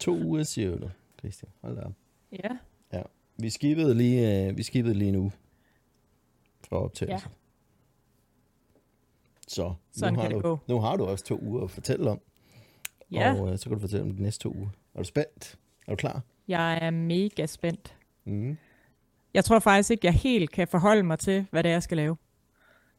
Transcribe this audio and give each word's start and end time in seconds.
To 0.00 0.12
uger, 0.16 0.42
siger 0.42 0.76
du, 0.78 0.90
Christian. 1.18 1.52
Hold 1.60 1.76
da 1.76 1.82
op. 1.82 1.92
Ja. 2.32 2.48
Ja. 2.92 3.02
Vi 3.36 3.50
skibede 3.50 3.94
lige, 3.94 4.46
øh, 4.48 4.56
vi 4.56 4.62
skibede 4.62 4.94
lige 4.94 5.12
nu 5.12 5.32
for 6.68 6.76
optagelse. 6.76 7.26
Ja. 7.28 7.34
Så 9.48 9.74
Sådan 9.92 10.14
nu, 10.14 10.20
har 10.20 10.28
du, 10.28 10.40
gå. 10.40 10.58
nu 10.68 10.80
har 10.80 10.96
du 10.96 11.04
også 11.04 11.24
to 11.24 11.38
uger 11.42 11.64
at 11.64 11.70
fortælle 11.70 12.10
om. 12.10 12.20
Ja, 13.10 13.34
Og 13.40 13.52
øh, 13.52 13.58
så 13.58 13.64
kan 13.64 13.72
du 13.72 13.80
fortælle 13.80 14.04
om 14.04 14.16
de 14.16 14.22
næste 14.22 14.42
to 14.42 14.54
uger. 14.54 14.68
Er 14.94 14.98
du 14.98 15.04
spændt? 15.04 15.58
Er 15.86 15.90
du 15.92 15.96
klar? 15.96 16.22
jeg 16.48 16.78
er 16.82 16.90
mega 16.90 17.46
spændt. 17.46 17.96
Mm. 18.24 18.56
Jeg 19.34 19.44
tror 19.44 19.58
faktisk 19.58 19.90
ikke, 19.90 20.06
jeg 20.06 20.14
helt 20.14 20.50
kan 20.50 20.68
forholde 20.68 21.02
mig 21.02 21.18
til, 21.18 21.46
hvad 21.50 21.62
det 21.62 21.68
er, 21.68 21.72
jeg 21.72 21.82
skal 21.82 21.96
lave. 21.96 22.16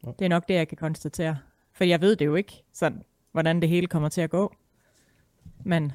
Nå. 0.02 0.14
Det 0.18 0.24
er 0.24 0.28
nok 0.28 0.48
det, 0.48 0.54
jeg 0.54 0.68
kan 0.68 0.76
konstatere. 0.76 1.38
For 1.72 1.84
jeg 1.84 2.00
ved 2.00 2.16
det 2.16 2.24
jo 2.26 2.34
ikke, 2.34 2.62
sådan, 2.72 3.02
hvordan 3.32 3.60
det 3.60 3.68
hele 3.68 3.86
kommer 3.86 4.08
til 4.08 4.20
at 4.20 4.30
gå. 4.30 4.54
Men, 5.64 5.92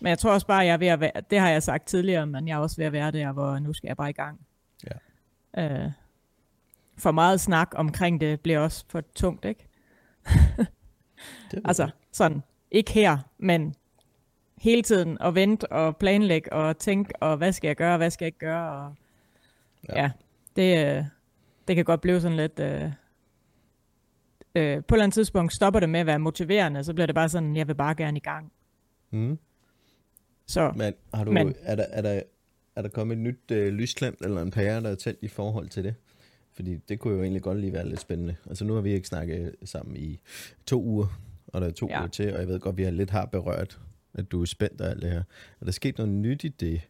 men 0.00 0.10
jeg 0.10 0.18
tror 0.18 0.32
også 0.32 0.46
bare, 0.46 0.58
jeg 0.58 0.72
er 0.72 0.76
ved 0.76 0.86
at 0.86 1.00
være, 1.00 1.12
det 1.30 1.40
har 1.40 1.48
jeg 1.48 1.62
sagt 1.62 1.86
tidligere, 1.86 2.26
men 2.26 2.48
jeg 2.48 2.54
er 2.54 2.58
også 2.58 2.76
ved 2.76 2.86
at 2.86 2.92
være 2.92 3.10
der, 3.10 3.32
hvor 3.32 3.58
nu 3.58 3.72
skal 3.72 3.86
jeg 3.88 3.96
bare 3.96 4.10
i 4.10 4.12
gang. 4.12 4.40
Ja. 5.56 5.64
Øh, 5.64 5.90
for 6.98 7.10
meget 7.10 7.40
snak 7.40 7.72
omkring 7.74 8.20
det 8.20 8.40
bliver 8.40 8.58
også 8.58 8.84
for 8.88 9.02
tungt, 9.14 9.44
ikke? 9.44 9.66
Det 11.50 11.62
Altså 11.64 11.90
sådan, 12.12 12.42
ikke 12.70 12.92
her, 12.92 13.18
men 13.38 13.74
hele 14.58 14.82
tiden 14.82 15.18
at 15.20 15.34
vente 15.34 15.72
og 15.72 15.96
planlægge 15.96 16.52
og 16.52 16.78
tænke, 16.78 17.22
og 17.22 17.36
hvad 17.36 17.52
skal 17.52 17.68
jeg 17.68 17.76
gøre, 17.76 17.92
og 17.92 17.98
hvad 17.98 18.10
skal 18.10 18.24
jeg 18.24 18.28
ikke 18.28 18.38
gøre, 18.38 18.72
og 18.72 18.94
Ja. 19.88 20.00
ja, 20.00 20.02
ja 20.02 20.10
det, 20.56 20.96
øh, 20.96 21.04
det 21.68 21.76
kan 21.76 21.84
godt 21.84 22.00
blive 22.00 22.20
sådan 22.20 22.36
lidt, 22.36 22.58
øh, 22.58 22.84
øh, 24.54 24.84
på 24.84 24.94
et 24.94 24.96
eller 24.96 25.04
andet 25.04 25.14
tidspunkt 25.14 25.52
stopper 25.52 25.80
det 25.80 25.88
med 25.88 26.00
at 26.00 26.06
være 26.06 26.18
motiverende, 26.18 26.84
så 26.84 26.94
bliver 26.94 27.06
det 27.06 27.14
bare 27.14 27.28
sådan, 27.28 27.56
jeg 27.56 27.68
vil 27.68 27.74
bare 27.74 27.94
gerne 27.94 28.16
i 28.16 28.20
gang. 28.20 28.52
Mm. 29.10 29.38
Så 30.50 30.72
Men, 30.76 30.94
har 31.14 31.24
du, 31.24 31.30
Men- 31.32 31.54
er, 31.62 31.76
der, 31.76 31.84
er, 31.90 32.02
der, 32.02 32.22
er 32.76 32.82
der 32.82 32.88
kommet 32.88 33.14
et 33.16 33.20
nyt 33.22 33.50
øh, 33.50 33.72
lysklemt 33.72 34.20
eller 34.20 34.42
en 34.42 34.50
pære, 34.50 34.80
der 34.82 34.90
er 34.90 34.94
tændt 34.94 35.18
i 35.22 35.28
forhold 35.28 35.68
til 35.68 35.84
det? 35.84 35.94
Fordi 36.52 36.76
det 36.76 36.98
kunne 36.98 37.14
jo 37.14 37.22
egentlig 37.22 37.42
godt 37.42 37.60
lige 37.60 37.72
være 37.72 37.88
lidt 37.88 38.00
spændende. 38.00 38.36
Altså 38.46 38.64
nu 38.64 38.74
har 38.74 38.80
vi 38.80 38.92
ikke 38.92 39.08
snakket 39.08 39.54
sammen 39.64 39.96
i 39.96 40.20
to 40.66 40.82
uger, 40.82 41.06
og 41.46 41.60
der 41.60 41.66
er 41.66 41.70
to 41.70 41.88
ja. 41.90 41.98
Uger 41.98 42.08
til, 42.08 42.34
og 42.34 42.40
jeg 42.40 42.48
ved 42.48 42.60
godt, 42.60 42.76
vi 42.76 42.82
har 42.82 42.90
lidt 42.90 43.10
har 43.10 43.24
berørt, 43.26 43.80
at 44.14 44.32
du 44.32 44.42
er 44.42 44.46
spændt 44.46 44.80
og 44.80 44.90
alt 44.90 45.02
det 45.02 45.10
her. 45.10 45.22
Er 45.60 45.64
der 45.64 45.72
sket 45.72 45.98
noget 45.98 46.12
nyt 46.12 46.44
i 46.44 46.48
det? 46.48 46.80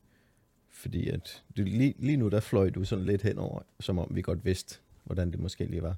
Fordi 0.70 1.08
at 1.08 1.42
du, 1.56 1.62
lige, 1.62 1.94
lige 1.98 2.16
nu, 2.16 2.28
der 2.28 2.40
fløj 2.40 2.70
du 2.70 2.84
sådan 2.84 3.04
lidt 3.04 3.22
henover, 3.22 3.60
som 3.80 3.98
om 3.98 4.08
vi 4.10 4.22
godt 4.22 4.44
vidste, 4.44 4.78
hvordan 5.04 5.30
det 5.30 5.40
måske 5.40 5.64
lige 5.64 5.82
var. 5.82 5.96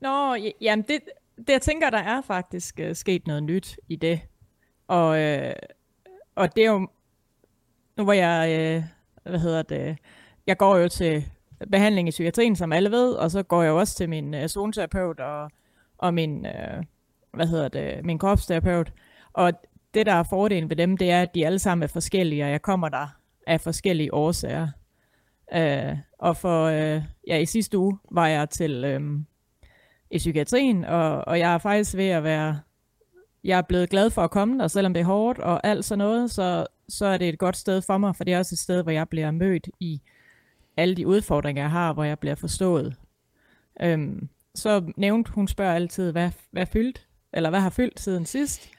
Nå, 0.00 0.34
ja- 0.34 0.50
jamen 0.60 0.84
det, 0.88 1.00
det 1.38 1.48
jeg 1.48 1.62
tænker, 1.62 1.90
der 1.90 1.98
er 1.98 2.20
faktisk 2.22 2.80
øh, 2.80 2.94
sket 2.94 3.26
noget 3.26 3.42
nyt 3.42 3.76
i 3.88 3.96
det. 3.96 4.20
Og, 4.88 5.18
øh, 5.20 5.52
og 6.38 6.56
det 6.56 6.64
er 6.64 6.70
jo, 6.70 6.88
nu 7.96 8.04
hvor 8.04 8.12
jeg, 8.12 8.58
øh, 8.60 8.82
hvad 9.30 9.40
hedder 9.40 9.62
det, 9.62 9.98
jeg 10.46 10.56
går 10.56 10.76
jo 10.76 10.88
til 10.88 11.24
behandling 11.70 12.08
i 12.08 12.10
psykiatrien, 12.10 12.56
som 12.56 12.72
alle 12.72 12.90
ved, 12.90 13.12
og 13.12 13.30
så 13.30 13.42
går 13.42 13.62
jeg 13.62 13.70
jo 13.70 13.78
også 13.78 13.96
til 13.96 14.08
min 14.08 14.34
øh, 14.34 14.48
zoneterapeut 14.48 15.20
og, 15.20 15.50
og 15.98 16.14
min, 16.14 16.46
øh, 16.46 16.82
hvad 17.34 17.46
hedder 17.46 17.68
det, 17.68 18.04
min 18.04 18.18
kropsterapeut. 18.18 18.92
Og 19.32 19.52
det, 19.94 20.06
der 20.06 20.12
er 20.12 20.22
fordelen 20.22 20.70
ved 20.70 20.76
dem, 20.76 20.96
det 20.96 21.10
er, 21.10 21.22
at 21.22 21.34
de 21.34 21.46
alle 21.46 21.58
sammen 21.58 21.82
er 21.82 21.88
forskellige, 21.88 22.44
og 22.44 22.50
jeg 22.50 22.62
kommer 22.62 22.88
der 22.88 23.06
af 23.46 23.60
forskellige 23.60 24.14
årsager. 24.14 24.68
Øh, 25.54 25.96
og 26.18 26.36
for, 26.36 26.64
øh, 26.64 27.02
ja, 27.26 27.38
i 27.38 27.46
sidste 27.46 27.78
uge 27.78 27.98
var 28.10 28.26
jeg 28.26 28.50
til, 28.50 28.84
øh, 28.84 29.00
i 30.10 30.18
psykiatrien, 30.18 30.84
og, 30.84 31.28
og 31.28 31.38
jeg 31.38 31.54
er 31.54 31.58
faktisk 31.58 31.96
ved 31.96 32.08
at 32.08 32.24
være, 32.24 32.60
jeg 33.44 33.58
er 33.58 33.62
blevet 33.62 33.90
glad 33.90 34.10
for 34.10 34.22
at 34.22 34.30
komme 34.30 34.58
der, 34.58 34.68
selvom 34.68 34.94
det 34.94 35.00
er 35.00 35.04
hårdt 35.04 35.38
og 35.38 35.66
alt 35.66 35.84
sådan 35.84 35.98
noget, 35.98 36.30
så, 36.30 36.66
så 36.88 37.06
er 37.06 37.18
det 37.18 37.28
et 37.28 37.38
godt 37.38 37.56
sted 37.56 37.82
for 37.82 37.98
mig, 37.98 38.16
for 38.16 38.24
det 38.24 38.34
er 38.34 38.38
også 38.38 38.54
et 38.54 38.58
sted, 38.58 38.82
hvor 38.82 38.92
jeg 38.92 39.08
bliver 39.08 39.30
mødt 39.30 39.68
i 39.80 40.00
alle 40.76 40.94
de 40.94 41.06
udfordringer, 41.06 41.62
jeg 41.62 41.70
har, 41.70 41.92
hvor 41.92 42.04
jeg 42.04 42.18
bliver 42.18 42.34
forstået. 42.34 42.94
Øhm, 43.82 44.28
så 44.54 44.92
nævnte, 44.96 45.32
hun 45.32 45.48
spørger 45.48 45.74
altid, 45.74 46.12
hvad, 46.12 46.30
hvad 46.50 46.66
fyldt, 46.66 47.06
eller 47.32 47.50
hvad 47.50 47.60
har 47.60 47.70
fyldt 47.70 48.00
siden 48.00 48.26
sidst, 48.26 48.70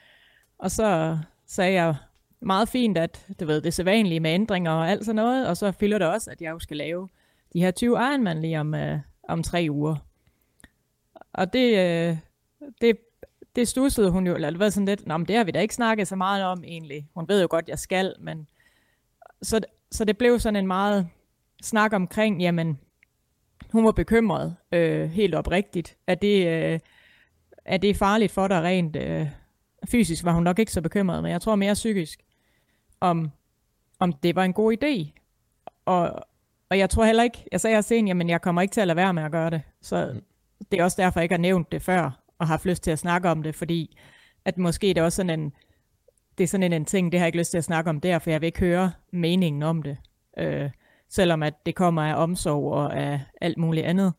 og 0.58 0.72
så 0.72 1.18
sagde 1.48 1.74
jeg 1.74 1.96
meget 2.40 2.70
fint, 2.70 2.98
at 2.98 3.28
du 3.40 3.46
ved, 3.46 3.62
det 3.62 3.68
er 3.68 3.72
sædvanlige 3.72 4.20
med 4.20 4.32
ændringer 4.32 4.72
og 4.72 4.90
alt 4.90 5.06
sådan 5.06 5.16
noget, 5.16 5.48
og 5.48 5.58
så 5.58 5.72
fylder 5.72 5.98
det 5.98 6.08
også, 6.08 6.32
at 6.32 6.42
jeg 6.42 6.52
jo 6.52 6.60
skal 6.60 6.78
lave 6.78 7.10
de 7.54 7.60
her 7.60 7.72
20 7.72 7.92
Ironman 7.92 8.42
lige 8.42 8.60
om, 8.60 8.76
øh, 8.76 9.00
om 9.28 9.44
tre 9.44 9.68
uger. 9.70 9.96
Og 11.34 11.54
det, 11.54 11.78
øh, 11.78 12.18
det, 12.82 12.98
det 13.56 13.68
stussede 13.68 14.12
hun 14.12 14.28
jo, 14.28 14.36
eller 14.36 14.50
det 14.50 14.60
var 14.60 14.70
sådan 14.70 14.86
lidt, 14.86 15.08
Nå, 15.08 15.18
men 15.18 15.28
det 15.28 15.36
har 15.36 15.44
vi 15.44 15.52
da 15.52 15.60
ikke 15.60 15.76
snakket 15.76 16.08
så 16.08 16.16
meget 16.16 16.46
om 16.46 16.64
egentlig. 16.64 17.08
Hun 17.16 17.28
ved 17.28 17.42
jo 17.42 17.48
godt, 17.50 17.70
jeg 17.70 17.80
skal, 17.80 18.16
men 18.20 18.48
så, 19.42 19.62
så 19.92 20.06
det 20.06 20.18
blev 20.18 20.40
sådan 20.40 20.56
en 20.56 20.68
meget 20.68 21.08
snak 21.62 21.94
omkring, 21.94 22.42
jamen, 22.42 22.80
hun 23.72 23.86
var 23.86 23.92
bekymret, 23.92 24.56
øh, 24.72 25.10
helt 25.10 25.36
oprigtigt. 25.36 25.98
Er 26.08 26.16
det, 26.16 26.48
øh, 26.48 26.80
er 27.66 27.78
det 27.78 27.98
farligt 27.98 28.32
for 28.32 28.48
dig 28.48 28.62
rent 28.64 28.96
øh, 28.96 29.28
fysisk? 29.88 30.24
Var 30.24 30.32
hun 30.32 30.44
nok 30.44 30.60
ikke 30.60 30.72
så 30.72 30.82
bekymret, 30.82 31.24
men 31.24 31.32
jeg 31.32 31.42
tror 31.42 31.56
mere 31.56 31.74
psykisk, 31.74 32.20
om, 33.00 33.32
om 34.00 34.14
det 34.14 34.36
var 34.36 34.44
en 34.44 34.54
god 34.54 34.74
idé. 34.74 35.22
Og, 35.86 36.12
og 36.70 36.78
jeg 36.78 36.90
tror 36.90 37.06
heller 37.06 37.24
ikke, 37.24 37.46
jeg 37.52 37.62
sagde 37.62 37.78
også 37.78 37.96
hende, 37.96 38.10
jamen 38.10 38.30
jeg 38.30 38.42
kommer 38.42 38.62
ikke 38.62 38.74
til 38.74 38.82
at 38.82 38.88
lade 38.88 38.96
være 38.98 39.14
med 39.14 39.24
at 39.24 39.32
gøre 39.32 39.50
det. 39.50 39.62
Så 39.82 40.22
det 40.72 40.80
er 40.80 40.84
også 40.84 41.02
derfor, 41.02 41.20
jeg 41.20 41.24
ikke 41.24 41.34
har 41.34 41.40
nævnt 41.40 41.72
det 41.72 41.82
før, 41.82 42.19
og 42.40 42.48
har 42.48 42.54
haft 42.54 42.66
lyst 42.66 42.84
til 42.84 42.92
at 42.92 43.00
snakke 43.00 43.30
om 43.30 43.44
det, 43.44 43.56
fordi 43.56 43.98
at 44.46 44.58
måske 44.58 44.88
det 44.88 44.98
er 44.98 45.04
også 45.04 45.16
sådan 45.16 45.40
en, 45.40 45.54
det 46.38 46.44
er 46.44 46.48
sådan 46.48 46.64
en, 46.64 46.74
en 46.74 46.86
ting, 46.86 47.12
det 47.12 47.20
har 47.20 47.26
jeg 47.26 47.28
ikke 47.28 47.38
lyst 47.38 47.52
til 47.52 47.58
at 47.58 47.64
snakke 47.64 47.90
om 47.90 48.02
der, 48.02 48.20
for 48.20 48.30
jeg 48.30 48.42
vil 48.42 48.48
ikke 48.48 48.60
høre 48.60 48.92
meningen 49.12 49.64
om 49.64 49.84
det. 49.84 49.98
Øh, 50.38 50.70
selvom 51.10 51.44
at 51.44 51.66
det 51.66 51.76
kommer 51.76 52.02
af 52.02 52.24
omsorg 52.24 52.74
og 52.74 52.98
af 52.98 53.22
alt 53.42 53.58
muligt 53.58 53.86
andet. 53.86 54.14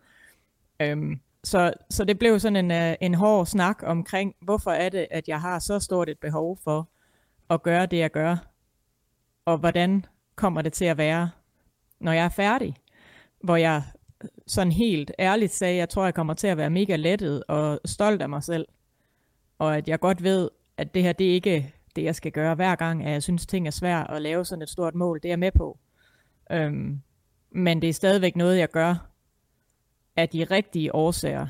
Øhm, 0.81 1.21
så, 1.45 1.73
så 1.91 2.05
det 2.05 2.19
blev 2.19 2.41
sådan 2.41 2.57
en, 2.57 2.71
øh, 2.71 2.95
en 3.01 3.15
hård 3.15 3.47
snak 3.47 3.83
omkring, 3.83 4.35
hvorfor 4.41 4.71
er 4.71 4.89
det, 4.89 5.07
at 5.11 5.29
jeg 5.29 5.41
har 5.41 5.59
så 5.59 5.79
stort 5.79 6.09
et 6.09 6.19
behov 6.19 6.59
for 6.65 6.89
at 7.51 7.63
gøre 7.63 7.87
det, 7.87 7.99
jeg 7.99 8.11
gør, 8.11 8.37
og 9.45 9.59
hvordan 9.59 10.05
kommer 10.37 10.63
det 10.63 10.73
til 10.73 10.85
at 10.85 10.99
være, 10.99 11.31
når 12.01 12.13
jeg 12.13 12.25
er 12.25 12.29
færdig, 12.29 12.77
hvor 13.45 13.57
jeg 13.57 13.83
sådan 14.51 14.73
helt 14.73 15.13
ærligt 15.19 15.53
sagde, 15.53 15.77
jeg 15.77 15.89
tror, 15.89 16.05
jeg 16.05 16.15
kommer 16.15 16.35
til 16.35 16.47
at 16.47 16.57
være 16.57 16.71
mega 16.71 16.97
lettet 16.97 17.43
og 17.49 17.81
stolt 17.85 18.23
af 18.23 18.29
mig 18.29 18.43
selv, 18.43 18.67
og 19.59 19.77
at 19.77 19.89
jeg 19.89 20.01
godt 20.01 20.23
ved, 20.23 20.51
at 20.77 20.95
det 20.95 21.03
her, 21.03 21.13
det 21.13 21.31
er 21.31 21.35
ikke 21.35 21.75
det, 21.97 22.05
jeg 22.05 22.15
skal 22.15 22.33
gøre 22.33 22.55
hver 22.55 22.75
gang, 22.75 23.05
at 23.05 23.13
jeg 23.13 23.23
synes, 23.23 23.47
ting 23.47 23.67
er 23.67 23.71
svært 23.71 24.11
at 24.11 24.23
lave 24.23 24.45
sådan 24.45 24.63
et 24.63 24.69
stort 24.69 24.95
mål, 24.95 25.17
det 25.17 25.25
er 25.25 25.31
jeg 25.31 25.39
med 25.39 25.53
på. 25.53 25.79
Øhm, 26.51 27.01
men 27.51 27.83
det 27.83 27.89
er 27.89 27.93
stadigvæk 27.93 28.37
noget, 28.37 28.59
jeg 28.59 28.71
gør 28.71 28.95
af 30.17 30.29
de 30.29 30.45
rigtige 30.45 30.95
årsager. 30.95 31.47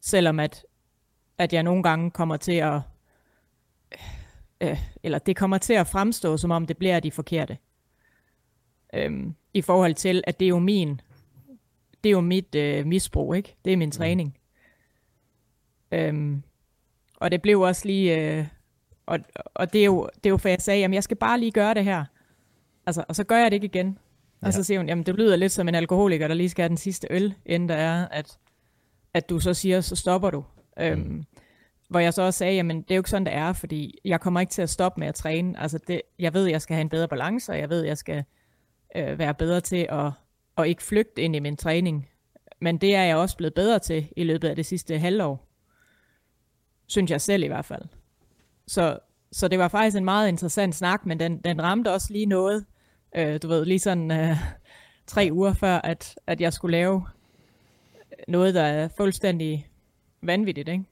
Selvom 0.00 0.40
at, 0.40 0.66
at 1.38 1.52
jeg 1.52 1.62
nogle 1.62 1.82
gange 1.82 2.10
kommer 2.10 2.36
til 2.36 2.52
at, 2.52 2.80
øh, 4.60 4.80
eller 5.02 5.18
det 5.18 5.36
kommer 5.36 5.58
til 5.58 5.74
at 5.74 5.86
fremstå, 5.86 6.36
som 6.36 6.50
om 6.50 6.66
det 6.66 6.76
bliver 6.76 7.00
de 7.00 7.10
forkerte. 7.10 7.58
Øhm, 8.94 9.34
I 9.54 9.62
forhold 9.62 9.94
til, 9.94 10.24
at 10.26 10.40
det 10.40 10.46
er 10.46 10.50
jo 10.50 10.58
min, 10.58 11.00
det 12.04 12.08
er 12.10 12.12
jo 12.12 12.20
mit 12.20 12.54
øh, 12.54 12.86
misbrug, 12.86 13.34
ikke? 13.34 13.56
Det 13.64 13.72
er 13.72 13.76
min 13.76 13.90
træning. 13.90 14.36
Øhm, 15.92 16.42
og 17.16 17.30
det 17.30 17.42
blev 17.42 17.60
også 17.60 17.86
lige, 17.86 18.18
øh, 18.38 18.46
og, 19.06 19.18
og 19.54 19.72
det 19.72 19.80
er 19.80 19.84
jo, 19.84 20.08
det 20.14 20.26
er 20.26 20.30
jo 20.30 20.36
for 20.36 20.48
jeg 20.48 20.60
sagde, 20.60 20.80
jamen 20.80 20.94
jeg 20.94 21.02
skal 21.04 21.16
bare 21.16 21.40
lige 21.40 21.52
gøre 21.52 21.74
det 21.74 21.84
her. 21.84 22.04
Altså, 22.86 23.04
og 23.08 23.16
så 23.16 23.24
gør 23.24 23.36
jeg 23.38 23.50
det 23.50 23.54
ikke 23.54 23.66
igen. 23.66 23.98
Og 24.40 24.46
Ja. 24.46 24.50
så 24.50 24.62
siger 24.62 24.78
hun, 24.78 24.88
jamen 24.88 25.06
det 25.06 25.14
lyder 25.14 25.36
lidt 25.36 25.52
som 25.52 25.68
en 25.68 25.74
alkoholiker, 25.74 26.28
der 26.28 26.34
lige 26.34 26.48
skal 26.48 26.62
have 26.62 26.68
den 26.68 26.76
sidste 26.76 27.06
øl, 27.10 27.34
inden 27.46 27.68
der 27.68 27.74
er, 27.74 28.08
at, 28.08 28.38
at 29.14 29.28
du 29.30 29.38
så 29.40 29.54
siger, 29.54 29.80
så 29.80 29.96
stopper 29.96 30.30
du. 30.30 30.44
Øhm, 30.78 31.24
hvor 31.88 32.00
jeg 32.00 32.14
så 32.14 32.22
også 32.22 32.38
sagde, 32.38 32.54
jamen 32.54 32.82
det 32.82 32.90
er 32.90 32.94
jo 32.94 33.00
ikke 33.00 33.10
sådan, 33.10 33.26
det 33.26 33.34
er, 33.34 33.52
fordi 33.52 33.98
jeg 34.04 34.20
kommer 34.20 34.40
ikke 34.40 34.50
til 34.50 34.62
at 34.62 34.70
stoppe 34.70 35.00
med 35.00 35.08
at 35.08 35.14
træne. 35.14 35.60
Altså 35.60 35.78
det, 35.86 36.02
jeg 36.18 36.34
ved, 36.34 36.46
jeg 36.46 36.62
skal 36.62 36.74
have 36.74 36.80
en 36.80 36.88
bedre 36.88 37.08
balance, 37.08 37.52
og 37.52 37.58
jeg 37.58 37.70
ved, 37.70 37.82
jeg 37.84 37.98
skal 37.98 38.24
øh, 38.96 39.18
være 39.18 39.34
bedre 39.34 39.60
til 39.60 39.86
at, 39.90 40.10
at 40.62 40.68
ikke 40.68 40.82
flygte 40.82 41.22
ind 41.22 41.36
i 41.36 41.38
min 41.38 41.56
træning. 41.56 42.08
Men 42.60 42.78
det 42.78 42.94
er 42.94 43.02
jeg 43.02 43.16
også 43.16 43.36
blevet 43.36 43.54
bedre 43.54 43.78
til 43.78 44.08
i 44.16 44.24
løbet 44.24 44.48
af 44.48 44.56
det 44.56 44.66
sidste 44.66 44.98
halvår. 44.98 45.46
Synes 46.86 47.10
jeg 47.10 47.20
selv 47.20 47.42
i 47.42 47.46
hvert 47.46 47.64
fald. 47.64 47.82
Så, 48.66 48.98
så 49.32 49.48
det 49.48 49.58
var 49.58 49.68
faktisk 49.68 49.96
en 49.96 50.04
meget 50.04 50.28
interessant 50.28 50.74
snak, 50.74 51.06
men 51.06 51.20
den, 51.20 51.38
den 51.38 51.62
ramte 51.62 51.92
også 51.92 52.12
lige 52.12 52.26
noget, 52.26 52.64
øh, 53.16 53.42
du 53.42 53.48
ved, 53.48 53.64
lige 53.64 53.78
sådan 53.78 54.10
øh, 54.10 54.36
tre 55.06 55.28
uger 55.32 55.52
før, 55.52 55.76
at, 55.76 56.18
at 56.26 56.40
jeg 56.40 56.52
skulle 56.52 56.72
lave 56.72 57.06
noget, 58.28 58.54
der 58.54 58.62
er 58.62 58.88
fuldstændig 58.96 59.70
vanvittigt, 60.22 60.68
ikke? 60.68 60.84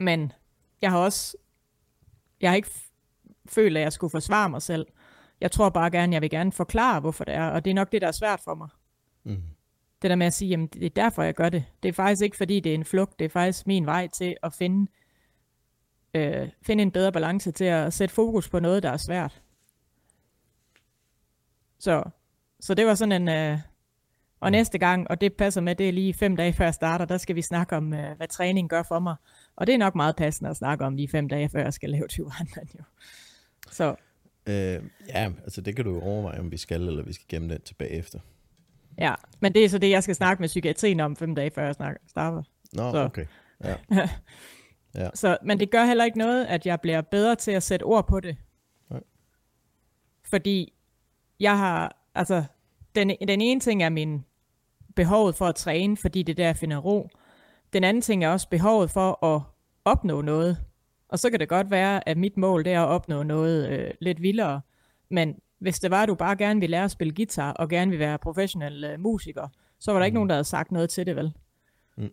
Men 0.00 0.32
jeg 0.82 0.90
har 0.90 0.98
også, 0.98 1.36
jeg 2.40 2.50
har 2.50 2.56
ikke 2.56 2.70
følt, 3.48 3.76
at 3.76 3.82
jeg 3.82 3.92
skulle 3.92 4.10
forsvare 4.10 4.50
mig 4.50 4.62
selv. 4.62 4.86
Jeg 5.40 5.50
tror 5.50 5.68
bare 5.68 5.90
gerne, 5.90 6.14
jeg 6.14 6.22
vil 6.22 6.30
gerne 6.30 6.52
forklare, 6.52 7.00
hvorfor 7.00 7.24
det 7.24 7.34
er, 7.34 7.46
og 7.46 7.64
det 7.64 7.70
er 7.70 7.74
nok 7.74 7.92
det, 7.92 8.02
der 8.02 8.08
er 8.08 8.12
svært 8.12 8.40
for 8.40 8.54
mig. 8.54 8.68
Mm. 9.24 9.42
Det 10.02 10.10
der 10.10 10.16
med 10.16 10.26
at 10.26 10.34
sige, 10.34 10.48
jamen 10.48 10.66
det 10.66 10.84
er 10.84 10.90
derfor, 10.90 11.22
jeg 11.22 11.34
gør 11.34 11.48
det. 11.48 11.64
Det 11.82 11.88
er 11.88 11.92
faktisk 11.92 12.22
ikke, 12.22 12.36
fordi 12.36 12.60
det 12.60 12.70
er 12.70 12.74
en 12.74 12.84
flugt, 12.84 13.18
det 13.18 13.24
er 13.24 13.28
faktisk 13.28 13.66
min 13.66 13.86
vej 13.86 14.06
til 14.06 14.36
at 14.42 14.52
finde 14.52 14.90
øh, 16.14 16.48
finde 16.62 16.82
en 16.82 16.90
bedre 16.90 17.12
balance 17.12 17.52
til 17.52 17.64
at 17.64 17.92
sætte 17.92 18.14
fokus 18.14 18.48
på 18.48 18.60
noget, 18.60 18.82
der 18.82 18.90
er 18.90 18.96
svært. 18.96 19.42
Så, 21.78 22.02
så 22.60 22.74
det 22.74 22.86
var 22.86 22.94
sådan 22.94 23.28
en... 23.28 23.28
Øh, 23.28 23.58
og 24.40 24.50
næste 24.50 24.78
gang, 24.78 25.10
og 25.10 25.20
det 25.20 25.34
passer 25.34 25.60
med, 25.60 25.74
det 25.74 25.88
er 25.88 25.92
lige 25.92 26.14
fem 26.14 26.36
dage 26.36 26.52
før 26.52 26.64
jeg 26.64 26.74
starter, 26.74 27.04
der 27.04 27.18
skal 27.18 27.36
vi 27.36 27.42
snakke 27.42 27.76
om, 27.76 27.94
øh, 27.94 28.16
hvad 28.16 28.28
træning 28.28 28.68
gør 28.68 28.82
for 28.82 28.98
mig. 28.98 29.16
Og 29.56 29.66
det 29.66 29.74
er 29.74 29.78
nok 29.78 29.94
meget 29.94 30.16
passende 30.16 30.50
at 30.50 30.56
snakke 30.56 30.84
om 30.84 30.96
lige 30.96 31.08
fem 31.08 31.28
dage 31.28 31.48
før 31.48 31.62
jeg 31.62 31.72
skal 31.72 31.90
lave 31.90 32.06
20 32.08 32.32
jo. 32.78 32.84
Så. 33.70 33.94
Øh, 34.48 34.82
ja, 35.08 35.30
altså 35.44 35.60
det 35.60 35.76
kan 35.76 35.84
du 35.84 35.94
jo 35.94 36.00
overveje, 36.00 36.40
om 36.40 36.52
vi 36.52 36.56
skal, 36.56 36.88
eller 36.88 37.02
vi 37.02 37.12
skal 37.12 37.26
gemme 37.28 37.48
den 37.48 37.60
tilbage 37.60 37.90
efter. 37.90 38.18
Ja, 38.98 39.14
men 39.40 39.54
det 39.54 39.64
er 39.64 39.68
så 39.68 39.78
det, 39.78 39.90
jeg 39.90 40.02
skal 40.02 40.14
snakke 40.14 40.40
med 40.40 40.48
psykiatrien 40.48 41.00
om 41.00 41.16
fem 41.16 41.34
dage 41.34 41.50
før 41.50 41.64
jeg 41.64 41.74
snakker, 41.74 42.00
starter. 42.08 42.42
Nå, 42.72 42.90
så. 42.90 43.04
okay. 43.04 43.26
Ja. 43.64 43.76
ja. 45.02 45.08
Så, 45.14 45.38
men 45.42 45.60
det 45.60 45.70
gør 45.70 45.84
heller 45.84 46.04
ikke 46.04 46.18
noget, 46.18 46.46
at 46.46 46.66
jeg 46.66 46.80
bliver 46.80 47.00
bedre 47.00 47.36
til 47.36 47.50
at 47.50 47.62
sætte 47.62 47.84
ord 47.84 48.08
på 48.08 48.20
det. 48.20 48.36
Nej. 48.90 49.00
Fordi 50.24 50.72
jeg 51.40 51.58
har, 51.58 51.96
altså, 52.14 52.44
den, 52.94 53.08
den 53.28 53.40
ene 53.40 53.60
ting 53.60 53.82
er 53.82 53.88
min 53.88 54.24
behovet 54.96 55.34
for 55.34 55.46
at 55.46 55.54
træne, 55.54 55.96
fordi 55.96 56.22
det 56.22 56.32
er 56.32 56.36
der, 56.36 56.46
jeg 56.46 56.56
finder 56.56 56.78
ro. 56.78 57.08
Den 57.72 57.84
anden 57.84 58.00
ting 58.00 58.24
er 58.24 58.28
også 58.28 58.48
behovet 58.48 58.90
for 58.90 59.24
at 59.24 59.42
opnå 59.84 60.20
noget. 60.20 60.58
Og 61.08 61.18
så 61.18 61.30
kan 61.30 61.40
det 61.40 61.48
godt 61.48 61.70
være, 61.70 62.08
at 62.08 62.16
mit 62.16 62.36
mål 62.36 62.64
det 62.64 62.72
er 62.72 62.82
at 62.82 62.88
opnå 62.88 63.22
noget 63.22 63.68
øh, 63.68 63.90
lidt 64.00 64.22
vildere. 64.22 64.60
Men 65.08 65.40
hvis 65.58 65.80
det 65.80 65.90
var, 65.90 66.02
at 66.02 66.08
du 66.08 66.14
bare 66.14 66.36
gerne 66.36 66.60
vil 66.60 66.70
lære 66.70 66.84
at 66.84 66.90
spille 66.90 67.14
guitar, 67.14 67.52
og 67.52 67.68
gerne 67.68 67.90
vil 67.90 68.00
være 68.00 68.18
professionel 68.18 68.84
øh, 68.84 69.00
musiker, 69.00 69.48
så 69.78 69.92
var 69.92 69.98
der 69.98 70.04
mm. 70.04 70.06
ikke 70.06 70.14
nogen, 70.14 70.28
der 70.28 70.34
havde 70.34 70.44
sagt 70.44 70.72
noget 70.72 70.90
til 70.90 71.06
det, 71.06 71.16
vel? 71.16 71.32
Mm. 71.96 72.12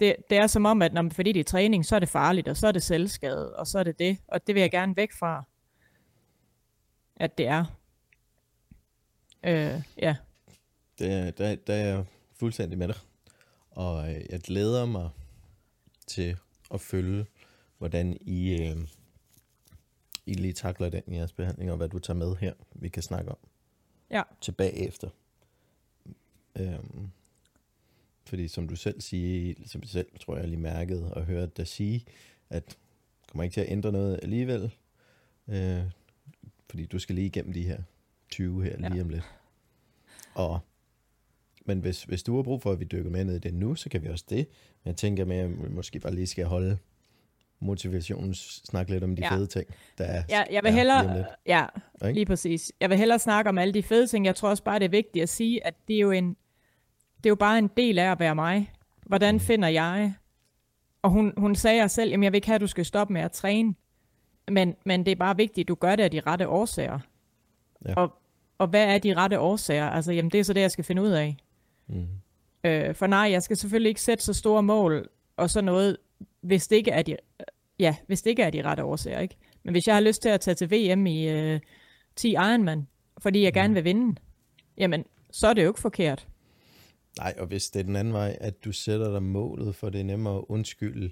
Det, 0.00 0.16
det 0.30 0.38
er 0.38 0.46
som 0.46 0.66
om, 0.66 0.82
at 0.82 0.92
når, 0.92 1.08
fordi 1.12 1.32
det 1.32 1.40
er 1.40 1.44
træning, 1.44 1.86
så 1.86 1.94
er 1.94 1.98
det 1.98 2.08
farligt, 2.08 2.48
og 2.48 2.56
så 2.56 2.66
er 2.66 2.72
det 2.72 2.82
selvskade, 2.82 3.56
og 3.56 3.66
så 3.66 3.78
er 3.78 3.82
det 3.82 3.98
det. 3.98 4.18
Og 4.28 4.46
det 4.46 4.54
vil 4.54 4.60
jeg 4.60 4.70
gerne 4.70 4.96
væk 4.96 5.12
fra, 5.12 5.44
at 7.16 7.38
det 7.38 7.46
er. 7.46 7.64
Øh, 9.44 9.82
ja. 9.98 10.16
Det, 10.98 11.38
der, 11.38 11.54
der 11.54 11.74
er 11.74 11.86
jeg 11.86 12.04
fuldstændig 12.38 12.78
med 12.78 12.88
dig. 12.88 12.96
Og 13.70 14.10
øh, 14.10 14.20
jeg 14.30 14.40
glæder 14.40 14.86
mig 14.86 15.10
til 16.06 16.36
at 16.74 16.80
følge, 16.80 17.26
hvordan 17.78 18.16
I, 18.20 18.62
øh, 18.62 18.76
I 20.26 20.32
lige 20.32 20.52
takler 20.52 20.88
den 20.88 21.02
i 21.06 21.16
jeres 21.16 21.32
behandling, 21.32 21.70
og 21.70 21.76
hvad 21.76 21.88
du 21.88 21.98
tager 21.98 22.18
med 22.18 22.36
her, 22.36 22.54
vi 22.74 22.88
kan 22.88 23.02
snakke 23.02 23.30
om. 23.30 23.38
Ja. 24.10 24.22
Tilbage 24.40 24.88
efter. 24.88 25.08
Øhm, 26.56 27.08
fordi 28.24 28.48
som 28.48 28.68
du 28.68 28.76
selv 28.76 29.00
siger, 29.00 29.54
som 29.66 29.80
du 29.80 29.88
selv 29.88 30.06
tror 30.20 30.36
jeg 30.36 30.48
lige 30.48 30.60
mærket 30.60 31.12
og 31.12 31.24
hørt 31.24 31.56
dig 31.56 31.66
sige, 31.66 32.04
at 32.50 32.78
kommer 33.28 33.44
ikke 33.44 33.54
til 33.54 33.60
at 33.60 33.70
ændre 33.70 33.92
noget 33.92 34.20
alligevel, 34.22 34.74
øh, 35.48 35.82
fordi 36.70 36.86
du 36.86 36.98
skal 36.98 37.14
lige 37.14 37.26
igennem 37.26 37.52
de 37.52 37.62
her 37.62 37.82
20 38.30 38.64
her 38.64 38.76
lige 38.76 38.94
ja. 38.94 39.02
om 39.02 39.08
lidt. 39.08 39.24
Og 40.34 40.60
men 41.64 41.80
hvis, 41.80 42.04
hvis 42.04 42.22
du 42.22 42.36
har 42.36 42.42
brug 42.42 42.62
for, 42.62 42.72
at 42.72 42.80
vi 42.80 42.84
dykker 42.84 43.10
med 43.10 43.24
ned 43.24 43.36
i 43.36 43.38
det 43.38 43.54
nu, 43.54 43.74
så 43.74 43.88
kan 43.88 44.02
vi 44.02 44.08
også 44.08 44.24
det. 44.28 44.48
Men 44.84 44.88
jeg 44.88 44.96
tænker 44.96 45.24
med, 45.24 45.36
at 45.36 45.50
vi 45.50 45.68
måske 45.68 46.00
bare 46.00 46.14
lige 46.14 46.26
skal 46.26 46.44
holde 46.44 46.78
motivationen, 47.60 48.34
snakke 48.34 48.92
lidt 48.92 49.04
om 49.04 49.16
de 49.16 49.22
ja. 49.22 49.34
fede 49.34 49.46
ting, 49.46 49.66
der 49.98 50.04
er. 50.04 50.22
Ja, 50.28 50.44
jeg 50.50 50.64
vil 50.64 50.72
hellere, 50.72 51.24
ja, 51.46 51.66
okay? 51.94 52.14
lige 52.14 52.26
præcis. 52.26 52.72
Jeg 52.80 52.90
vil 52.90 52.98
hellere 52.98 53.18
snakke 53.18 53.48
om 53.48 53.58
alle 53.58 53.74
de 53.74 53.82
fede 53.82 54.06
ting. 54.06 54.26
Jeg 54.26 54.36
tror 54.36 54.48
også 54.48 54.62
bare, 54.62 54.78
det 54.78 54.84
er 54.84 54.88
vigtigt 54.88 55.22
at 55.22 55.28
sige, 55.28 55.66
at 55.66 55.74
det 55.88 55.96
er 55.96 56.00
jo, 56.00 56.10
en, 56.10 56.28
det 57.16 57.26
er 57.26 57.30
jo 57.30 57.34
bare 57.34 57.58
en 57.58 57.70
del 57.76 57.98
af 57.98 58.10
at 58.10 58.20
være 58.20 58.34
mig. 58.34 58.72
Hvordan 59.06 59.34
mm. 59.34 59.40
finder 59.40 59.68
jeg? 59.68 60.14
Og 61.02 61.10
hun, 61.10 61.32
hun 61.36 61.54
sagde 61.54 61.88
selv, 61.88 62.14
at 62.14 62.22
jeg 62.22 62.32
vil 62.32 62.36
ikke 62.36 62.46
have, 62.46 62.54
at 62.54 62.60
du 62.60 62.66
skal 62.66 62.84
stoppe 62.84 63.12
med 63.12 63.20
at 63.20 63.32
træne. 63.32 63.74
Men, 64.50 64.74
men 64.84 65.06
det 65.06 65.12
er 65.12 65.16
bare 65.16 65.36
vigtigt, 65.36 65.64
at 65.64 65.68
du 65.68 65.74
gør 65.74 65.96
det 65.96 66.02
af 66.02 66.10
de 66.10 66.20
rette 66.20 66.48
årsager. 66.48 66.98
Ja. 67.86 67.94
Og, 67.94 68.12
og 68.58 68.66
hvad 68.66 68.94
er 68.94 68.98
de 68.98 69.14
rette 69.14 69.40
årsager? 69.40 69.86
Altså, 69.90 70.12
jamen, 70.12 70.30
det 70.30 70.40
er 70.40 70.44
så 70.44 70.52
det, 70.52 70.60
jeg 70.60 70.70
skal 70.70 70.84
finde 70.84 71.02
ud 71.02 71.10
af. 71.10 71.36
Mm. 71.86 72.06
Øh, 72.64 72.94
for 72.94 73.06
nej, 73.06 73.28
jeg 73.30 73.42
skal 73.42 73.56
selvfølgelig 73.56 73.88
ikke 73.88 74.02
sætte 74.02 74.24
så 74.24 74.32
store 74.32 74.62
mål 74.62 75.08
og 75.36 75.50
så 75.50 75.60
noget, 75.60 75.96
hvis 76.40 76.68
det 76.68 76.76
ikke 76.76 76.90
er 76.90 77.02
de, 77.02 77.16
ja, 77.78 77.96
hvis 78.06 78.22
det 78.22 78.30
ikke 78.30 78.42
er 78.42 78.50
de 78.50 78.62
rette 78.62 78.84
årsager, 78.84 79.20
ikke? 79.20 79.36
Men 79.62 79.72
hvis 79.72 79.86
jeg 79.86 79.96
har 79.96 80.00
lyst 80.00 80.22
til 80.22 80.28
at 80.28 80.40
tage 80.40 80.54
til 80.54 80.70
VM 80.70 81.06
i 81.06 81.28
øh, 81.28 81.60
10 82.16 82.30
Ironman, 82.30 82.86
fordi 83.18 83.42
jeg 83.42 83.50
mm. 83.50 83.54
gerne 83.54 83.74
vil 83.74 83.84
vinde, 83.84 84.20
jamen, 84.76 85.04
så 85.30 85.46
er 85.46 85.54
det 85.54 85.62
jo 85.62 85.68
ikke 85.68 85.80
forkert. 85.80 86.28
Nej, 87.18 87.34
og 87.38 87.46
hvis 87.46 87.70
det 87.70 87.80
er 87.80 87.84
den 87.84 87.96
anden 87.96 88.14
vej, 88.14 88.36
at 88.40 88.64
du 88.64 88.72
sætter 88.72 89.12
dig 89.12 89.22
målet, 89.22 89.74
for 89.74 89.90
det 89.90 90.00
er 90.00 90.04
nemmere 90.04 90.36
at 90.36 90.44
undskylde 90.48 91.10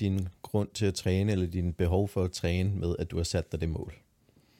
din 0.00 0.28
grund 0.42 0.68
til 0.74 0.86
at 0.86 0.94
træne, 0.94 1.32
eller 1.32 1.46
din 1.46 1.72
behov 1.72 2.08
for 2.08 2.24
at 2.24 2.32
træne 2.32 2.70
med, 2.74 2.94
at 2.98 3.10
du 3.10 3.16
har 3.16 3.24
sat 3.24 3.52
dig 3.52 3.60
det 3.60 3.68
mål. 3.68 3.94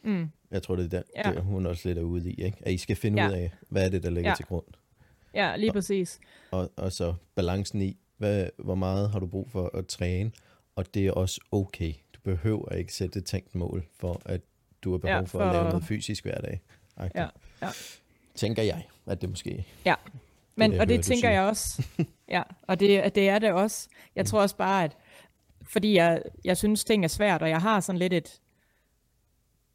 Mm. 0.02 0.30
Jeg 0.50 0.62
tror, 0.62 0.76
det 0.76 0.84
er 0.84 0.88
der, 0.88 1.02
ja. 1.16 1.32
det, 1.32 1.42
hun 1.42 1.66
også 1.66 1.88
lidt 1.88 1.98
er 1.98 2.02
ude 2.02 2.30
i, 2.30 2.34
ikke? 2.34 2.58
at 2.60 2.72
I 2.72 2.76
skal 2.76 2.96
finde 2.96 3.22
ja. 3.22 3.28
ud 3.28 3.34
af, 3.34 3.52
hvad 3.68 3.84
er 3.84 3.88
det, 3.88 4.02
der 4.02 4.10
ligger 4.10 4.30
ja. 4.30 4.36
til 4.36 4.44
grund. 4.44 4.64
Ja, 5.34 5.56
lige 5.56 5.72
præcis. 5.72 6.20
Og, 6.50 6.72
og 6.76 6.92
så 6.92 7.14
balancen 7.34 7.82
i, 7.82 7.96
hvad, 8.20 8.46
hvor 8.58 8.74
meget 8.74 9.10
har 9.10 9.18
du 9.18 9.26
brug 9.26 9.50
for 9.50 9.70
at 9.74 9.86
træne, 9.86 10.32
og 10.76 10.94
det 10.94 11.06
er 11.06 11.12
også 11.12 11.40
okay. 11.52 11.92
Du 12.14 12.20
behøver 12.24 12.72
ikke 12.72 12.94
sætte 12.94 13.18
et 13.18 13.24
tænkt 13.24 13.54
mål, 13.54 13.86
for 14.00 14.22
at 14.24 14.40
du 14.82 14.90
har 14.90 14.98
behov 14.98 15.14
ja, 15.14 15.20
for, 15.20 15.26
for 15.26 15.40
at 15.40 15.52
lave 15.52 15.64
noget 15.64 15.84
fysisk 15.84 16.24
hver 16.24 16.40
dag. 16.40 16.60
Ja, 17.14 17.26
ja. 17.62 17.68
Tænker 18.34 18.62
jeg, 18.62 18.82
at 19.06 19.20
det 19.20 19.28
måske... 19.28 19.66
Ja, 19.84 19.94
men, 20.56 20.72
det, 20.72 20.80
og 20.80 20.88
det 20.88 21.04
tænker 21.04 21.30
jeg 21.30 21.42
også. 21.42 21.86
ja, 22.36 22.42
og 22.62 22.80
det, 22.80 23.14
det 23.14 23.28
er 23.28 23.38
det 23.38 23.52
også. 23.52 23.88
Jeg 24.16 24.22
mm. 24.22 24.26
tror 24.26 24.40
også 24.40 24.56
bare, 24.56 24.84
at 24.84 24.96
fordi 25.62 25.96
jeg, 25.96 26.22
jeg 26.44 26.56
synes, 26.56 26.84
ting 26.84 27.04
er 27.04 27.08
svært, 27.08 27.42
og 27.42 27.48
jeg 27.48 27.60
har 27.60 27.80
sådan 27.80 27.98
lidt 27.98 28.12
et... 28.12 28.40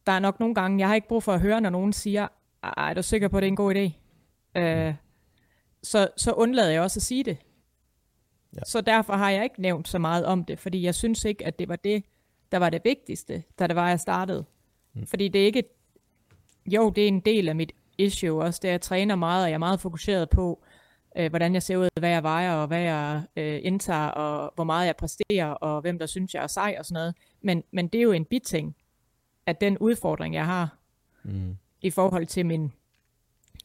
Der 0.06 0.12
er 0.12 0.20
nok 0.20 0.40
nogle 0.40 0.56
gange, 0.56 0.80
jeg 0.80 0.88
har 0.88 0.96
ikke 0.96 1.08
brug 1.08 1.24
for 1.24 1.34
at 1.34 1.42
høre, 1.42 1.62
når 1.62 1.70
nogen 1.70 1.94
siger, 1.94 2.28
ej, 2.64 2.90
er 2.90 2.94
du 2.94 3.04
sikker 3.04 3.28
på, 3.28 3.38
at 3.38 3.42
det 3.42 3.48
er 3.48 3.52
en 3.52 3.56
god 3.56 3.76
idé? 3.76 3.92
Øh, 4.60 4.94
så, 5.84 6.08
så 6.18 6.32
undlader 6.32 6.72
jeg 6.72 6.82
også 6.82 6.98
at 6.98 7.04
sige 7.04 7.24
det. 7.24 7.38
Ja. 8.56 8.62
Så 8.66 8.82
derfor 8.82 9.14
har 9.14 9.30
jeg 9.30 9.44
ikke 9.44 9.62
nævnt 9.62 9.88
så 9.88 10.00
meget 10.00 10.26
om 10.26 10.46
det, 10.46 10.60
fordi 10.60 10.84
jeg 10.84 10.96
synes 10.96 11.26
ikke, 11.26 11.46
at 11.46 11.60
det 11.60 11.70
var 11.70 11.76
det, 11.76 12.04
der 12.52 12.58
var 12.58 12.70
det 12.70 12.82
vigtigste, 12.84 13.44
da 13.60 13.68
det 13.68 13.76
var, 13.76 13.90
jeg 13.90 14.00
startede. 14.00 14.46
Mm. 14.94 15.08
Fordi 15.08 15.28
det 15.28 15.42
er 15.42 15.46
ikke, 15.46 15.64
jo, 16.66 16.90
det 16.90 17.04
er 17.04 17.08
en 17.08 17.20
del 17.20 17.50
af 17.50 17.56
mit 17.56 17.72
issue 17.98 18.44
også, 18.44 18.60
det 18.62 18.68
er, 18.68 18.72
at 18.72 18.74
jeg 18.74 18.82
træner 18.82 19.16
meget, 19.16 19.44
og 19.44 19.50
jeg 19.50 19.54
er 19.54 19.60
meget 19.60 19.80
fokuseret 19.80 20.30
på, 20.30 20.64
øh, 21.18 21.30
hvordan 21.30 21.54
jeg 21.54 21.64
ser 21.64 21.78
ud, 21.78 21.90
hvad 22.00 22.10
jeg 22.10 22.24
vejer, 22.24 22.54
og 22.54 22.68
hvad 22.68 22.82
jeg 22.82 23.24
øh, 23.36 23.60
indtager, 23.64 24.08
og 24.08 24.52
hvor 24.56 24.64
meget 24.64 24.88
jeg 24.88 24.96
præsterer, 24.96 25.48
og 25.48 25.82
hvem 25.82 26.00
der 26.00 26.06
synes, 26.06 26.34
jeg 26.34 26.44
er 26.44 26.48
sej 26.48 26.76
og 26.80 26.86
sådan 26.86 26.94
noget. 26.94 27.16
Men, 27.42 27.64
men 27.72 27.88
det 27.88 28.00
er 28.00 28.04
jo 28.04 28.12
en 28.12 28.26
biting 28.26 28.76
af 29.46 29.56
den 29.56 29.78
udfordring, 29.78 30.36
jeg 30.36 30.46
har, 30.46 30.78
mm. 31.24 31.58
i 31.82 31.90
forhold 31.90 32.26
til 32.26 32.46
min 32.46 32.72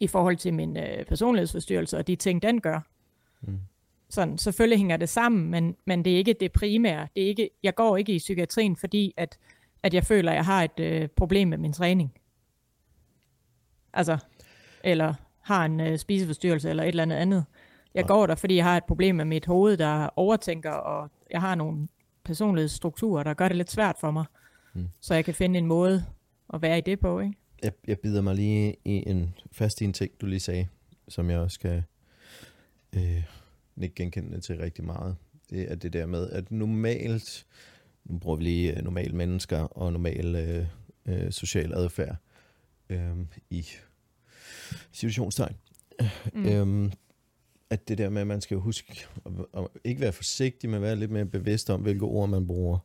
i 0.00 0.06
forhold 0.06 0.36
til 0.36 0.54
min 0.54 0.76
øh, 0.76 1.04
personlighedsforstyrrelse 1.04 1.98
og 1.98 2.06
de 2.06 2.16
ting, 2.16 2.42
den 2.42 2.60
gør. 2.60 2.80
Mm. 3.40 3.58
Sådan, 4.10 4.38
selvfølgelig 4.38 4.78
hænger 4.78 4.96
det 4.96 5.08
sammen, 5.08 5.50
men, 5.50 5.76
men 5.86 6.04
det 6.04 6.12
er 6.12 6.16
ikke 6.16 6.36
det 6.40 6.52
primære. 6.52 7.08
Det 7.16 7.22
er 7.22 7.26
ikke, 7.26 7.50
jeg 7.62 7.74
går 7.74 7.96
ikke 7.96 8.14
i 8.14 8.18
psykiatrien, 8.18 8.76
fordi 8.76 9.14
at, 9.16 9.38
at 9.82 9.94
jeg 9.94 10.04
føler, 10.04 10.30
at 10.30 10.36
jeg 10.36 10.44
har 10.44 10.64
et 10.64 10.80
øh, 10.80 11.08
problem 11.08 11.48
med 11.48 11.58
min 11.58 11.72
træning. 11.72 12.12
Altså, 13.92 14.18
eller 14.84 15.14
har 15.40 15.64
en 15.64 15.80
øh, 15.80 15.98
spiseforstyrrelse 15.98 16.70
eller 16.70 16.82
et 16.82 16.88
eller 16.88 17.02
andet 17.02 17.16
andet. 17.16 17.44
Jeg 17.94 18.04
går 18.04 18.26
der, 18.26 18.34
fordi 18.34 18.56
jeg 18.56 18.64
har 18.64 18.76
et 18.76 18.84
problem 18.84 19.16
med 19.16 19.24
mit 19.24 19.46
hoved, 19.46 19.76
der 19.76 20.08
overtænker, 20.16 20.70
og 20.70 21.10
jeg 21.30 21.40
har 21.40 21.54
nogle 21.54 21.88
personlighedsstrukturer, 22.24 23.22
der 23.22 23.34
gør 23.34 23.48
det 23.48 23.56
lidt 23.56 23.70
svært 23.70 23.96
for 24.00 24.10
mig. 24.10 24.24
Mm. 24.74 24.88
Så 25.00 25.14
jeg 25.14 25.24
kan 25.24 25.34
finde 25.34 25.58
en 25.58 25.66
måde 25.66 26.04
at 26.54 26.62
være 26.62 26.78
i 26.78 26.80
det 26.80 27.00
på, 27.00 27.20
ikke? 27.20 27.34
jeg, 27.62 27.72
jeg 27.86 27.98
bider 27.98 28.20
mig 28.20 28.34
lige 28.34 28.76
i 28.84 29.04
en 29.06 29.34
fast 29.52 29.80
i 29.80 29.84
en 29.84 29.92
ting, 29.92 30.12
du 30.20 30.26
lige 30.26 30.40
sagde, 30.40 30.68
som 31.08 31.30
jeg 31.30 31.38
også 31.38 31.54
skal 31.54 31.82
øh, 32.96 33.24
ikke 33.82 33.94
genkende 33.94 34.40
til 34.40 34.58
rigtig 34.58 34.84
meget. 34.84 35.16
Det 35.50 35.72
er 35.72 35.74
det 35.74 35.92
der 35.92 36.06
med, 36.06 36.30
at 36.30 36.50
normalt, 36.50 37.46
nu 38.04 38.18
bruger 38.18 38.36
vi 38.36 38.44
lige 38.44 38.76
øh, 38.76 38.84
normale 38.84 39.16
mennesker 39.16 39.58
og 39.58 39.92
normal 39.92 40.34
øh, 40.34 40.66
øh, 41.06 41.32
social 41.32 41.74
adfærd 41.74 42.16
øh, 42.88 43.16
i 43.50 43.66
situationstegn. 44.92 45.56
Mm. 46.34 46.46
Øh, 46.46 46.92
at 47.70 47.88
det 47.88 47.98
der 47.98 48.08
med, 48.08 48.20
at 48.20 48.26
man 48.26 48.40
skal 48.40 48.56
huske 48.56 49.06
at, 49.26 49.32
at 49.54 49.66
ikke 49.84 50.00
være 50.00 50.12
forsigtig, 50.12 50.70
men 50.70 50.82
være 50.82 50.96
lidt 50.96 51.10
mere 51.10 51.24
bevidst 51.24 51.70
om, 51.70 51.80
hvilke 51.80 52.04
ord 52.04 52.28
man 52.28 52.46
bruger 52.46 52.78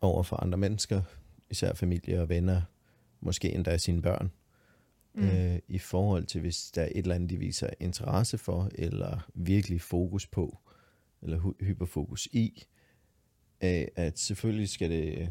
over 0.00 0.22
for 0.22 0.36
andre 0.36 0.58
mennesker, 0.58 1.02
især 1.50 1.74
familie 1.74 2.20
og 2.20 2.28
venner, 2.28 2.62
måske 3.20 3.52
endda 3.52 3.78
sine 3.78 4.02
børn, 4.02 4.30
mm. 5.16 5.28
øh, 5.28 5.58
i 5.68 5.78
forhold 5.78 6.26
til, 6.26 6.40
hvis 6.40 6.70
der 6.70 6.82
er 6.82 6.86
et 6.86 6.96
eller 6.96 7.14
andet, 7.14 7.30
de 7.30 7.38
viser 7.38 7.70
interesse 7.80 8.38
for, 8.38 8.70
eller 8.74 9.30
virkelig 9.34 9.80
fokus 9.80 10.26
på, 10.26 10.58
eller 11.22 11.54
hyperfokus 11.60 12.26
i, 12.26 12.64
øh, 13.64 13.86
at 13.96 14.18
selvfølgelig 14.18 14.68
skal 14.68 14.90
det... 14.90 15.18
Øh, 15.18 15.28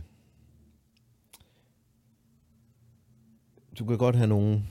du 3.79 3.85
kan 3.85 3.97
godt 3.97 4.15
have 4.15 4.27
nogen, 4.27 4.69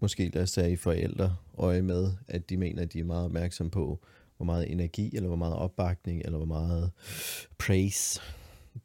måske 0.00 0.28
lad 0.28 0.42
os 0.42 0.50
sige 0.50 0.76
forældre, 0.76 1.36
øje 1.58 1.82
med, 1.82 2.12
at 2.28 2.50
de 2.50 2.56
mener, 2.56 2.82
at 2.82 2.92
de 2.92 3.00
er 3.00 3.04
meget 3.04 3.24
opmærksomme 3.24 3.70
på, 3.70 4.00
hvor 4.36 4.44
meget 4.46 4.72
energi, 4.72 5.16
eller 5.16 5.26
hvor 5.26 5.36
meget 5.36 5.56
opbakning, 5.56 6.22
eller 6.24 6.36
hvor 6.36 6.46
meget 6.46 6.90
praise, 7.58 8.20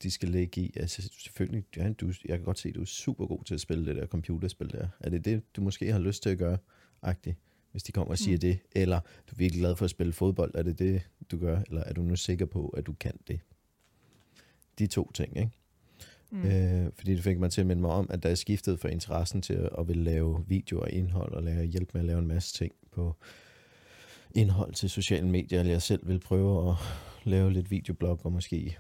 de 0.04 0.12
skal 0.12 0.30
lægge 0.30 0.62
i. 0.62 0.74
Altså 0.76 1.10
selvfølgelig, 1.20 1.66
ja, 1.78 1.94
du, 1.94 2.14
jeg 2.26 2.38
kan 2.38 2.46
godt 2.46 2.60
se, 2.60 2.70
at 2.70 2.76
du 2.76 2.82
er 2.82 2.86
super 2.86 3.26
god 3.26 3.44
til 3.44 3.54
at 3.54 3.62
spille 3.62 3.86
det 3.86 3.96
der 3.96 4.06
computerspil 4.06 4.72
der. 4.72 4.88
Er 5.00 5.10
det 5.10 5.26
det, 5.26 5.56
du 5.56 5.62
måske 5.62 5.92
har 5.92 6.00
lyst 6.00 6.24
til 6.24 6.30
at 6.30 6.38
gøre, 6.38 6.58
agtigt, 7.02 7.38
hvis 7.72 7.84
de 7.84 7.92
kommer 7.92 8.12
og 8.12 8.18
siger 8.18 8.38
mm. 8.38 8.42
det? 8.42 8.60
Eller 8.72 9.00
du 9.00 9.36
er 9.36 9.38
virkelig 9.38 9.62
glad 9.62 9.76
for 9.76 9.86
at 9.86 9.92
spille 9.92 10.14
fodbold, 10.14 10.52
er 10.56 10.64
det 10.64 10.80
det, 10.80 11.02
du 11.32 11.38
gør? 11.38 11.62
Eller 11.68 11.84
er 11.84 11.94
du 11.94 12.02
nu 12.02 12.16
sikker 12.16 12.46
på, 12.46 12.68
at 12.68 12.86
du 12.86 12.94
kan 12.94 13.14
det? 13.28 13.40
De 14.80 14.88
to 14.88 15.12
ting, 15.12 15.38
ikke? 15.38 15.52
Mm. 16.32 16.46
Øh, 16.46 16.92
fordi 16.96 17.16
det 17.16 17.24
fik 17.24 17.40
mig 17.40 17.52
til 17.52 17.62
at 17.62 17.68
minde 17.68 17.82
mig 17.82 17.92
om, 17.92 18.08
at 18.10 18.24
der 18.24 18.30
er 18.30 18.36
skiftet 18.36 18.80
fra 18.80 18.90
interessen 18.90 19.42
til 19.42 19.54
at, 19.54 19.70
at 19.78 19.88
ville 19.88 20.04
lave 20.04 20.46
video 20.48 20.82
og 20.82 20.92
indhold, 20.92 21.34
og 21.34 21.44
lave, 21.44 21.66
hjælpe 21.66 21.92
med 21.94 22.02
at 22.02 22.08
lave 22.08 22.20
en 22.20 22.28
masse 22.28 22.58
ting 22.58 22.74
på 22.92 23.16
indhold 24.36 24.74
til 24.74 24.90
sociale 24.90 25.28
medier, 25.28 25.60
eller 25.60 25.72
jeg 25.72 25.82
selv 25.82 26.08
vil 26.08 26.20
prøve 26.20 26.70
at 26.70 26.76
lave 27.24 27.54
lidt 27.54 27.72
videoblog, 27.72 28.20
og 28.24 28.32
måske 28.32 28.78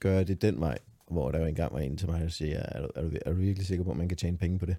gøre 0.00 0.24
det 0.24 0.42
den 0.42 0.60
vej, 0.60 0.78
hvor 1.10 1.30
der 1.30 1.38
jo 1.38 1.46
engang 1.46 1.72
var 1.72 1.80
en 1.80 1.96
til 1.96 2.08
mig, 2.08 2.20
der 2.20 2.28
siger, 2.28 2.58
er 2.58 2.82
du, 2.82 2.88
er, 2.94 3.02
du, 3.02 3.10
er 3.26 3.30
du 3.30 3.36
virkelig 3.36 3.66
sikker 3.66 3.84
på, 3.84 3.90
at 3.90 3.96
man 3.96 4.08
kan 4.08 4.18
tjene 4.18 4.38
penge 4.38 4.58
på 4.58 4.66
det? 4.66 4.76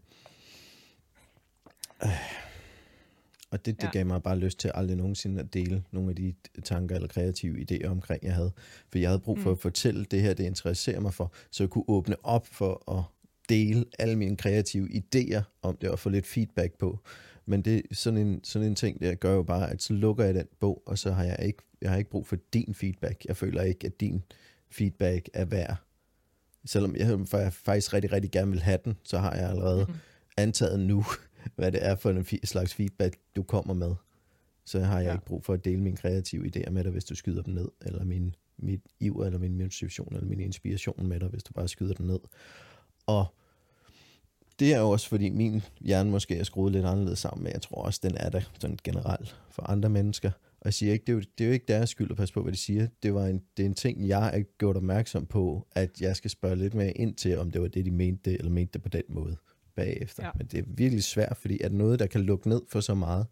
Og 3.51 3.65
det, 3.65 3.81
det 3.81 3.83
ja. 3.83 3.91
gav 3.91 4.05
mig 4.05 4.23
bare 4.23 4.37
lyst 4.37 4.59
til 4.59 4.71
aldrig 4.73 4.97
nogensinde 4.97 5.39
at 5.39 5.53
dele 5.53 5.83
nogle 5.91 6.09
af 6.09 6.15
de 6.15 6.33
tanker 6.63 6.95
eller 6.95 7.07
kreative 7.07 7.65
idéer 7.71 7.87
omkring, 7.87 8.23
jeg 8.23 8.33
havde. 8.33 8.51
For 8.91 8.99
jeg 8.99 9.09
havde 9.09 9.19
brug 9.19 9.39
for 9.39 9.49
mm. 9.49 9.53
at 9.53 9.59
fortælle 9.59 10.05
det 10.05 10.21
her, 10.21 10.33
det 10.33 10.43
interesserer 10.43 10.99
mig 10.99 11.13
for, 11.13 11.33
så 11.51 11.63
jeg 11.63 11.69
kunne 11.69 11.83
åbne 11.87 12.25
op 12.25 12.47
for 12.47 12.97
at 12.97 13.03
dele 13.49 13.85
alle 13.99 14.15
mine 14.15 14.37
kreative 14.37 14.89
idéer 14.89 15.41
om 15.61 15.77
det 15.77 15.89
og 15.89 15.99
få 15.99 16.09
lidt 16.09 16.25
feedback 16.25 16.77
på. 16.77 16.99
Men 17.45 17.61
det 17.61 17.81
sådan 17.91 18.17
en, 18.17 18.43
sådan 18.43 18.67
en 18.67 18.75
ting, 18.75 19.01
der 19.01 19.15
gør 19.15 19.33
jo 19.33 19.43
bare, 19.43 19.71
at 19.71 19.81
så 19.81 19.93
lukker 19.93 20.23
jeg 20.23 20.33
den 20.33 20.47
bog, 20.59 20.83
og 20.85 20.97
så 20.97 21.11
har 21.11 21.23
jeg 21.23 21.39
ikke, 21.45 21.63
jeg 21.81 21.89
har 21.89 21.97
ikke 21.97 22.09
brug 22.09 22.27
for 22.27 22.37
din 22.53 22.73
feedback. 22.73 23.25
Jeg 23.25 23.37
føler 23.37 23.61
ikke, 23.61 23.87
at 23.87 23.99
din 23.99 24.23
feedback 24.71 25.29
er 25.33 25.45
værd. 25.45 25.77
Selvom 26.65 26.95
jeg, 26.95 27.53
faktisk 27.53 27.93
rigtig, 27.93 28.11
rigtig 28.11 28.31
gerne 28.31 28.51
vil 28.51 28.61
have 28.61 28.79
den, 28.85 28.97
så 29.03 29.17
har 29.17 29.35
jeg 29.35 29.49
allerede 29.49 29.85
mm. 29.89 29.93
antaget 30.37 30.79
nu, 30.79 31.05
hvad 31.55 31.71
det 31.71 31.85
er 31.85 31.95
for 31.95 32.09
en 32.09 32.25
slags 32.43 32.73
feedback, 32.73 33.17
du 33.35 33.43
kommer 33.43 33.73
med. 33.73 33.95
Så 34.65 34.79
har 34.79 34.99
jeg 34.99 35.07
ja. 35.07 35.13
ikke 35.13 35.25
brug 35.25 35.45
for 35.45 35.53
at 35.53 35.65
dele 35.65 35.81
mine 35.81 35.97
kreative 35.97 36.45
idéer 36.45 36.69
med 36.69 36.83
dig, 36.83 36.91
hvis 36.91 37.05
du 37.05 37.15
skyder 37.15 37.41
dem 37.41 37.53
ned, 37.53 37.67
eller 37.81 38.03
min, 38.03 38.35
mit 38.57 38.81
iver, 38.99 39.25
eller 39.25 39.39
min 39.39 39.57
motivation, 39.57 40.15
eller 40.15 40.27
min 40.27 40.39
inspiration 40.39 41.07
med 41.07 41.19
dig, 41.19 41.29
hvis 41.29 41.43
du 41.43 41.53
bare 41.53 41.67
skyder 41.67 41.93
dem 41.93 42.05
ned. 42.05 42.19
Og 43.05 43.25
det 44.59 44.73
er 44.73 44.79
jo 44.79 44.89
også, 44.89 45.09
fordi 45.09 45.29
min 45.29 45.61
hjerne 45.81 46.11
måske 46.11 46.37
er 46.37 46.43
skruet 46.43 46.71
lidt 46.71 46.85
anderledes 46.85 47.19
sammen, 47.19 47.43
men 47.43 47.53
jeg 47.53 47.61
tror 47.61 47.81
også, 47.81 47.99
den 48.03 48.17
er 48.17 48.29
der 48.29 48.41
sådan 48.59 48.77
generelt 48.83 49.35
for 49.51 49.63
andre 49.63 49.89
mennesker. 49.89 50.31
Og 50.65 50.67
jeg 50.67 50.73
siger 50.73 50.93
ikke, 50.93 51.03
det 51.03 51.09
er, 51.09 51.15
jo, 51.15 51.23
det 51.37 51.43
er 51.43 51.47
jo 51.47 51.53
ikke 51.53 51.65
deres 51.67 51.89
skyld 51.89 52.11
at 52.11 52.17
passe 52.17 52.33
på, 52.33 52.41
hvad 52.41 52.51
de 52.53 52.57
siger. 52.57 52.87
Det, 53.03 53.13
var 53.13 53.25
en, 53.25 53.41
det 53.57 53.63
er 53.63 53.67
en 53.67 53.73
ting, 53.73 54.07
jeg 54.07 54.37
er 54.37 54.43
gjort 54.57 54.77
opmærksom 54.77 55.25
på, 55.25 55.67
at 55.71 56.01
jeg 56.01 56.15
skal 56.15 56.29
spørge 56.31 56.55
lidt 56.55 56.73
mere 56.73 56.91
ind 56.91 57.15
til, 57.15 57.37
om 57.37 57.51
det 57.51 57.61
var 57.61 57.67
det, 57.67 57.85
de 57.85 57.91
mente 57.91 58.31
det, 58.31 58.39
eller 58.39 58.51
mente 58.51 58.73
det 58.73 58.81
på 58.81 58.89
den 58.89 59.03
måde 59.09 59.35
bagefter. 59.75 60.25
Ja. 60.25 60.31
Men 60.37 60.47
det 60.47 60.59
er 60.59 60.63
virkelig 60.67 61.03
svært, 61.03 61.37
fordi 61.37 61.57
er 61.61 61.69
noget, 61.69 61.99
der 61.99 62.07
kan 62.07 62.21
lukke 62.21 62.49
ned 62.49 62.61
for 62.67 62.79
så 62.79 62.95
meget, 62.95 63.25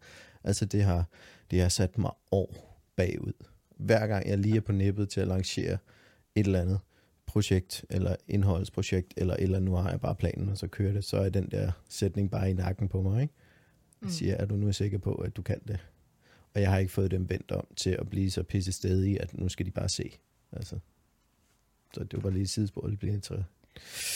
altså 0.44 0.64
det 0.64 0.82
har, 0.82 1.08
det 1.50 1.60
har 1.60 1.68
sat 1.68 1.98
mig 1.98 2.10
år 2.32 2.80
bagud. 2.96 3.32
Hver 3.76 4.06
gang 4.06 4.28
jeg 4.28 4.38
lige 4.38 4.56
er 4.56 4.60
på 4.60 4.72
nippet 4.72 5.08
til 5.08 5.20
at 5.20 5.28
lancere 5.28 5.78
et 6.34 6.46
eller 6.46 6.60
andet 6.60 6.80
projekt, 7.26 7.84
eller 7.90 8.16
indholdsprojekt, 8.28 9.14
eller 9.16 9.36
eller 9.38 9.58
nu 9.58 9.74
har 9.74 9.90
jeg 9.90 10.00
bare 10.00 10.14
planen, 10.14 10.48
og 10.48 10.58
så 10.58 10.66
kører 10.66 10.92
det, 10.92 11.04
så 11.04 11.16
er 11.16 11.28
den 11.28 11.50
der 11.50 11.72
sætning 11.88 12.30
bare 12.30 12.50
i 12.50 12.52
nakken 12.52 12.88
på 12.88 13.02
mig, 13.02 13.22
ikke? 13.22 13.34
Jeg 14.00 14.06
mm. 14.06 14.12
siger, 14.12 14.34
er 14.34 14.46
du 14.46 14.56
nu 14.56 14.72
sikker 14.72 14.98
på, 14.98 15.14
at 15.14 15.36
du 15.36 15.42
kan 15.42 15.60
det? 15.68 15.78
Og 16.54 16.60
jeg 16.60 16.70
har 16.70 16.78
ikke 16.78 16.92
fået 16.92 17.10
dem 17.10 17.30
vendt 17.30 17.52
om 17.52 17.66
til 17.76 17.90
at 17.90 18.10
blive 18.10 18.30
så 18.30 18.42
pisse 18.42 18.72
stedig, 18.72 19.20
at 19.20 19.38
nu 19.38 19.48
skal 19.48 19.66
de 19.66 19.70
bare 19.70 19.88
se. 19.88 20.10
Altså. 20.52 20.78
Så 21.94 22.04
det 22.04 22.24
var 22.24 22.30
lige 22.30 22.42
et 22.42 22.50
sidespor, 22.50 22.86
det 22.86 22.98
bliver 22.98 23.14
interessant. 23.14 23.46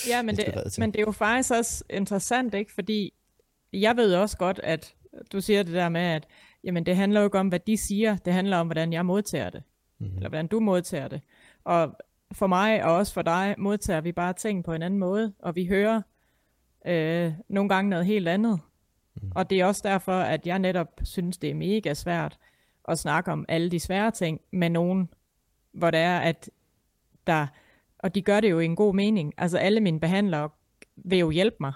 Ja, 0.09 0.23
men 0.23 0.37
det, 0.37 0.79
men 0.79 0.91
det 0.93 0.99
er 0.99 1.05
jo 1.07 1.13
faktisk 1.13 1.53
også 1.53 1.85
interessant, 1.91 2.55
ikke? 2.55 2.73
Fordi 2.73 3.15
jeg 3.73 3.97
ved 3.97 4.15
også 4.15 4.37
godt, 4.37 4.61
at 4.63 4.95
du 5.33 5.41
siger 5.41 5.63
det 5.63 5.73
der 5.73 5.89
med, 5.89 6.01
at 6.01 6.27
jamen, 6.65 6.87
det 6.87 6.97
handler 6.97 7.21
jo 7.21 7.27
ikke 7.27 7.39
om, 7.39 7.49
hvad 7.49 7.61
de 7.61 7.77
siger, 7.77 8.17
det 8.17 8.33
handler 8.33 8.57
om, 8.57 8.67
hvordan 8.67 8.93
jeg 8.93 9.07
modtager 9.07 9.51
det. 9.51 9.63
Mm-hmm. 9.99 10.17
Eller 10.17 10.29
hvordan 10.29 10.47
du 10.47 10.61
modtager 10.61 11.09
det. 11.09 11.21
Og 11.65 11.97
for 12.33 12.47
mig 12.47 12.85
og 12.85 12.95
også 12.95 13.13
for 13.13 13.23
dig 13.23 13.55
modtager 13.59 14.01
vi 14.01 14.13
bare 14.13 14.33
ting 14.33 14.65
på 14.65 14.73
en 14.73 14.83
anden 14.83 15.01
måde, 15.01 15.33
og 15.39 15.57
vi 15.57 15.67
hører 15.67 16.03
øh, 16.87 17.33
nogle 17.49 17.69
gange 17.69 17.91
noget 17.91 18.07
helt 18.07 18.29
andet. 18.29 18.61
Mm. 19.23 19.33
Og 19.35 19.51
det 19.51 19.61
er 19.61 19.65
også 19.65 19.83
derfor, 19.85 20.21
at 20.21 20.47
jeg 20.47 20.59
netop 20.59 21.01
synes, 21.03 21.39
det 21.39 21.51
er 21.51 21.55
mega 21.55 21.95
svært 21.95 22.39
at 22.89 22.99
snakke 22.99 23.33
om 23.33 23.45
alle 23.49 23.71
de 23.71 23.81
svære 23.81 24.11
ting 24.11 24.41
med 24.51 24.71
nogen, 24.71 25.09
hvor 25.73 25.91
det 25.91 26.01
er, 26.01 26.19
at 26.19 26.51
der, 27.27 27.47
og 27.99 28.15
de 28.15 28.23
gør 28.23 28.41
det 28.41 28.51
jo 28.51 28.59
i 28.59 28.65
en 28.65 28.77
god 28.77 28.95
mening. 28.95 29.35
Altså 29.39 29.59
alle 29.59 29.81
mine 29.81 30.01
behandlere 30.01 30.51
vil 30.97 31.19
jo 31.19 31.31
hjælpe 31.31 31.57
mig. 31.61 31.73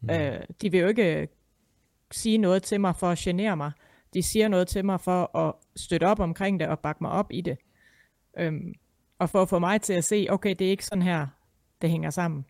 Mm. 0.00 0.10
Øh, 0.10 0.40
de 0.62 0.70
vil 0.70 0.80
jo 0.80 0.86
ikke 0.86 1.28
sige 2.10 2.38
noget 2.38 2.62
til 2.62 2.80
mig 2.80 2.96
for 2.96 3.10
at 3.10 3.18
genere 3.18 3.56
mig. 3.56 3.72
De 4.14 4.22
siger 4.22 4.48
noget 4.48 4.68
til 4.68 4.84
mig 4.84 5.00
for 5.00 5.36
at 5.36 5.54
støtte 5.76 6.04
op 6.04 6.20
omkring 6.20 6.60
det 6.60 6.68
og 6.68 6.78
bakke 6.78 7.04
mig 7.04 7.10
op 7.10 7.32
i 7.32 7.40
det. 7.40 7.58
Øhm, 8.38 8.74
og 9.18 9.30
for 9.30 9.42
at 9.42 9.48
få 9.48 9.58
mig 9.58 9.80
til 9.80 9.92
at 9.92 10.04
se, 10.04 10.26
okay, 10.30 10.54
det 10.58 10.66
er 10.66 10.70
ikke 10.70 10.86
sådan 10.86 11.02
her, 11.02 11.26
det 11.82 11.90
hænger 11.90 12.10
sammen. 12.10 12.44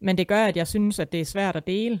Men 0.00 0.18
det 0.18 0.28
gør, 0.28 0.44
at 0.44 0.56
jeg 0.56 0.66
synes, 0.66 0.98
at 0.98 1.12
det 1.12 1.20
er 1.20 1.24
svært 1.24 1.56
at 1.56 1.66
dele. 1.66 2.00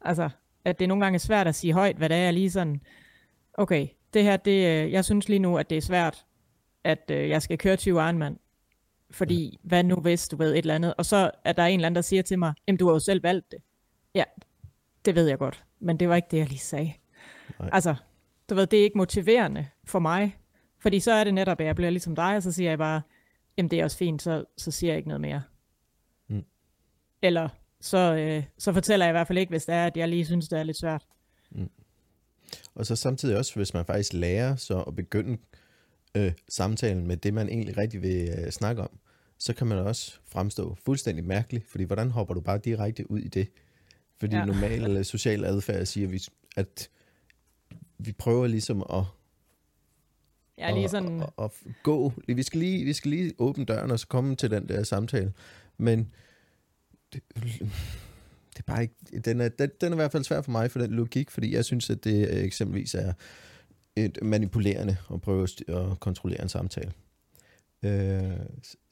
Altså, 0.00 0.30
at 0.64 0.78
det 0.78 0.88
nogle 0.88 1.04
gange 1.04 1.16
er 1.16 1.18
svært 1.18 1.46
at 1.46 1.54
sige 1.54 1.72
højt, 1.72 1.96
hvad 1.96 2.08
det 2.08 2.16
er 2.16 2.30
lige 2.30 2.50
sådan, 2.50 2.80
okay, 3.54 3.88
det 4.14 4.22
her, 4.22 4.36
det, 4.36 4.84
øh, 4.84 4.92
jeg 4.92 5.04
synes 5.04 5.28
lige 5.28 5.38
nu, 5.38 5.58
at 5.58 5.70
det 5.70 5.78
er 5.78 5.82
svært, 5.82 6.24
at 6.84 7.10
øh, 7.10 7.28
jeg 7.28 7.42
skal 7.42 7.58
køre 7.58 7.76
20 7.76 8.04
Ironman. 8.04 8.38
Fordi, 9.10 9.58
hvad 9.62 9.84
nu 9.84 9.96
hvis, 9.96 10.28
du 10.28 10.36
ved, 10.36 10.52
et 10.52 10.58
eller 10.58 10.74
andet. 10.74 10.94
Og 10.98 11.06
så 11.06 11.30
er 11.44 11.52
der 11.52 11.64
en 11.64 11.80
eller 11.80 11.86
anden, 11.86 11.96
der 11.96 12.02
siger 12.02 12.22
til 12.22 12.38
mig, 12.38 12.54
jamen 12.66 12.78
du 12.78 12.86
har 12.86 12.92
jo 12.92 12.98
selv 12.98 13.22
valgt 13.22 13.50
det. 13.50 13.58
Ja, 14.14 14.24
det 15.04 15.14
ved 15.14 15.28
jeg 15.28 15.38
godt. 15.38 15.64
Men 15.80 15.96
det 15.96 16.08
var 16.08 16.16
ikke 16.16 16.28
det, 16.30 16.38
jeg 16.38 16.48
lige 16.48 16.58
sagde. 16.58 16.92
Nej. 17.58 17.70
Altså, 17.72 17.94
du 18.50 18.54
ved, 18.54 18.66
det 18.66 18.78
er 18.78 18.82
ikke 18.84 18.98
motiverende 18.98 19.66
for 19.84 19.98
mig. 19.98 20.36
Fordi 20.78 21.00
så 21.00 21.12
er 21.12 21.24
det 21.24 21.34
netop, 21.34 21.60
at 21.60 21.66
jeg 21.66 21.76
bliver 21.76 21.90
ligesom 21.90 22.16
dig, 22.16 22.36
og 22.36 22.42
så 22.42 22.52
siger 22.52 22.70
jeg 22.70 22.78
bare, 22.78 23.02
jamen 23.56 23.70
det 23.70 23.80
er 23.80 23.84
også 23.84 23.96
fint, 23.96 24.22
så, 24.22 24.44
så 24.56 24.70
siger 24.70 24.90
jeg 24.90 24.96
ikke 24.96 25.08
noget 25.08 25.20
mere. 25.20 25.42
Mm. 26.28 26.44
Eller 27.22 27.48
så, 27.84 28.14
øh, 28.14 28.42
så 28.58 28.72
fortæller 28.72 29.06
jeg 29.06 29.10
i 29.10 29.16
hvert 29.16 29.26
fald 29.26 29.38
ikke, 29.38 29.50
hvis 29.50 29.64
det 29.64 29.74
er, 29.74 29.86
at 29.86 29.96
jeg 29.96 30.08
lige 30.08 30.26
synes, 30.26 30.48
det 30.48 30.58
er 30.58 30.62
lidt 30.62 30.76
svært. 30.76 31.06
Mm. 31.50 31.70
Og 32.74 32.86
så 32.86 32.96
samtidig 32.96 33.36
også, 33.36 33.54
hvis 33.54 33.74
man 33.74 33.84
faktisk 33.84 34.12
lærer 34.12 34.56
så 34.56 34.80
at 34.80 34.96
begynde 34.96 35.38
øh, 36.14 36.32
samtalen 36.48 37.06
med 37.06 37.16
det, 37.16 37.34
man 37.34 37.48
egentlig 37.48 37.76
rigtig 37.76 38.02
vil 38.02 38.28
øh, 38.38 38.50
snakke 38.50 38.82
om, 38.82 38.90
så 39.38 39.54
kan 39.54 39.66
man 39.66 39.78
også 39.78 40.18
fremstå 40.26 40.76
fuldstændig 40.84 41.24
mærkeligt, 41.24 41.70
fordi 41.70 41.84
hvordan 41.84 42.10
hopper 42.10 42.34
du 42.34 42.40
bare 42.40 42.58
direkte 42.58 43.10
ud 43.10 43.18
i 43.18 43.28
det? 43.28 43.48
Fordi 44.16 44.36
ja. 44.36 44.44
normal 44.52 44.84
eller 44.84 45.02
social 45.02 45.44
adfærd 45.44 45.84
siger, 45.84 46.28
at 46.56 46.88
vi 47.98 48.12
prøver 48.12 48.46
ligesom 48.46 48.82
at 48.90 49.04
Ja, 50.58 50.70
lige 50.70 50.88
sådan... 50.88 51.22
Og, 51.22 51.32
og, 51.36 51.44
og 51.44 51.52
gå. 51.82 52.12
Vi 52.26 52.42
skal, 52.42 52.60
lige, 52.60 52.84
vi 52.84 52.92
skal 52.92 53.10
lige 53.10 53.32
åbne 53.38 53.64
døren 53.64 53.90
og 53.90 54.00
så 54.00 54.06
komme 54.06 54.36
til 54.36 54.50
den 54.50 54.68
der 54.68 54.82
samtale. 54.82 55.32
Men 55.78 56.14
det, 57.14 57.22
det 58.52 58.58
er 58.58 58.62
bare 58.66 58.82
ikke... 58.82 58.94
Den 59.24 59.40
er, 59.40 59.48
den, 59.48 59.70
den 59.80 59.92
er 59.92 59.96
i 59.96 60.00
hvert 60.00 60.12
fald 60.12 60.24
svær 60.24 60.42
for 60.42 60.50
mig 60.50 60.70
for 60.70 60.78
den 60.78 60.90
logik, 60.90 61.30
fordi 61.30 61.54
jeg 61.54 61.64
synes, 61.64 61.90
at 61.90 62.04
det 62.04 62.44
eksempelvis 62.44 62.94
er 62.94 63.12
et 63.96 64.18
manipulerende 64.22 64.96
at 65.12 65.20
prøve 65.20 65.48
at 65.68 66.00
kontrollere 66.00 66.42
en 66.42 66.48
samtale. 66.48 66.92
Øh, 67.82 67.90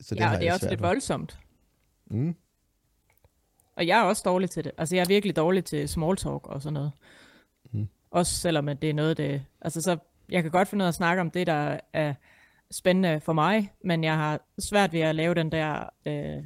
så 0.00 0.14
det 0.14 0.20
ja, 0.20 0.34
og 0.34 0.40
det 0.40 0.48
er 0.48 0.52
også 0.52 0.68
lidt 0.68 0.80
for. 0.80 0.86
voldsomt. 0.86 1.38
Mm. 2.06 2.34
Og 3.76 3.86
jeg 3.86 3.98
er 3.98 4.02
også 4.02 4.22
dårlig 4.24 4.50
til 4.50 4.64
det. 4.64 4.72
Altså, 4.78 4.96
jeg 4.96 5.02
er 5.02 5.08
virkelig 5.08 5.36
dårlig 5.36 5.64
til 5.64 5.88
small 5.88 6.16
talk 6.16 6.46
og 6.46 6.62
sådan 6.62 6.74
noget. 6.74 6.92
Mm. 7.72 7.88
Også 8.10 8.34
selvom 8.34 8.68
at 8.68 8.82
det 8.82 8.90
er 8.90 8.94
noget, 8.94 9.16
det... 9.16 9.44
Altså, 9.60 9.80
så 9.80 9.98
jeg 10.28 10.42
kan 10.42 10.50
godt 10.50 10.68
finde 10.68 10.82
ud 10.82 10.86
af 10.86 10.88
at 10.88 10.94
snakke 10.94 11.20
om 11.20 11.30
det, 11.30 11.46
der 11.46 11.80
er 11.92 12.14
spændende 12.70 13.20
for 13.20 13.32
mig, 13.32 13.72
men 13.84 14.04
jeg 14.04 14.16
har 14.16 14.40
svært 14.58 14.92
ved 14.92 15.00
at 15.00 15.14
lave 15.14 15.34
den 15.34 15.52
der, 15.52 15.88
øh, 16.06 16.44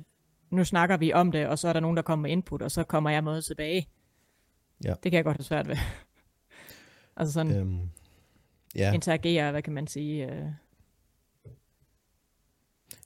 nu 0.50 0.64
snakker 0.64 0.96
vi 0.96 1.12
om 1.12 1.32
det, 1.32 1.46
og 1.46 1.58
så 1.58 1.68
er 1.68 1.72
der 1.72 1.80
nogen, 1.80 1.96
der 1.96 2.02
kommer 2.02 2.22
med 2.22 2.30
input, 2.30 2.62
og 2.62 2.70
så 2.70 2.84
kommer 2.84 3.10
jeg 3.10 3.24
med 3.24 3.42
tilbage. 3.42 3.88
Ja. 4.84 4.94
Det 5.02 5.12
kan 5.12 5.12
jeg 5.12 5.24
godt 5.24 5.36
have 5.36 5.44
svært 5.44 5.68
ved. 5.68 5.76
altså 7.16 7.32
sådan 7.32 7.56
øhm, 7.56 7.80
ja. 8.74 8.92
interagere, 8.92 9.50
hvad 9.50 9.62
kan 9.62 9.72
man 9.72 9.86
sige. 9.86 10.32
Øh. 10.32 10.46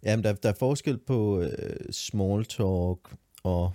Jamen, 0.02 0.25
der, 0.25 0.32
der 0.32 0.49
er 0.49 0.54
forskel 0.59 0.99
på 0.99 1.40
øh, 1.40 1.92
small 1.92 2.44
talk 2.44 3.16
og 3.42 3.73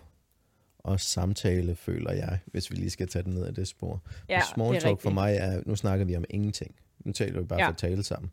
og 0.86 1.00
samtale, 1.00 1.76
føler 1.76 2.12
jeg, 2.12 2.40
hvis 2.46 2.72
vi 2.72 2.76
lige 2.76 2.90
skal 2.90 3.08
tage 3.08 3.24
den 3.24 3.34
ned 3.34 3.46
af 3.46 3.54
det 3.54 3.68
spor. 3.68 4.02
Ja, 4.30 4.42
small 4.54 4.74
talk 4.74 4.86
rigtigt. 4.86 5.02
for 5.02 5.10
mig 5.10 5.36
er, 5.36 5.62
nu 5.66 5.76
snakker 5.76 6.06
vi 6.06 6.16
om 6.16 6.26
ingenting. 6.30 6.76
Nu 7.00 7.12
taler 7.12 7.40
vi 7.40 7.46
bare 7.46 7.60
ja. 7.60 7.66
for 7.66 7.72
at 7.72 7.78
tale 7.78 8.04
sammen. 8.04 8.32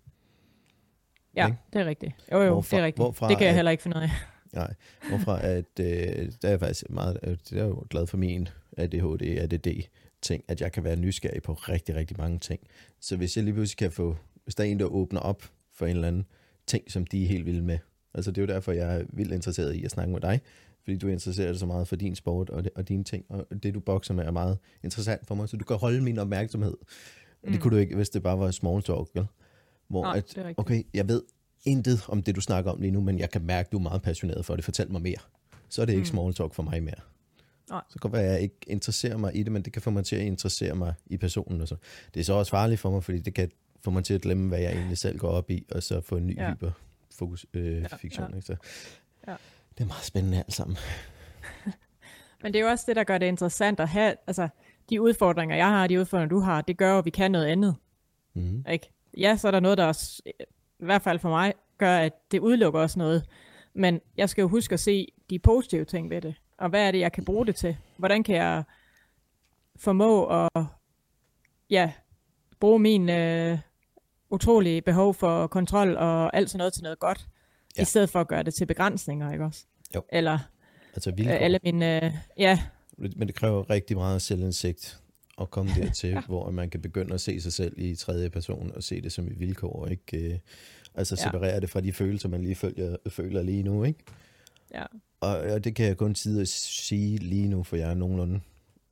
Ja, 1.36 1.46
ikke? 1.46 1.58
det 1.72 1.80
er 1.80 1.86
rigtigt. 1.86 2.12
Jo, 2.32 2.42
jo, 2.42 2.52
hvorfra, 2.52 2.76
det 2.76 2.82
er 2.82 2.86
rigtigt. 2.86 3.02
Hvorfra, 3.02 3.28
det 3.28 3.38
kan 3.38 3.46
jeg 3.46 3.54
heller 3.54 3.70
ikke 3.70 3.82
finde 3.82 3.96
ud 3.96 4.02
af. 4.02 4.10
Nej, 4.52 4.74
hvorfra 5.08 5.46
at, 5.46 5.64
øh, 5.80 5.86
der 5.86 6.32
er 6.42 6.48
jeg 6.48 6.60
faktisk 6.60 6.90
meget, 6.90 7.18
øh, 7.22 7.36
det 7.50 7.58
er 7.58 7.64
jo 7.64 7.86
glad 7.90 8.06
for 8.06 8.16
min 8.16 8.48
ADHD, 8.76 9.38
ADD 9.38 9.82
ting, 10.22 10.44
at 10.48 10.60
jeg 10.60 10.72
kan 10.72 10.84
være 10.84 10.96
nysgerrig 10.96 11.42
på 11.42 11.52
rigtig, 11.52 11.94
rigtig 11.94 12.16
mange 12.18 12.38
ting. 12.38 12.60
Så 13.00 13.16
hvis 13.16 13.36
jeg 13.36 13.44
lige 13.44 13.54
pludselig 13.54 13.76
kan 13.76 13.92
få, 13.92 14.16
hvis 14.44 14.54
der 14.54 14.64
er 14.64 14.68
en, 14.68 14.80
der 14.80 14.84
åbner 14.86 15.20
op 15.20 15.42
for 15.72 15.86
en 15.86 15.96
eller 15.96 16.08
anden 16.08 16.26
ting, 16.66 16.90
som 16.92 17.06
de 17.06 17.22
er 17.24 17.28
helt 17.28 17.46
vilde 17.46 17.62
med, 17.62 17.78
Altså 18.14 18.30
det 18.30 18.38
er 18.38 18.42
jo 18.46 18.54
derfor, 18.54 18.72
jeg 18.72 18.96
er 19.00 19.04
vildt 19.12 19.32
interesseret 19.32 19.74
i 19.74 19.84
at 19.84 19.90
snakke 19.90 20.12
med 20.12 20.20
dig, 20.20 20.40
fordi 20.84 20.96
du 20.96 21.08
interesserer 21.08 21.48
dig 21.50 21.58
så 21.60 21.66
meget 21.66 21.88
for 21.88 21.96
din 21.96 22.14
sport 22.14 22.50
og, 22.50 22.64
det, 22.64 22.72
og 22.74 22.88
dine 22.88 23.04
ting, 23.04 23.24
og 23.28 23.46
det 23.62 23.74
du 23.74 23.80
bokser 23.80 24.14
med 24.14 24.24
er 24.24 24.30
meget 24.30 24.58
interessant 24.84 25.26
for 25.26 25.34
mig, 25.34 25.48
så 25.48 25.56
du 25.56 25.64
kan 25.64 25.76
holde 25.76 26.00
min 26.00 26.18
opmærksomhed. 26.18 26.72
Og 26.72 27.48
det 27.48 27.52
Mm. 27.54 27.58
kunne 27.60 27.74
du 27.76 27.80
ikke, 27.80 27.96
hvis 27.96 28.10
det 28.10 28.22
bare 28.22 28.38
var 28.38 28.50
small 28.50 28.82
talk, 28.82 29.08
vel? 29.14 29.26
Hvor 29.88 30.02
Nej, 30.02 30.16
at, 30.16 30.36
er 30.36 30.54
okay, 30.56 30.82
jeg 30.94 31.08
ved 31.08 31.22
intet 31.64 32.04
om 32.08 32.22
det, 32.22 32.36
du 32.36 32.40
snakker 32.40 32.70
om 32.70 32.80
lige 32.80 32.90
nu, 32.90 33.00
men 33.00 33.18
jeg 33.18 33.30
kan 33.30 33.42
mærke, 33.42 33.66
at 33.66 33.72
du 33.72 33.78
er 33.78 33.82
meget 33.82 34.02
passioneret 34.02 34.44
for 34.44 34.56
det. 34.56 34.64
Fortæl 34.64 34.92
mig 34.92 35.02
mere. 35.02 35.16
Så 35.68 35.82
er 35.82 35.86
det 35.86 35.92
ikke 35.92 36.00
Mm. 36.02 36.06
small 36.06 36.34
talk 36.34 36.54
for 36.54 36.62
mig 36.62 36.82
mere. 36.82 36.94
Nej. 37.70 37.82
Så 37.88 37.98
kan 37.98 38.10
godt 38.10 38.12
være, 38.12 38.22
at 38.26 38.32
jeg 38.32 38.40
ikke 38.40 38.56
interesserer 38.66 39.16
mig 39.16 39.36
i 39.36 39.42
det, 39.42 39.52
men 39.52 39.62
det 39.62 39.72
kan 39.72 39.82
få 39.82 39.90
mig 39.90 40.04
til 40.04 40.16
at 40.16 40.22
interessere 40.22 40.74
mig 40.74 40.94
i 41.06 41.16
personen. 41.16 41.60
Og 41.60 41.68
så. 41.68 41.76
Det 42.14 42.20
er 42.20 42.24
så 42.24 42.32
også 42.32 42.50
farligt 42.50 42.80
for 42.80 42.90
mig, 42.90 43.04
fordi 43.04 43.18
det 43.18 43.34
kan 43.34 43.50
få 43.84 43.90
mig 43.90 44.04
til 44.04 44.14
at 44.14 44.20
glemme, 44.20 44.48
hvad 44.48 44.60
jeg 44.60 44.72
egentlig 44.72 44.98
selv 44.98 45.18
går 45.18 45.28
op 45.28 45.50
i, 45.50 45.66
og 45.72 45.82
så 45.82 46.00
få 46.00 46.16
en 46.16 46.26
ny 46.26 46.36
Ja. 46.36 46.50
hyperfokus, 46.52 47.46
øh, 47.54 47.76
Ja, 47.82 47.86
fiktion. 47.96 48.30
ja. 48.30 48.36
Ikke? 48.36 48.46
Så, 48.46 48.56
Ja. 49.28 49.34
Det 49.78 49.84
er 49.84 49.88
meget 49.88 50.04
spændende 50.04 50.38
alt 50.38 50.52
sammen. 50.52 50.76
Men 52.42 52.52
det 52.52 52.58
er 52.58 52.62
jo 52.64 52.70
også 52.70 52.84
det, 52.88 52.96
der 52.96 53.04
gør 53.04 53.18
det 53.18 53.26
interessant 53.26 53.80
at 53.80 53.88
have, 53.88 54.14
altså 54.26 54.48
de 54.90 55.00
udfordringer, 55.02 55.56
jeg 55.56 55.66
har, 55.68 55.86
de 55.86 56.00
udfordringer, 56.00 56.28
du 56.28 56.40
har, 56.40 56.60
det 56.62 56.76
gør 56.78 56.92
jo, 56.92 56.98
at 56.98 57.04
vi 57.04 57.10
kan 57.10 57.30
noget 57.30 57.46
andet. 57.46 57.74
Mm-hmm. 58.34 58.64
Ikke? 58.70 58.90
Ja, 59.18 59.36
så 59.36 59.46
er 59.46 59.50
der 59.50 59.60
noget, 59.60 59.78
der 59.78 59.84
også, 59.84 60.22
i 60.82 60.84
hvert 60.84 61.02
fald 61.02 61.18
for 61.18 61.28
mig, 61.28 61.54
gør, 61.78 61.96
at 61.98 62.12
det 62.30 62.38
udelukker 62.38 62.80
også 62.80 62.98
noget. 62.98 63.24
Men 63.74 64.00
jeg 64.16 64.28
skal 64.28 64.42
jo 64.42 64.48
huske 64.48 64.72
at 64.72 64.80
se 64.80 65.06
de 65.30 65.38
positive 65.38 65.84
ting 65.84 66.10
ved 66.10 66.20
det. 66.20 66.34
Og 66.58 66.68
hvad 66.68 66.86
er 66.86 66.90
det, 66.90 66.98
jeg 66.98 67.12
kan 67.12 67.24
bruge 67.24 67.46
det 67.46 67.56
til? 67.56 67.76
Hvordan 67.96 68.22
kan 68.22 68.36
jeg 68.36 68.62
formå 69.76 70.26
at 70.26 70.64
ja, 71.70 71.92
bruge 72.60 72.78
min 72.78 73.08
øh, 73.10 73.58
utrolige 74.30 74.82
behov 74.82 75.14
for 75.14 75.46
kontrol 75.46 75.96
og 75.96 76.36
alt 76.36 76.50
sådan 76.50 76.58
noget 76.58 76.72
til 76.72 76.82
noget 76.82 76.98
godt, 76.98 77.26
ja. 77.76 77.82
I 77.82 77.84
stedet 77.84 78.10
for 78.10 78.20
at 78.20 78.28
gøre 78.28 78.42
det 78.42 78.54
til 78.54 78.66
begrænsninger, 78.66 79.32
ikke 79.32 79.44
også? 79.44 79.64
Jo. 79.94 80.02
Eller 80.12 80.38
Altså 80.94 81.10
øh, 81.10 81.18
vilkår. 81.18 81.34
alle 81.34 81.58
mine, 81.64 82.04
øh, 82.04 82.12
ja, 82.38 82.62
Men 82.96 83.26
det 83.28 83.34
kræver 83.34 83.70
rigtig 83.70 83.96
meget 83.96 84.22
selvindsigt 84.22 85.01
at 85.40 85.50
komme 85.50 85.70
dertil, 85.80 86.10
ja. 86.10 86.20
hvor 86.20 86.50
man 86.50 86.70
kan 86.70 86.80
begynde 86.82 87.14
at 87.14 87.20
se 87.20 87.40
sig 87.40 87.52
selv 87.52 87.74
i 87.78 87.94
tredje 87.94 88.30
person 88.30 88.72
og 88.74 88.82
se 88.82 89.00
det 89.00 89.12
som 89.12 89.26
et 89.26 89.40
vilkår, 89.40 89.72
og 89.82 89.90
ikke 89.90 90.32
øh, 90.32 90.38
altså 90.94 91.16
Ja. 91.18 91.22
separere 91.30 91.60
det 91.60 91.70
fra 91.70 91.80
de 91.80 91.92
følelser, 91.92 92.28
man 92.28 92.42
lige 92.42 92.54
følger, 92.54 92.96
føler 93.08 93.42
lige 93.42 93.62
nu. 93.62 93.84
Ikke? 93.84 93.98
ja, 94.74 94.84
Og, 95.20 95.38
og 95.38 95.64
det 95.64 95.74
kan 95.74 95.86
jeg 95.86 95.96
kun 95.96 96.14
tid 96.14 96.40
at 96.40 96.48
sige 96.48 97.18
lige 97.18 97.48
nu, 97.48 97.62
for 97.62 97.76
jeg 97.76 97.90
er 97.90 97.94
nogenlunde 97.94 98.40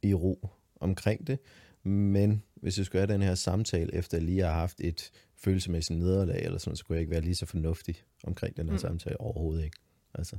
i 0.02 0.14
ro 0.14 0.48
omkring 0.80 1.26
det. 1.26 1.38
Men 1.82 2.42
hvis 2.54 2.78
jeg 2.78 2.86
skulle 2.86 3.00
have 3.06 3.12
den 3.12 3.22
her 3.22 3.34
samtale, 3.34 3.94
efter 3.94 4.16
jeg 4.18 4.24
lige 4.24 4.42
har 4.42 4.52
haft 4.52 4.80
et 4.80 5.10
følelsesmæssigt 5.36 5.98
nederlag, 5.98 6.42
eller 6.44 6.58
sådan, 6.58 6.76
så 6.76 6.84
kunne 6.84 6.94
jeg 6.96 7.00
ikke 7.00 7.10
være 7.12 7.20
lige 7.20 7.34
så 7.34 7.46
fornuftig 7.46 7.96
omkring 8.24 8.56
den 8.56 8.66
her 8.66 8.72
Mm. 8.72 8.78
samtale 8.78 9.20
overhovedet 9.20 9.64
ikke. 9.64 9.76
Altså, 10.14 10.36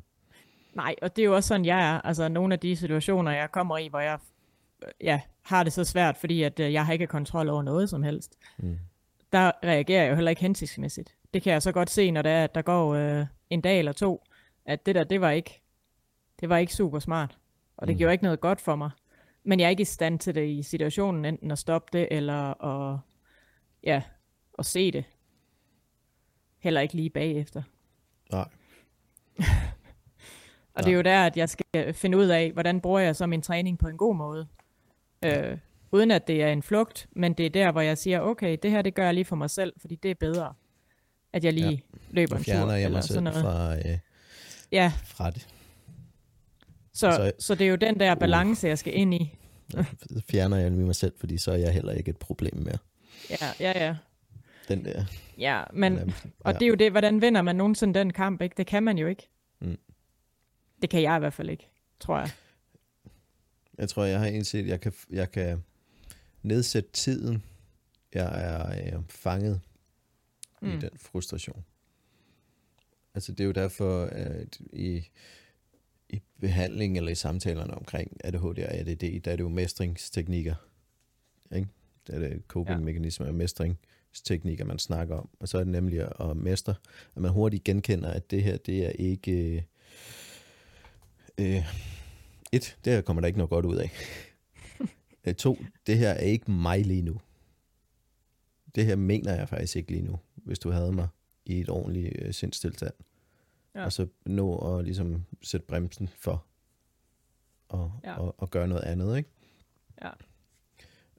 Nej, 0.75 0.95
og 1.01 1.15
det 1.15 1.21
er 1.21 1.25
jo 1.25 1.35
også 1.35 1.47
sådan, 1.47 1.65
jeg 1.65 1.79
er. 1.95 2.01
Altså, 2.01 2.27
nogle 2.27 2.53
af 2.53 2.59
de 2.59 2.75
situationer, 2.75 3.31
jeg 3.31 3.51
kommer 3.51 3.77
i, 3.77 3.87
hvor 3.87 3.99
jeg 3.99 4.19
ja, 5.01 5.21
har 5.41 5.63
det 5.63 5.73
så 5.73 5.83
svært, 5.83 6.17
fordi 6.17 6.43
at, 6.43 6.59
øh, 6.59 6.73
jeg 6.73 6.85
har 6.85 6.93
ikke 6.93 7.07
kontrol 7.07 7.49
over 7.49 7.61
noget 7.61 7.89
som 7.89 8.03
helst, 8.03 8.37
mm. 8.57 8.77
der 9.31 9.51
reagerer 9.63 10.01
jeg 10.03 10.09
jo 10.09 10.15
heller 10.15 10.29
ikke 10.29 10.41
hensigtsmæssigt. 10.41 11.15
Det 11.33 11.41
kan 11.43 11.53
jeg 11.53 11.61
så 11.61 11.71
godt 11.71 11.89
se, 11.89 12.11
når 12.11 12.21
det 12.21 12.31
er, 12.31 12.43
at 12.43 12.55
der 12.55 12.61
går 12.61 12.93
øh, 12.95 13.25
en 13.49 13.61
dag 13.61 13.79
eller 13.79 13.91
to, 13.91 14.23
at 14.65 14.85
det 14.85 14.95
der, 14.95 15.03
det 15.03 15.21
var 15.21 15.29
ikke, 15.31 15.61
det 16.39 16.49
var 16.49 16.57
ikke 16.57 16.73
super 16.75 16.99
smart. 16.99 17.37
Og 17.77 17.87
det 17.87 17.95
Mm. 17.95 17.97
gjorde 17.97 18.13
ikke 18.13 18.23
noget 18.23 18.39
godt 18.41 18.61
for 18.61 18.75
mig. 18.75 18.89
Men 19.43 19.59
jeg 19.59 19.65
er 19.65 19.69
ikke 19.69 19.81
i 19.81 19.85
stand 19.85 20.19
til 20.19 20.35
det 20.35 20.47
i 20.49 20.63
situationen, 20.63 21.25
enten 21.25 21.51
at 21.51 21.57
stoppe 21.59 21.97
det, 21.99 22.07
eller 22.11 22.63
at, 22.63 22.99
ja, 23.83 24.01
at 24.59 24.65
se 24.65 24.91
det. 24.91 25.03
Heller 26.59 26.81
ikke 26.81 26.93
lige 26.93 27.09
bagefter. 27.09 27.63
Nej. 28.31 28.47
Og 30.73 30.83
det 30.83 30.91
er 30.91 30.95
jo 30.95 31.01
der, 31.01 31.25
at 31.25 31.37
jeg 31.37 31.49
skal 31.49 31.93
finde 31.93 32.17
ud 32.17 32.25
af, 32.25 32.51
hvordan 32.51 32.81
bruger 32.81 32.99
jeg 32.99 33.15
så 33.15 33.27
min 33.27 33.41
træning 33.41 33.79
på 33.79 33.87
en 33.87 33.97
god 33.97 34.15
måde. 34.15 34.47
Øh, 35.25 35.57
uden 35.91 36.11
at 36.11 36.27
det 36.27 36.43
er 36.43 36.47
en 36.47 36.63
flugt, 36.63 37.07
men 37.11 37.33
det 37.33 37.45
er 37.45 37.49
der, 37.49 37.71
hvor 37.71 37.81
jeg 37.81 37.97
siger, 37.97 38.19
okay, 38.19 38.57
det 38.63 38.71
her 38.71 38.81
det 38.81 38.93
gør 38.93 39.05
jeg 39.05 39.13
lige 39.13 39.25
for 39.25 39.35
mig 39.35 39.49
selv, 39.49 39.73
fordi 39.81 39.95
det 39.95 40.11
er 40.11 40.15
bedre, 40.15 40.53
at 41.33 41.43
jeg 41.43 41.53
lige 41.53 41.69
ja. 41.69 41.97
løber 42.11 42.35
en 42.35 42.43
tur. 42.43 42.51
fjerner 42.53 42.73
jeg 42.75 42.91
mig 42.91 43.03
selv 43.03 43.27
fra, 43.27 43.75
øh, 43.77 43.97
Ja, 44.71 44.93
fra 45.05 45.31
det. 45.31 45.47
så, 46.93 47.11
Så- 47.11 47.31
så 47.39 47.55
det 47.55 47.65
er 47.65 47.69
jo 47.69 47.75
den 47.75 47.99
der 47.99 48.15
balance, 48.15 48.67
jeg 48.67 48.77
skal 48.77 48.97
ind 48.97 49.13
i. 49.13 49.37
Så 49.71 50.21
fjerner 50.29 50.57
jeg 50.57 50.71
mig 50.71 50.95
selv, 50.95 51.13
fordi 51.19 51.37
så 51.37 51.51
er 51.51 51.55
jeg 51.55 51.73
heller 51.73 51.93
ikke 51.93 52.09
et 52.09 52.17
problem 52.17 52.57
mere. 52.57 52.77
Ja, 53.29 53.35
ja, 53.59 53.85
ja. 53.85 53.95
Den 54.67 54.85
der. 54.85 55.03
ja 55.37 55.63
men, 55.73 56.13
og 56.39 56.53
ja. 56.53 56.59
det 56.59 56.65
er 56.65 56.67
jo 56.69 56.75
det, 56.75 56.91
hvordan 56.91 57.21
vinder 57.21 57.41
man 57.41 57.55
nogensinde 57.55 57.99
den 57.99 58.13
kamp, 58.13 58.41
ikke? 58.41 58.53
Det 58.57 58.67
kan 58.67 58.83
man 58.83 58.97
jo 58.97 59.07
ikke. 59.07 59.29
Mm. 59.61 59.77
Det 60.81 60.89
kan 60.89 61.01
jeg 61.01 61.15
i 61.15 61.19
hvert 61.19 61.33
fald 61.33 61.49
ikke, 61.49 61.69
tror 61.99 62.17
jeg. 62.19 62.29
Jeg 63.81 63.89
tror, 63.89 64.03
jeg 64.03 64.19
har 64.19 64.27
indset, 64.27 64.59
at 64.59 64.67
jeg 64.67 64.81
kan, 64.81 64.93
jeg 65.09 65.31
kan 65.31 65.63
nedsætte 66.43 66.89
tiden. 66.93 67.43
Jeg 68.13 68.43
er 68.43 68.95
øh, 68.97 69.03
fanget 69.09 69.61
mm. 70.61 70.69
i 70.69 70.79
den 70.79 70.89
frustration. 70.95 71.65
Altså 73.13 73.31
det 73.31 73.39
er 73.39 73.45
jo 73.45 73.51
derfor, 73.51 74.05
at 74.05 74.59
i, 74.73 75.09
i 76.09 76.21
behandling 76.39 76.97
eller 76.97 77.11
i 77.11 77.15
samtalerne 77.15 77.73
omkring 77.73 78.17
ADHD 78.23 78.59
og 78.59 78.73
ADD, 78.73 79.21
der 79.21 79.31
er 79.31 79.35
det 79.35 79.43
jo 79.43 79.49
mestringsteknikker. 79.49 80.55
Ikke? 81.55 81.67
Der 82.07 82.13
er 82.13 82.19
det 82.19 82.41
coping-mekanismer 82.47 83.27
og 83.27 83.35
mestringsteknikker, 83.35 84.65
man 84.65 84.79
snakker 84.79 85.15
om. 85.15 85.29
Og 85.39 85.47
så 85.47 85.57
er 85.57 85.63
det 85.63 85.71
nemlig 85.71 85.99
at, 85.99 86.29
at 86.29 86.37
mestre, 86.37 86.75
at 87.15 87.21
man 87.21 87.31
hurtigt 87.31 87.63
genkender, 87.63 88.09
at 88.09 88.31
det 88.31 88.43
her, 88.43 88.57
det 88.57 88.85
er 88.85 88.89
ikke... 88.89 89.31
Øh, 91.37 91.55
øh, 91.55 91.65
et, 92.51 92.77
det 92.85 92.93
her 92.93 93.01
kommer 93.01 93.21
der 93.21 93.27
ikke 93.27 93.37
noget 93.37 93.49
godt 93.49 93.65
ud 93.65 93.75
af. 93.75 93.91
Øh, 95.27 95.35
to, 95.35 95.57
det 95.87 95.97
her 95.97 96.09
er 96.09 96.23
ikke 96.23 96.51
mig 96.51 96.85
lige 96.85 97.01
nu. 97.01 97.21
Det 98.75 98.85
her 98.85 98.95
mener 98.95 99.35
jeg 99.35 99.49
faktisk 99.49 99.75
ikke 99.75 99.91
lige 99.91 100.03
nu, 100.03 100.19
hvis 100.35 100.59
du 100.59 100.71
havde 100.71 100.91
mig 100.91 101.07
i 101.45 101.59
et 101.59 101.69
ordentligt 101.69 102.15
øh, 102.21 102.33
sindstilstand. 102.33 102.93
Ja. 103.75 103.85
Og 103.85 103.93
så 103.93 104.07
nå 104.25 104.77
at 104.77 104.85
ligesom 104.85 105.23
sætte 105.41 105.65
bremsen 105.65 106.07
for 106.07 106.45
og, 107.69 107.91
Ja. 108.03 108.09
ja. 108.09 108.17
og, 108.17 108.35
og 108.37 108.49
gøre 108.51 108.67
noget 108.67 108.83
andet, 108.83 109.17
ikke? 109.17 109.29
Ja. 110.01 110.09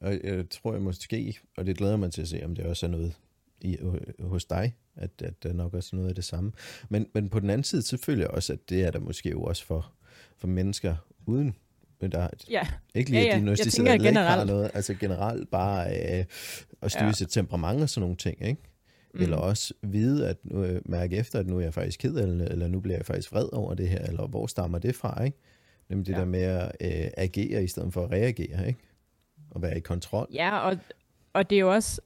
Og 0.00 0.20
jeg 0.24 0.50
tror 0.50 0.72
jeg 0.72 0.82
måske, 0.82 1.38
og 1.56 1.66
det 1.66 1.76
glæder 1.76 1.96
mig 1.96 2.12
til 2.12 2.22
at 2.22 2.28
se, 2.28 2.44
om 2.44 2.54
det 2.54 2.64
også 2.66 2.86
er 2.86 2.90
noget 2.90 3.14
i, 3.60 3.76
øh, 3.76 4.26
hos 4.26 4.44
dig, 4.44 4.76
at, 4.94 5.22
at 5.22 5.42
der 5.42 5.52
nok 5.52 5.74
også 5.74 5.90
er 5.92 5.96
noget 5.96 6.08
af 6.08 6.14
det 6.14 6.24
samme. 6.24 6.52
Men, 6.88 7.06
men 7.14 7.28
på 7.30 7.40
den 7.40 7.50
anden 7.50 7.64
side, 7.64 7.82
så 7.82 7.96
føler 7.96 8.22
jeg 8.22 8.30
også, 8.30 8.52
at 8.52 8.68
det 8.68 8.82
er 8.82 8.90
der 8.90 8.98
måske 8.98 9.30
jo 9.30 9.42
også 9.42 9.64
for, 9.64 9.92
for 10.36 10.48
mennesker 10.48 10.96
uden, 11.26 11.56
men 12.00 12.12
der 12.12 12.28
Ja, 12.50 12.66
ikke 12.94 13.11
lige 13.11 13.20
Ja, 13.20 13.26
ja. 13.26 13.32
Jeg 13.32 13.37
diagnostiseret, 13.37 13.72
tænker 13.72 13.92
eller 13.92 14.08
ikke 14.11 14.18
har 14.20 14.28
generelt. 14.30 14.50
noget, 14.50 14.70
altså 14.74 14.94
generelt 14.94 15.50
bare 15.50 15.90
øh, 16.18 16.24
at 16.82 16.90
styre 16.92 17.04
Ja. 17.06 17.12
sit 17.12 17.28
temperament 17.28 17.82
og 17.82 17.88
sådan 17.90 18.00
nogle 18.00 18.16
ting, 18.16 18.42
ikke? 18.46 18.62
Mm. 19.14 19.20
Eller 19.22 19.37
også 19.37 19.74
vide, 19.82 20.28
at 20.28 20.37
nu, 20.44 20.64
øh, 20.64 20.82
mærke 20.85 21.16
efter, 21.16 21.38
at 21.38 21.46
nu 21.46 21.56
er 21.58 21.61
jeg 21.62 21.74
faktisk 21.74 21.98
ked 22.00 22.14
det, 22.14 22.52
eller 22.52 22.68
nu 22.68 22.80
bliver 22.80 22.96
jeg 22.96 23.06
faktisk 23.06 23.32
vred 23.32 23.48
over 23.52 23.74
det 23.74 23.88
her, 23.88 23.98
eller 23.98 24.26
hvor 24.26 24.46
stammer 24.46 24.78
det 24.78 24.94
fra, 24.94 25.24
ikke? 25.24 25.38
Nemlig 25.88 26.06
det 26.06 26.12
ja. 26.12 26.18
der 26.18 26.24
med 26.24 26.42
at 26.42 26.72
øh, 26.80 27.11
agere 27.16 27.64
i 27.64 27.66
stedet 27.66 27.92
for 27.92 28.04
at 28.04 28.11
reagere, 28.12 28.66
ikke? 28.68 28.80
Og 29.50 29.62
være 29.62 29.76
i 29.76 29.80
kontrol. 29.80 30.28
Ja, 30.32 30.58
og, 30.58 30.78
og 31.32 31.50
det 31.50 31.56
er 31.56 31.61
jo 31.61 31.72
også, 31.72 32.00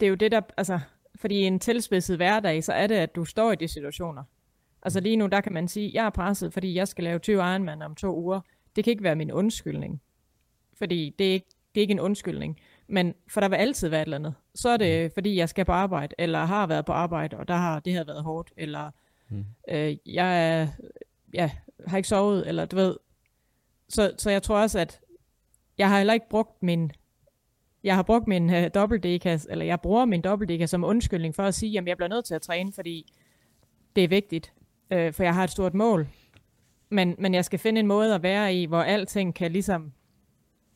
det 0.00 0.06
er 0.06 0.10
jo 0.10 0.14
det 0.14 0.32
der, 0.32 0.40
altså, 0.56 0.80
fordi 1.14 1.34
i 1.34 1.42
en 1.42 1.60
tilspidset 1.60 2.16
hverdag, 2.16 2.64
så 2.64 2.72
er 2.72 2.86
det, 2.86 2.94
at 2.94 3.14
du 3.14 3.24
står 3.24 3.52
i 3.52 3.56
de 3.56 3.68
situationer. 3.68 4.22
Altså 4.82 5.00
lige 5.00 5.16
nu, 5.16 5.26
der 5.26 5.40
kan 5.40 5.52
man 5.52 5.68
sige, 5.68 5.90
jeg 5.94 6.06
er 6.06 6.10
presset, 6.10 6.52
fordi 6.52 6.74
jeg 6.74 6.88
skal 6.88 7.04
lave 7.04 7.18
20 7.18 7.36
Ironman 7.36 7.82
om 7.82 7.94
to 7.94 8.16
uger. 8.16 8.40
Det 8.76 8.84
kan 8.84 8.90
ikke 8.90 9.02
være 9.02 9.16
min 9.16 9.32
undskyldning. 9.32 10.02
Fordi 10.78 11.14
det 11.18 11.28
er 11.28 11.32
ikke, 11.32 11.46
det 11.74 11.80
er 11.80 11.82
ikke 11.82 11.92
en 11.92 12.00
undskyldning. 12.00 12.60
Men 12.88 13.14
for 13.28 13.40
der 13.40 13.48
vil 13.48 13.56
altid 13.56 13.88
være 13.88 14.00
et 14.02 14.06
eller 14.06 14.16
andet. 14.16 14.34
Så 14.54 14.68
er 14.68 14.76
det, 14.76 15.12
fordi 15.12 15.36
jeg 15.36 15.48
skal 15.48 15.64
på 15.64 15.72
arbejde, 15.72 16.14
eller 16.18 16.44
har 16.44 16.66
været 16.66 16.84
på 16.84 16.92
arbejde, 16.92 17.36
og 17.36 17.48
der 17.48 17.54
har 17.54 17.80
det 17.80 17.92
her 17.92 18.04
været 18.04 18.22
hårdt, 18.24 18.52
eller 18.56 18.90
Mm. 19.30 19.44
øh, 19.70 19.96
jeg 20.06 20.60
er, 20.60 20.68
ja, 21.34 21.50
har 21.86 21.96
ikke 21.96 22.08
sovet, 22.08 22.48
eller 22.48 22.64
du 22.64 22.76
ved. 22.76 22.96
Så, 23.88 24.12
så 24.18 24.30
jeg 24.30 24.42
tror 24.42 24.58
også, 24.58 24.78
at 24.78 25.00
jeg 25.78 25.88
har 25.88 25.96
heller 25.98 26.14
ikke 26.14 26.28
brugt 26.30 26.62
min 26.62 26.90
jeg 27.84 27.94
har 27.94 28.02
brugt 28.02 28.26
min 28.28 28.50
uh, 28.50 28.64
dobbeltdekas, 28.74 29.46
eller 29.50 29.64
jeg 29.64 29.80
bruger 29.80 30.04
min 30.04 30.20
dobbeltdekas 30.20 30.70
som 30.70 30.84
undskyldning 30.84 31.34
for 31.34 31.42
at 31.42 31.54
sige, 31.54 31.78
at 31.78 31.86
jeg 31.86 31.96
bliver 31.96 32.08
nødt 32.08 32.24
til 32.24 32.34
at 32.34 32.42
træne, 32.42 32.72
fordi 32.72 33.12
det 33.96 34.04
er 34.04 34.08
vigtigt, 34.08 34.52
øh, 34.90 35.12
for 35.12 35.22
jeg 35.22 35.34
har 35.34 35.44
et 35.44 35.50
stort 35.50 35.74
mål. 35.74 36.08
Men, 36.90 37.14
men 37.18 37.34
jeg 37.34 37.44
skal 37.44 37.58
finde 37.58 37.80
en 37.80 37.86
måde 37.86 38.14
at 38.14 38.22
være 38.22 38.54
i, 38.54 38.66
hvor 38.66 38.82
alting 38.82 39.34
kan 39.34 39.52
ligesom, 39.52 39.92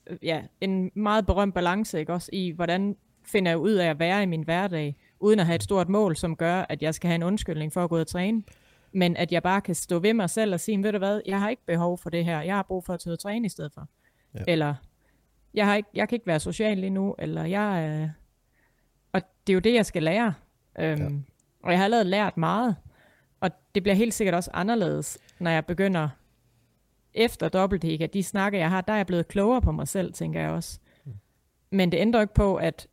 øh, 0.07 0.17
ja, 0.23 0.43
en 0.61 0.91
meget 0.95 1.27
berømt 1.27 1.55
balance, 1.55 2.01
ikke 2.01 2.13
også, 2.13 2.31
i 2.33 2.51
hvordan 2.51 2.97
finder 3.25 3.51
jeg 3.51 3.59
ud 3.59 3.73
af 3.73 3.87
at 3.91 3.99
være 3.99 4.23
i 4.23 4.27
min 4.27 4.43
hverdag, 4.43 4.97
uden 5.21 5.39
at 5.41 5.47
have 5.47 5.55
et 5.57 5.63
stort 5.63 5.89
mål, 5.89 6.17
som 6.17 6.37
gør, 6.37 6.65
at 6.69 6.83
jeg 6.83 6.95
skal 6.95 7.09
have 7.09 7.15
en 7.15 7.23
undskyldning 7.23 7.73
for 7.73 7.85
at 7.85 7.91
gå 7.91 7.97
ud 7.97 8.01
og 8.01 8.07
træne. 8.07 8.43
Men 8.93 9.17
at 9.17 9.33
jeg 9.33 9.43
bare 9.43 9.61
kan 9.61 9.75
stå 9.75 9.99
ved 9.99 10.15
mig 10.15 10.31
selv 10.31 10.55
og 10.55 10.61
sige, 10.61 10.83
ved 10.83 10.93
du 10.93 10.99
hvad, 10.99 11.21
jeg 11.27 11.41
har 11.41 11.49
ikke 11.49 11.63
behov 11.67 11.99
for 11.99 12.11
det 12.11 12.25
her, 12.25 12.41
jeg 12.43 12.55
har 12.55 12.63
brug 12.63 12.85
for 12.85 12.95
at 12.95 13.01
tage 13.01 13.11
ud 13.11 13.17
og 13.17 13.19
træne 13.21 13.47
i 13.47 13.49
stedet 13.49 13.73
for. 13.73 13.89
Ja. 14.35 14.41
Eller, 14.49 14.75
jeg, 15.55 15.67
har 15.67 15.75
ikke, 15.77 15.89
jeg 15.95 16.09
kan 16.09 16.17
ikke 16.17 16.27
være 16.27 16.41
social 16.41 16.79
lige 16.79 16.91
nu, 16.91 17.15
eller 17.19 17.45
jeg 17.45 17.85
er... 17.87 18.09
Og 19.13 19.23
det 19.47 19.53
er 19.53 19.55
jo 19.55 19.61
det, 19.61 19.75
jeg 19.75 19.87
skal 19.87 20.03
lære. 20.03 20.35
Øhm, 20.79 21.01
Ja. 21.01 21.09
Og 21.63 21.71
jeg 21.71 21.79
har 21.79 21.85
allerede 21.85 22.05
lært 22.05 22.37
meget. 22.37 22.77
Og 23.43 23.51
det 23.75 23.83
bliver 23.83 23.95
helt 23.95 24.15
sikkert 24.15 24.35
også 24.35 24.51
anderledes, 24.55 25.19
når 25.41 25.51
jeg 25.51 25.67
begynder 25.67 26.09
efter 27.15 27.49
dobbeltdækker. 27.49 28.07
De 28.07 28.23
snakker, 28.23 28.59
jeg 28.59 28.71
har, 28.71 28.81
der 28.81 28.93
er 28.93 28.97
jeg 28.97 29.07
blevet 29.07 29.29
klogere 29.29 29.63
på 29.63 29.73
mig 29.73 29.89
selv, 29.89 30.13
tænker 30.13 30.41
jeg 30.41 30.51
også. 30.51 30.79
Men 31.71 31.93
det 31.93 31.99
ændrer 31.99 32.21
ikke 32.21 32.35
på, 32.35 32.57
at 32.57 32.87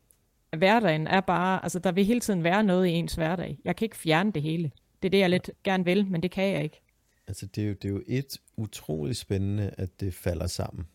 hverdagen 0.57 1.07
er 1.07 1.21
bare, 1.21 1.63
altså 1.63 1.79
der 1.79 1.91
vil 1.91 2.05
hele 2.05 2.19
tiden 2.19 2.43
være 2.43 2.63
noget 2.63 2.87
i 2.87 2.91
ens 2.91 3.15
hverdag. 3.15 3.59
Jeg 3.65 3.75
kan 3.75 3.85
ikke 3.85 3.97
fjerne 3.97 4.31
det 4.31 4.41
hele. 4.41 4.71
Det 5.01 5.07
er 5.07 5.09
det, 5.09 5.19
jeg 5.19 5.29
lidt 5.29 5.51
gerne 5.63 5.85
vil, 5.85 6.07
men 6.07 6.23
det 6.23 6.31
kan 6.31 6.53
jeg 6.53 6.63
ikke. 6.63 6.81
Altså, 7.27 7.45
det 7.45 7.63
er 7.63 7.67
jo, 7.67 7.73
det 7.73 7.85
er 7.85 7.89
jo 7.89 8.01
et 8.07 8.37
utroligt 8.57 9.17
spændende, 9.17 9.71
at 9.77 9.99
det 9.99 10.13
falder 10.13 10.47
sammen 10.47 10.87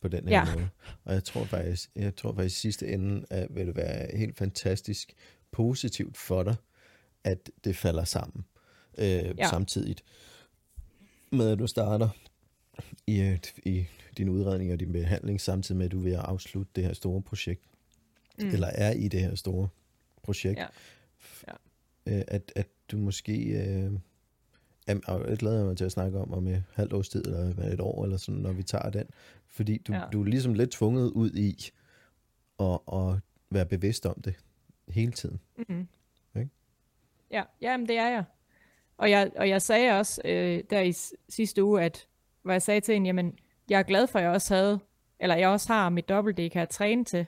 på 0.00 0.08
den 0.08 0.28
her 0.28 0.36
Ja. 0.36 0.54
måde. 0.54 0.68
Og 1.04 1.14
jeg 1.14 1.24
tror 1.24 1.44
faktisk, 1.44 1.90
jeg 1.96 2.16
tror 2.16 2.34
faktisk 2.34 2.56
i 2.56 2.60
sidste 2.60 2.88
ende, 2.88 3.26
at 3.30 3.46
vil 3.50 3.66
det 3.66 3.76
være 3.76 4.16
helt 4.16 4.36
fantastisk 4.38 5.12
positivt 5.52 6.16
for 6.16 6.42
dig, 6.42 6.54
at 7.24 7.50
det 7.64 7.76
falder 7.76 8.04
sammen 8.04 8.44
øh, 8.98 9.06
ja. 9.38 9.48
samtidigt 9.50 10.04
med, 11.32 11.50
at 11.52 11.58
du 11.58 11.66
starter 11.66 12.08
i, 13.06 13.20
et- 13.20 13.54
i 13.64 13.86
din 14.16 14.28
udredning 14.28 14.72
og 14.72 14.80
din 14.80 14.92
behandling, 14.92 15.40
samtidig 15.40 15.76
med, 15.78 15.86
at 15.86 15.92
du 15.92 15.98
er 15.98 16.02
ved 16.02 16.12
at 16.12 16.18
afslutte 16.20 16.72
det 16.76 16.84
her 16.84 16.92
store 16.92 17.22
projekt, 17.22 17.62
mm. 18.38 18.48
eller 18.48 18.66
er 18.66 18.90
i 18.92 19.08
det 19.08 19.20
her 19.20 19.34
store 19.34 19.68
projekt. 20.22 20.58
Ja. 20.58 20.66
Øh, 22.06 22.22
at, 22.28 22.52
at 22.56 22.66
du 22.90 22.96
måske... 22.98 23.42
Øh, 23.44 23.92
det 25.28 25.38
glæder 25.38 25.56
jeg 25.56 25.66
mig 25.66 25.76
til 25.76 25.84
at 25.84 25.92
snakke 25.92 26.18
om 26.18 26.32
om 26.34 26.46
et 26.46 26.64
halvt 26.74 26.92
års 26.92 27.08
tid, 27.08 27.24
eller 27.24 27.72
et 27.72 27.80
år, 27.80 28.04
eller 28.04 28.16
sådan, 28.16 28.40
når 28.40 28.52
vi 28.52 28.62
tager 28.62 28.90
den. 28.90 29.06
Fordi 29.48 29.78
du, 29.78 29.92
Ja. 29.92 29.98
ja. 29.98 30.04
du 30.12 30.20
er 30.20 30.24
ligesom 30.24 30.54
lidt 30.54 30.70
tvunget 30.70 31.10
ud 31.10 31.30
i 31.34 31.70
at, 32.60 32.78
at 32.92 33.18
være 33.50 33.66
bevidst 33.66 34.06
om 34.06 34.22
det 34.22 34.34
hele 34.88 35.12
tiden. 35.12 35.40
Mm-hmm. 35.58 35.88
Ikke? 36.36 36.50
Ja, 37.30 37.42
jamen 37.60 37.88
det 37.88 37.96
er 37.98 38.08
jeg. 38.08 38.24
Og 39.00 39.10
jeg, 39.10 39.30
og 39.36 39.48
jeg 39.48 39.62
sagde 39.62 39.90
også 39.98 40.20
øh, 40.24 40.62
der 40.70 40.80
i 40.80 40.92
sidste 41.28 41.64
uge, 41.64 41.82
at 41.82 42.06
hvor 42.42 42.52
jeg 42.52 42.62
sagde 42.62 42.80
til 42.80 42.94
hende, 42.94 43.08
jamen 43.08 43.38
jeg 43.68 43.78
er 43.78 43.82
glad 43.82 44.06
for, 44.06 44.18
at 44.18 44.24
jeg 44.24 44.32
også 44.32 44.54
havde, 44.54 44.80
eller 45.20 45.36
jeg 45.36 45.48
også 45.48 45.72
har 45.72 45.88
mit 45.88 46.08
dobbelt 46.08 46.36
kan 46.36 46.60
jeg 46.60 46.68
træne 46.68 47.04
til, 47.04 47.26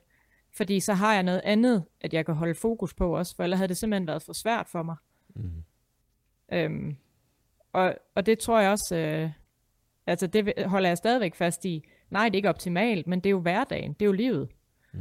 fordi 0.57 0.81
så 0.81 0.95
har 0.95 1.15
jeg 1.15 1.23
noget 1.23 1.41
andet, 1.45 1.85
at 2.01 2.15
jeg 2.15 2.27
kan 2.27 2.35
holde 2.35 2.55
fokus 2.55 2.95
på 2.95 3.17
også, 3.17 3.37
for 3.37 3.43
ellers 3.43 3.59
havde 3.59 3.69
det 3.69 3.77
simpelthen 3.77 4.07
været 4.07 4.23
for 4.23 4.33
svært 4.33 4.69
for 4.69 4.83
mig. 4.83 4.97
Mm. 5.35 5.65
Øhm, 6.53 6.97
og, 7.73 7.95
og 8.15 8.27
det 8.27 8.39
tror 8.39 8.61
jeg 8.61 8.71
også, 8.71 8.97
øh, 8.97 9.31
altså 10.07 10.27
det 10.27 10.67
holder 10.67 10.89
jeg 10.89 10.99
stadigvæk 10.99 11.35
fast 11.35 11.65
i. 11.65 11.85
Nej, 12.11 12.25
det 12.25 12.35
er 12.35 12.39
ikke 12.39 12.49
optimalt, 12.49 13.07
men 13.07 13.21
det 13.21 13.27
er 13.27 13.31
jo 13.31 13.41
hverdagen, 13.41 13.93
det 13.93 14.03
er 14.03 14.07
jo 14.07 14.13
livet. 14.13 14.49
Mm. 14.93 15.01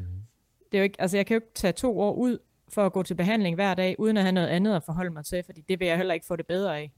Det 0.72 0.78
er 0.78 0.80
jo 0.80 0.84
ikke, 0.84 1.02
altså 1.02 1.18
jeg 1.18 1.26
kan 1.26 1.36
jo 1.36 1.38
ikke 1.38 1.54
tage 1.54 1.74
to 1.74 2.00
år 2.00 2.14
ud 2.14 2.38
for 2.74 2.86
at 2.86 2.94
gå 2.94 3.04
til 3.04 3.16
behandling 3.16 3.56
hver 3.56 3.74
dag, 3.74 4.00
uden 4.00 4.18
at 4.18 4.24
have 4.24 4.32
noget 4.32 4.48
andet 4.48 4.76
at 4.76 4.84
forholde 4.84 5.10
mig 5.10 5.26
til, 5.26 5.44
fordi 5.44 5.62
det 5.70 5.80
vil 5.80 5.88
jeg 5.88 5.98
heller 5.98 6.14
ikke 6.14 6.26
få 6.26 6.36
det 6.36 6.48
bedre 6.48 6.78
af. 6.78 6.92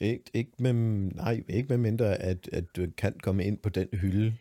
Ikke, 0.00 0.24
ikke, 0.34 0.50
med, 0.58 0.72
nej, 0.72 1.42
ikke 1.48 1.68
med 1.68 1.76
mindre, 1.76 2.16
at, 2.16 2.48
at 2.52 2.76
du 2.76 2.86
kan 2.96 3.14
komme 3.22 3.44
ind 3.44 3.58
på 3.58 3.68
den 3.68 3.88
hylde, 3.92 4.34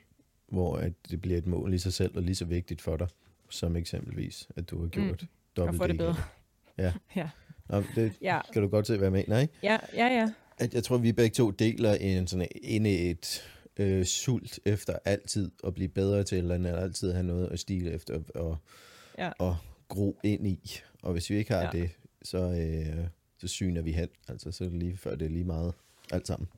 hvor 0.47 0.75
at 0.75 0.93
det 1.09 1.21
bliver 1.21 1.37
et 1.37 1.47
mål 1.47 1.73
i 1.73 1.77
sig 1.77 1.93
selv, 1.93 2.17
og 2.17 2.23
lige 2.23 2.35
så 2.35 2.45
vigtigt 2.45 2.81
for 2.81 2.97
dig, 2.97 3.07
som 3.49 3.75
eksempelvis, 3.75 4.47
at 4.55 4.69
du 4.69 4.81
har 4.81 4.87
gjort 4.87 5.21
mm. 5.21 5.27
Og 5.51 5.57
dobbelt 5.57 5.77
få 5.77 5.87
det 5.87 5.97
bedre. 5.97 6.15
Ja. 6.77 6.93
ja. 7.15 7.29
Nå, 7.69 7.83
det 7.95 8.13
Ja, 8.21 8.39
kan 8.53 8.61
du 8.61 8.67
godt 8.67 8.87
se, 8.87 8.97
hvad 8.97 9.05
jeg 9.05 9.11
mener, 9.11 9.39
ikke? 9.39 9.53
ja, 9.63 9.77
ja, 9.93 10.07
ja. 10.07 10.31
at 10.57 10.73
jeg 10.73 10.83
tror, 10.83 10.97
vi 10.97 11.11
begge 11.11 11.33
to 11.33 11.51
deler 11.51 11.93
en 11.93 12.27
sådan 12.27 12.47
inde 12.61 12.97
et 12.97 13.49
øh, 13.77 14.05
sult 14.05 14.59
efter 14.65 14.97
altid 15.05 15.51
at 15.63 15.73
blive 15.73 15.89
bedre 15.89 16.23
til 16.23 16.37
eller 16.37 16.73
og 16.73 16.81
altid 16.81 17.11
have 17.11 17.23
noget 17.23 17.47
at 17.47 17.59
stile 17.59 17.91
efter 17.91 18.19
og, 18.35 18.57
Ja. 19.19 19.31
og 19.39 19.57
gro 19.87 20.19
ind 20.23 20.47
i. 20.47 20.79
Og 21.03 21.11
hvis 21.11 21.29
vi 21.29 21.35
ikke 21.35 21.53
har 21.53 21.61
Ja. 21.61 21.69
ja. 21.73 21.81
det, 21.81 21.89
så, 22.21 22.37
øh, 22.37 23.07
så 23.37 23.47
syner 23.47 23.81
vi 23.81 23.91
hen. 23.91 24.09
Altså, 24.27 24.51
så 24.51 24.63
er 24.63 24.69
det 24.69 24.79
lige 24.79 24.97
før 24.97 25.15
det 25.15 25.25
er 25.25 25.29
lige 25.29 25.45
meget 25.45 25.73
alt 26.11 26.27
sammen. 26.27 26.49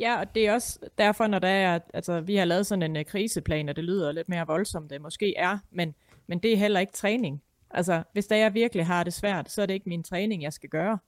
Ja, 0.00 0.20
og 0.20 0.34
det 0.34 0.46
er 0.46 0.52
også 0.52 0.78
derfor, 0.98 1.26
når 1.26 1.38
der 1.38 1.48
er, 1.48 1.78
altså 1.94 2.20
vi 2.20 2.36
har 2.36 2.44
lavet 2.44 2.66
sådan 2.66 2.82
en 2.82 2.96
uh, 2.96 3.02
kriseplan, 3.02 3.68
og 3.68 3.76
det 3.76 3.84
lyder 3.84 4.12
lidt 4.12 4.28
mere 4.28 4.46
voldsomt, 4.46 4.90
det 4.90 5.00
måske 5.00 5.36
er, 5.36 5.58
men, 5.70 5.94
men 6.26 6.38
det 6.38 6.52
er 6.52 6.56
heller 6.56 6.80
ikke 6.80 6.92
træning. 6.92 7.42
Altså, 7.70 8.02
hvis 8.12 8.26
der 8.26 8.36
jeg 8.36 8.54
virkelig 8.54 8.86
har 8.86 9.04
det 9.04 9.12
svært, 9.12 9.50
så 9.50 9.62
er 9.62 9.66
det 9.66 9.74
ikke 9.74 9.88
min 9.88 10.02
træning, 10.02 10.42
jeg 10.42 10.52
skal 10.52 10.70
gøre. 10.70 10.98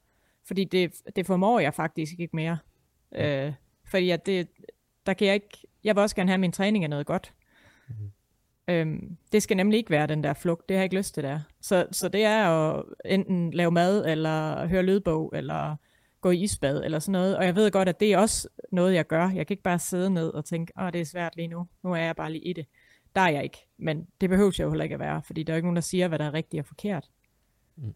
Fordi 0.44 0.64
det, 0.64 0.92
det 1.16 1.26
formår 1.26 1.60
jeg 1.60 1.74
faktisk 1.74 2.12
ikke 2.18 2.36
mere. 2.36 2.58
Øh, 3.14 3.52
fordi 3.84 4.10
at 4.10 4.26
det, 4.26 4.48
der 5.06 5.12
kan 5.12 5.26
jeg 5.26 5.34
ikke, 5.34 5.66
jeg 5.84 5.96
vil 5.96 6.02
også 6.02 6.16
gerne 6.16 6.28
have, 6.28 6.34
at 6.34 6.40
min 6.40 6.52
træning 6.52 6.84
er 6.84 6.88
noget 6.88 7.06
godt. 7.06 7.34
Mm-hmm. 7.88 8.10
Øhm, 8.68 9.16
det 9.32 9.42
skal 9.42 9.56
nemlig 9.56 9.76
ikke 9.76 9.90
være 9.90 10.06
den 10.06 10.24
der 10.24 10.34
flugt, 10.34 10.68
det 10.68 10.76
har 10.76 10.80
jeg 10.80 10.84
ikke 10.84 10.96
lyst 10.96 11.14
til 11.14 11.22
der. 11.22 11.40
Så, 11.60 11.86
så 11.92 12.08
det 12.08 12.24
er 12.24 12.48
at 12.48 12.84
enten 13.04 13.50
lave 13.50 13.70
mad, 13.70 14.06
eller 14.06 14.66
høre 14.66 14.82
lydbog, 14.82 15.32
eller 15.34 15.76
gå 16.20 16.30
i 16.30 16.42
isbad, 16.42 16.84
eller 16.84 16.98
sådan 16.98 17.12
noget. 17.12 17.36
Og 17.36 17.44
jeg 17.44 17.56
ved 17.56 17.70
godt, 17.70 17.88
at 17.88 18.00
det 18.00 18.12
er 18.12 18.18
også 18.18 18.48
noget, 18.72 18.94
jeg 18.94 19.06
gør. 19.06 19.28
Jeg 19.28 19.46
kan 19.46 19.54
ikke 19.54 19.62
bare 19.62 19.78
sidde 19.78 20.10
ned 20.10 20.28
og 20.28 20.44
tænke, 20.44 20.72
åh, 20.80 20.92
det 20.92 21.00
er 21.00 21.04
svært 21.04 21.36
lige 21.36 21.48
nu. 21.48 21.66
Nu 21.82 21.92
er 21.92 21.96
jeg 21.96 22.16
bare 22.16 22.32
lige 22.32 22.44
i 22.44 22.52
det. 22.52 22.66
Der 23.14 23.20
er 23.20 23.28
jeg 23.28 23.44
ikke. 23.44 23.58
Men 23.78 24.06
det 24.20 24.28
behøver 24.28 24.52
jeg 24.58 24.64
jo 24.64 24.70
heller 24.70 24.84
ikke 24.84 24.94
at 24.94 25.00
være, 25.00 25.22
fordi 25.22 25.42
der 25.42 25.52
er 25.52 25.54
jo 25.54 25.58
ikke 25.58 25.66
nogen, 25.66 25.76
der 25.76 25.82
siger, 25.82 26.08
hvad 26.08 26.18
der 26.18 26.24
er 26.24 26.34
rigtigt 26.34 26.60
og 26.60 26.66
forkert. 26.66 27.10
Mm. 27.76 27.94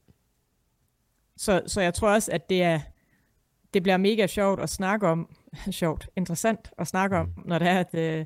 Så, 1.37 1.63
så 1.67 1.81
jeg 1.81 1.95
tror 1.95 2.15
også, 2.15 2.33
at 2.33 2.51
det 2.51 2.63
er 2.63 2.81
det 3.75 3.83
bliver 3.83 3.97
mega 3.97 4.27
sjovt 4.27 4.61
at 4.61 4.71
snakke 4.71 5.09
om, 5.09 5.37
sjovt, 5.71 6.09
interessant 6.17 6.71
at 6.79 6.87
snakke 6.87 7.17
om, 7.17 7.33
når 7.45 7.59
det 7.59 7.69
er, 7.69 7.81
at, 7.81 7.95
øh, 7.95 8.25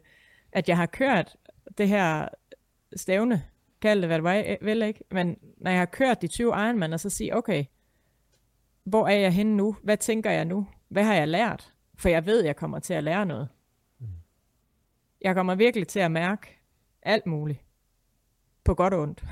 at 0.52 0.68
jeg 0.68 0.76
har 0.76 0.86
kørt 0.86 1.36
det 1.78 1.88
her 1.88 2.28
stævne, 2.96 3.42
kald 3.80 4.00
det 4.00 4.08
hvad 4.08 4.16
det 4.16 4.24
var, 4.24 4.56
vel 4.60 4.82
ikke, 4.82 5.04
men 5.10 5.38
når 5.56 5.70
jeg 5.70 5.80
har 5.80 5.86
kørt 5.86 6.22
de 6.22 6.28
20 6.28 6.48
Ironman, 6.48 6.92
og 6.92 7.00
så 7.00 7.10
sige, 7.10 7.36
okay, 7.36 7.64
hvor 8.84 9.08
er 9.08 9.18
jeg 9.18 9.32
henne 9.32 9.56
nu? 9.56 9.76
Hvad 9.82 9.96
tænker 9.96 10.30
jeg 10.30 10.44
nu? 10.44 10.66
Hvad 10.88 11.04
har 11.04 11.14
jeg 11.14 11.28
lært? 11.28 11.72
For 11.94 12.08
jeg 12.08 12.26
ved, 12.26 12.44
jeg 12.44 12.56
kommer 12.56 12.78
til 12.78 12.94
at 12.94 13.04
lære 13.04 13.26
noget. 13.26 13.48
Jeg 15.20 15.34
kommer 15.34 15.54
virkelig 15.54 15.88
til 15.88 16.00
at 16.00 16.10
mærke 16.10 16.60
alt 17.02 17.26
muligt. 17.26 17.60
På 18.64 18.74
godt 18.74 18.94
og 18.94 19.00
ondt. 19.00 19.24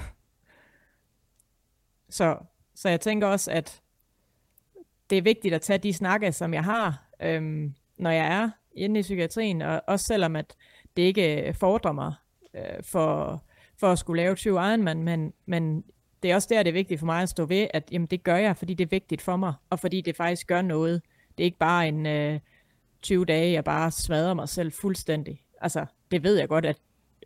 Så, 2.09 2.38
så 2.75 2.88
jeg 2.88 3.01
tænker 3.01 3.27
også, 3.27 3.51
at 3.51 3.83
det 5.11 5.18
er 5.18 5.22
vigtigt 5.22 5.55
at 5.55 5.62
tage 5.62 5.79
de 5.79 5.92
snakke, 5.92 6.33
som 6.33 6.55
jeg 6.55 6.64
har, 6.64 7.09
øhm, 7.22 7.75
når 7.96 8.11
jeg 8.11 8.27
er 8.27 8.51
inde 8.72 9.01
i 9.01 9.03
psykiatrien, 9.03 9.62
og 9.62 9.83
også 9.87 10.05
selvom 10.07 10.37
at 10.37 10.57
det 10.96 11.03
ikke 11.03 11.55
fordrer 11.61 11.92
mig 11.92 12.14
øh, 12.57 12.83
for, 12.83 13.42
for 13.81 13.92
at 13.92 13.99
skulle 13.99 14.23
lave 14.23 14.35
20 14.35 14.55
Ironman, 14.55 15.03
men, 15.03 15.33
men 15.47 15.85
det 16.23 16.31
er 16.31 16.35
også 16.35 16.49
der, 16.51 16.62
det 16.62 16.71
er 16.71 16.75
vigtigt 16.75 16.99
for 16.99 17.07
mig 17.07 17.23
at 17.23 17.29
stå 17.29 17.45
ved, 17.45 17.66
at 17.75 17.88
jamen, 17.92 18.07
det 18.07 18.23
gør 18.23 18.37
jeg, 18.37 18.57
fordi 18.57 18.75
det 18.75 18.85
er 18.85 18.88
vigtigt 18.88 19.23
for 19.23 19.37
mig, 19.37 19.55
og 19.71 19.81
fordi 19.81 20.01
det 20.01 20.16
faktisk 20.16 20.47
gør 20.47 20.62
noget. 20.62 21.03
Det 21.38 21.45
er 21.45 21.47
ikke 21.47 21.59
bare 21.59 21.88
en 21.88 22.07
øh, 22.07 22.40
20 23.03 23.25
dage, 23.25 23.53
jeg 23.53 23.64
bare 23.64 23.90
smadrer 23.90 24.35
mig 24.35 24.49
selv 24.49 24.73
fuldstændig. 24.73 25.42
Altså, 25.61 25.87
det 26.11 26.23
ved 26.23 26.38
jeg 26.38 26.49
godt, 26.49 26.66
at 26.66 26.77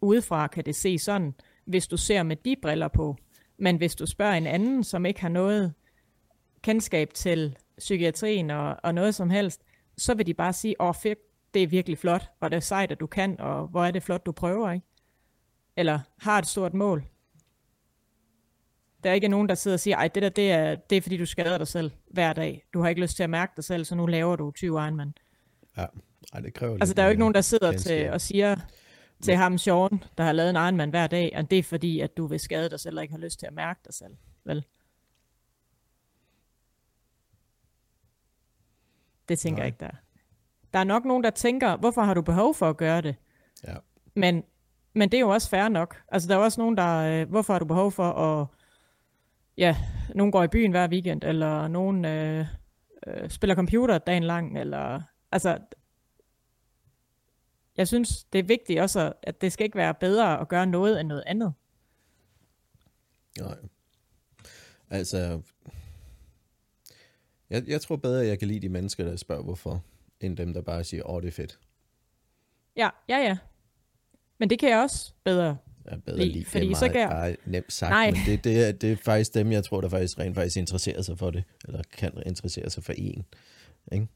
udefra 0.03 0.47
kan 0.47 0.65
det 0.65 0.77
se 0.77 0.99
sådan, 0.99 1.35
hvis 1.65 1.87
du 1.87 1.97
ser 1.97 2.23
med 2.23 2.37
de 2.37 2.57
briller 2.63 2.89
på. 2.89 3.17
Men 3.59 3.77
hvis 3.77 3.95
du 3.95 4.07
spørger 4.07 4.35
en 4.35 4.47
anden, 4.47 4.85
som 4.85 5.07
ikke 5.07 5.21
har 5.21 5.29
noget 5.29 5.75
kendskab 6.63 7.15
til 7.15 7.57
psykiatrien 7.79 8.51
og, 8.51 8.77
og 8.83 8.95
noget 8.95 9.15
som 9.15 9.31
helst, 9.31 9.63
så 9.99 10.15
vil 10.15 10.27
de 10.27 10.35
bare 10.35 10.53
sige, 10.53 10.81
åh 10.81 10.89
oh, 10.89 10.95
fedt, 10.95 11.19
det 11.55 11.63
er 11.63 11.67
virkelig 11.67 11.99
flot, 11.99 12.31
og 12.41 12.51
det 12.51 12.57
er 12.57 12.61
sejt, 12.61 12.93
at 12.93 13.01
du 13.01 13.07
kan, 13.07 13.41
og 13.41 13.67
hvor 13.67 13.85
er 13.85 13.91
det 13.91 14.03
flot, 14.03 14.27
du 14.27 14.33
prøver, 14.33 14.71
ikke? 14.71 14.87
Eller 15.81 16.01
har 16.19 16.39
et 16.39 16.47
stort 16.47 16.75
mål. 16.75 17.05
Der 19.05 19.11
er 19.11 19.15
ikke 19.15 19.29
nogen, 19.29 19.49
der 19.49 19.55
sidder 19.55 19.75
og 19.75 19.81
siger, 19.81 19.97
ej, 19.97 20.09
det 20.09 20.23
der, 20.23 20.29
det 20.29 20.53
er, 20.53 20.75
det 20.75 20.97
er 20.97 21.03
fordi, 21.03 21.17
du 21.17 21.27
skader 21.27 21.59
dig 21.59 21.69
selv 21.69 21.91
hver 22.11 22.33
dag. 22.33 22.65
Du 22.75 22.81
har 22.81 22.89
ikke 22.89 23.01
lyst 23.01 23.17
til 23.17 23.23
at 23.23 23.31
mærke 23.31 23.53
dig 23.57 23.65
selv, 23.65 23.85
så 23.85 23.95
nu 23.95 24.07
laver 24.07 24.37
du 24.37 24.51
20 24.51 24.83
Ironman. 24.83 25.15
Ja, 25.77 25.87
Ej, 26.33 26.41
det 26.41 26.55
kræver 26.55 26.75
Altså, 26.81 26.95
der 26.95 27.03
er 27.03 27.07
jo 27.07 27.11
ikke 27.11 27.21
nogen, 27.21 27.35
der 27.35 27.41
sidder 27.41 27.73
til 27.73 28.11
og 28.11 28.21
siger 28.21 28.57
til 29.23 29.37
ham, 29.37 29.59
Sean, 29.59 30.03
der 30.19 30.25
har 30.25 30.33
lavet 30.33 30.51
en 30.51 30.57
Ironman 30.57 30.91
hver 30.91 31.07
dag, 31.07 31.31
at 31.35 31.51
det 31.51 31.59
er 31.59 31.63
fordi, 31.63 32.01
at 32.01 32.17
du 32.17 32.27
vil 32.27 32.41
skade 32.41 32.71
dig 32.71 32.81
selv, 32.81 32.97
og 32.97 33.03
ikke 33.03 33.15
har 33.15 33.21
lyst 33.21 33.39
til 33.39 33.47
at 33.47 33.53
mærke 33.53 33.81
dig 33.85 33.95
selv. 33.95 34.17
Vel? 34.45 34.65
Det 39.29 39.39
tænker 39.39 39.57
Nej. 39.57 39.63
jeg 39.63 39.67
ikke, 39.67 39.81
der 39.81 39.87
er. 39.87 39.97
Der 40.73 40.79
er 40.79 40.85
nok 40.85 41.05
nogen, 41.05 41.25
der 41.25 41.31
tænker, 41.31 41.77
hvorfor 41.77 42.03
har 42.03 42.15
du 42.15 42.23
behov 42.23 42.55
for 42.55 42.69
at 42.69 42.77
gøre 42.77 43.01
det? 43.01 43.17
Ja. 43.67 43.77
Men, 44.17 44.45
men 44.93 45.13
det 45.13 45.17
er 45.17 45.21
jo 45.21 45.29
også 45.29 45.49
fair 45.49 45.69
nok. 45.69 46.03
Altså, 46.09 46.29
der 46.29 46.35
er 46.35 46.39
også 46.39 46.61
nogen, 46.61 46.77
der, 46.77 46.97
øh, 46.97 47.29
hvorfor 47.29 47.53
har 47.53 47.59
du 47.59 47.65
behov 47.65 47.93
for 47.93 48.13
at, 48.13 48.47
ja, 49.57 49.77
nogen 50.15 50.33
går 50.33 50.43
i 50.43 50.49
byen 50.49 50.71
hver 50.71 50.89
weekend, 50.89 51.25
eller 51.25 51.69
nogen 51.69 52.05
øh, 52.05 52.47
øh, 53.07 53.31
spiller 53.31 53.55
computer 53.55 53.99
dagen 53.99 54.23
lang, 54.23 54.59
eller, 54.59 55.01
altså, 55.33 55.59
jeg 57.77 57.89
synes, 57.89 58.25
det 58.25 58.39
er 58.39 58.43
vigtigt 58.43 58.81
også, 58.81 59.13
at 59.23 59.41
det 59.41 59.53
skal 59.53 59.65
ikke 59.65 59.79
være 59.79 59.95
bedre 59.95 60.41
at 60.41 60.49
gøre 60.49 60.67
noget 60.67 61.01
end 61.01 61.09
noget 61.09 61.25
andet. 61.27 61.55
Nej. 63.39 63.57
Altså, 64.91 65.43
jeg, 67.51 67.63
jeg 67.67 67.81
tror 67.81 67.97
bedre, 67.97 68.21
at 68.21 68.29
jeg 68.29 68.39
kan 68.39 68.49
lide 68.49 68.61
de 68.61 68.69
mennesker, 68.69 69.05
der 69.05 69.17
spørger 69.17 69.43
hvorfor, 69.43 69.85
end 70.21 70.37
dem, 70.37 70.53
der 70.53 70.63
bare 70.63 70.85
siger, 70.85 71.05
åh, 71.05 71.15
oh, 71.15 71.23
det 71.23 71.29
er 71.29 71.33
fedt. 71.33 71.59
Ja, 72.77 72.91
ja, 73.09 73.19
ja. 73.19 73.39
Men 74.41 74.51
det 74.51 74.59
kan 74.59 74.69
jeg 74.71 74.79
også 74.79 75.13
bedre 75.25 75.57
er 75.85 75.97
bedre 75.99 76.19
Lige, 76.19 76.33
lige. 76.33 76.45
fordi 76.45 76.67
det 76.67 76.73
er 76.73 76.77
så 76.77 76.89
kan 76.89 77.01
jeg- 77.01 77.09
bare 77.11 77.37
nemt 77.47 77.73
sagt, 77.73 77.91
Nej. 77.91 78.11
men 78.11 78.21
det, 78.27 78.45
det, 78.45 78.69
er, 78.69 78.73
det 78.73 78.93
er 78.93 78.97
faktisk 78.97 79.35
dem, 79.35 79.53
jeg 79.53 79.65
tror, 79.65 79.81
der 79.81 79.89
faktisk 79.89 80.19
rent 80.19 80.35
faktisk 80.35 80.57
interesserer 80.57 81.03
sig 81.03 81.19
for 81.19 81.31
det, 81.31 81.45
eller 81.65 81.83
kan 81.97 82.13
interessere 82.27 82.71
sig 82.71 82.85
for 82.85 82.93
en. 82.93 83.25
Ikke? 83.93 84.07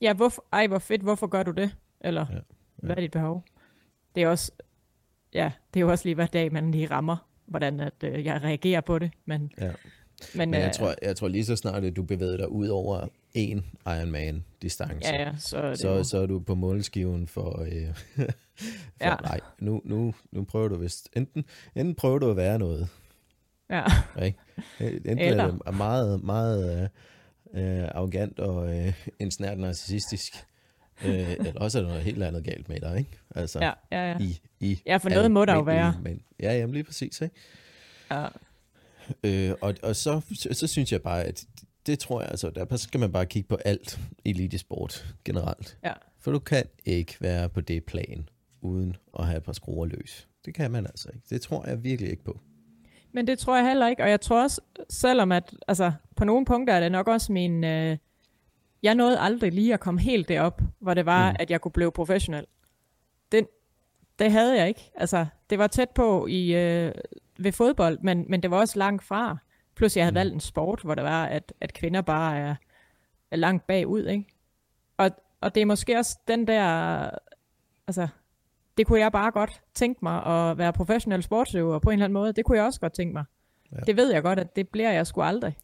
Ja, 0.00 0.12
hvorfor, 0.14 0.44
ej, 0.52 0.66
hvor 0.66 0.78
fedt, 0.78 1.02
hvorfor 1.02 1.26
gør 1.26 1.42
du 1.42 1.50
det? 1.50 1.76
Eller, 2.00 2.26
Ja, 2.30 2.34
ja, 2.34 2.38
ja. 2.38 2.42
ja. 2.82 2.86
hvad 2.86 2.96
er 2.96 3.00
dit 3.00 3.10
behov? 3.10 3.44
Det 4.14 4.22
er 4.22 4.28
også, 4.28 4.52
ja, 5.34 5.52
det 5.74 5.80
er 5.80 5.84
jo 5.84 5.90
også 5.90 6.04
lige 6.04 6.14
hver 6.14 6.26
dag, 6.26 6.52
man 6.52 6.70
lige 6.70 6.86
rammer, 6.86 7.16
hvordan 7.46 7.80
at, 7.80 7.92
øh, 8.04 8.24
jeg 8.24 8.42
reagerer 8.42 8.80
på 8.80 8.98
det. 8.98 9.10
Men, 9.24 9.52
Ja. 9.60 9.70
men, 10.34 10.50
Men 10.50 10.60
jeg 10.60 10.66
øh, 10.68 10.72
tror, 10.74 10.94
jeg 11.02 11.16
tror 11.16 11.28
lige 11.28 11.44
så 11.44 11.56
snart, 11.56 11.84
at 11.84 11.96
du 11.96 12.02
bevæger 12.02 12.36
dig 12.36 12.48
ud 12.48 12.68
over 12.68 13.08
en 13.36 13.64
Ironman-distance, 13.86 15.08
ja, 15.14 15.22
ja, 15.22 15.32
så, 15.38 15.56
er 15.56 15.68
det 15.68 15.78
så, 15.78 15.88
jo, 15.88 16.04
så 16.04 16.18
er 16.18 16.26
du 16.26 16.40
på 16.40 16.54
målskiven 16.54 17.26
for, 17.28 17.62
øh, 17.62 17.94
for 18.16 18.26
ja. 19.00 19.16
Nej, 19.22 19.40
nu, 19.58 19.80
nu, 19.84 20.14
nu 20.32 20.44
prøver 20.44 20.68
du 20.68 20.76
vist, 20.76 21.08
enten, 21.16 21.44
enten 21.74 21.94
prøver 21.94 22.18
du 22.18 22.30
at 22.30 22.36
være 22.36 22.58
noget, 22.58 22.88
ja, 23.70 23.84
ikke? 24.22 24.38
Enten 24.80 25.18
Eller- 25.18 25.44
er 25.44 25.50
det 25.50 25.74
meget, 25.76 26.24
meget 26.24 26.88
øh, 27.54 27.82
øh, 27.82 27.88
arrogant 27.94 28.38
og 28.40 28.76
øh, 28.78 28.92
en 29.18 29.30
snært 29.30 29.58
narcissistisk, 29.58 30.32
øh, 31.04 31.30
eller 31.46 31.60
også 31.60 31.78
er 31.78 31.82
der 31.82 31.88
noget 31.88 32.04
helt 32.04 32.22
andet 32.22 32.44
galt 32.44 32.68
med 32.68 32.80
dig, 32.80 32.98
ikke? 32.98 33.10
Altså, 33.34 33.58
ja, 33.60 33.72
ja, 33.92 34.10
ja. 34.10 34.16
i, 34.20 34.40
i 34.60 34.82
Ja, 34.86 34.96
for 34.96 35.08
noget 35.08 35.30
må 35.30 35.44
der 35.44 35.54
jo 35.54 35.60
være. 35.60 35.94
mænd. 36.02 36.20
Ja, 36.40 36.52
jamen 36.58 36.74
lige 36.74 36.84
præcis, 36.84 37.20
ikke? 37.20 37.34
ja. 38.10 38.26
Øh, 39.24 39.54
og 39.60 39.74
og 39.82 39.96
så, 39.96 40.20
så, 40.34 40.48
så 40.52 40.66
synes 40.66 40.92
jeg 40.92 41.02
bare, 41.02 41.24
at 41.24 41.44
det 41.86 41.98
tror 41.98 42.20
jeg 42.20 42.30
altså, 42.30 42.50
der 42.50 42.76
skal 42.76 43.00
man 43.00 43.12
bare 43.12 43.26
kigge 43.26 43.48
på 43.48 43.56
alt 43.64 44.00
elitesport 44.24 45.06
generelt. 45.24 45.78
Ja. 45.84 45.92
For 46.20 46.32
du 46.32 46.38
kan 46.38 46.64
ikke 46.84 47.16
være 47.20 47.48
på 47.48 47.60
det 47.60 47.84
plan, 47.84 48.28
uden 48.60 48.96
at 49.18 49.26
have 49.26 49.36
et 49.36 49.42
par 49.42 49.52
skruer 49.52 49.86
løs. 49.86 50.28
Det 50.44 50.54
kan 50.54 50.70
man 50.70 50.86
altså 50.86 51.08
ikke. 51.14 51.26
Det 51.30 51.40
tror 51.40 51.66
jeg 51.66 51.84
virkelig 51.84 52.10
ikke 52.10 52.24
på. 52.24 52.40
Men 53.12 53.26
det 53.26 53.38
tror 53.38 53.56
jeg 53.56 53.68
heller 53.68 53.88
ikke, 53.88 54.02
og 54.02 54.10
jeg 54.10 54.20
tror 54.20 54.42
også, 54.42 54.60
selvom 54.88 55.32
at, 55.32 55.54
altså, 55.68 55.92
på 56.16 56.24
nogle 56.24 56.44
punkter 56.44 56.74
er 56.74 56.80
det 56.80 56.92
nok 56.92 57.08
også 57.08 57.32
min, 57.32 57.64
øh, 57.64 57.96
jeg 58.82 58.94
nåede 58.94 59.18
aldrig 59.18 59.52
lige 59.52 59.74
at 59.74 59.80
komme 59.80 60.00
helt 60.00 60.28
derop, 60.28 60.62
hvor 60.78 60.94
det 60.94 61.06
var, 61.06 61.30
mm. 61.30 61.36
at 61.40 61.50
jeg 61.50 61.60
kunne 61.60 61.72
blive 61.72 61.92
professionel. 61.92 62.46
Den, 63.32 63.46
det 64.18 64.32
havde 64.32 64.58
jeg 64.58 64.68
ikke. 64.68 64.90
Altså, 64.94 65.26
det 65.50 65.58
var 65.58 65.66
tæt 65.66 65.90
på 65.90 66.26
i, 66.26 66.54
øh, 66.54 66.92
ved 67.38 67.52
fodbold, 67.52 67.98
men, 68.02 68.24
men 68.28 68.42
det 68.42 68.50
var 68.50 68.58
også 68.58 68.78
langt 68.78 69.02
fra. 69.04 69.38
Plus 69.76 69.96
jeg 69.96 70.04
havde 70.04 70.12
Mm. 70.12 70.16
valgt 70.16 70.34
en 70.34 70.40
sport, 70.40 70.80
hvor 70.84 70.94
det 70.94 71.04
var, 71.04 71.26
at, 71.26 71.52
at 71.60 71.72
kvinder 71.74 72.00
bare 72.02 72.38
er, 72.38 72.54
er 73.30 73.36
langt 73.36 73.66
bagud, 73.66 74.06
ikke? 74.06 74.24
Og, 74.96 75.10
og 75.40 75.54
det 75.54 75.60
er 75.60 75.66
måske 75.66 75.96
også 75.96 76.18
den 76.28 76.46
der, 76.46 77.10
altså, 77.86 78.08
det 78.76 78.86
kunne 78.86 79.00
jeg 79.00 79.12
bare 79.12 79.30
godt 79.30 79.60
tænke 79.74 79.98
mig 80.02 80.26
at 80.26 80.58
være 80.58 80.72
professionel 80.72 81.22
sportsøver 81.22 81.78
på 81.78 81.90
en 81.90 81.92
eller 81.94 82.04
anden 82.04 82.14
måde. 82.14 82.32
Det 82.32 82.44
kunne 82.44 82.58
jeg 82.58 82.64
også 82.66 82.80
godt 82.80 82.92
tænke 82.92 83.12
mig. 83.12 83.24
Ja. 83.72 83.76
Det 83.86 83.96
ved 83.96 84.12
jeg 84.12 84.22
godt, 84.22 84.38
at 84.38 84.56
det 84.56 84.68
bliver 84.68 84.90
jeg 84.92 85.06
sgu 85.06 85.22
aldrig. 85.22 85.56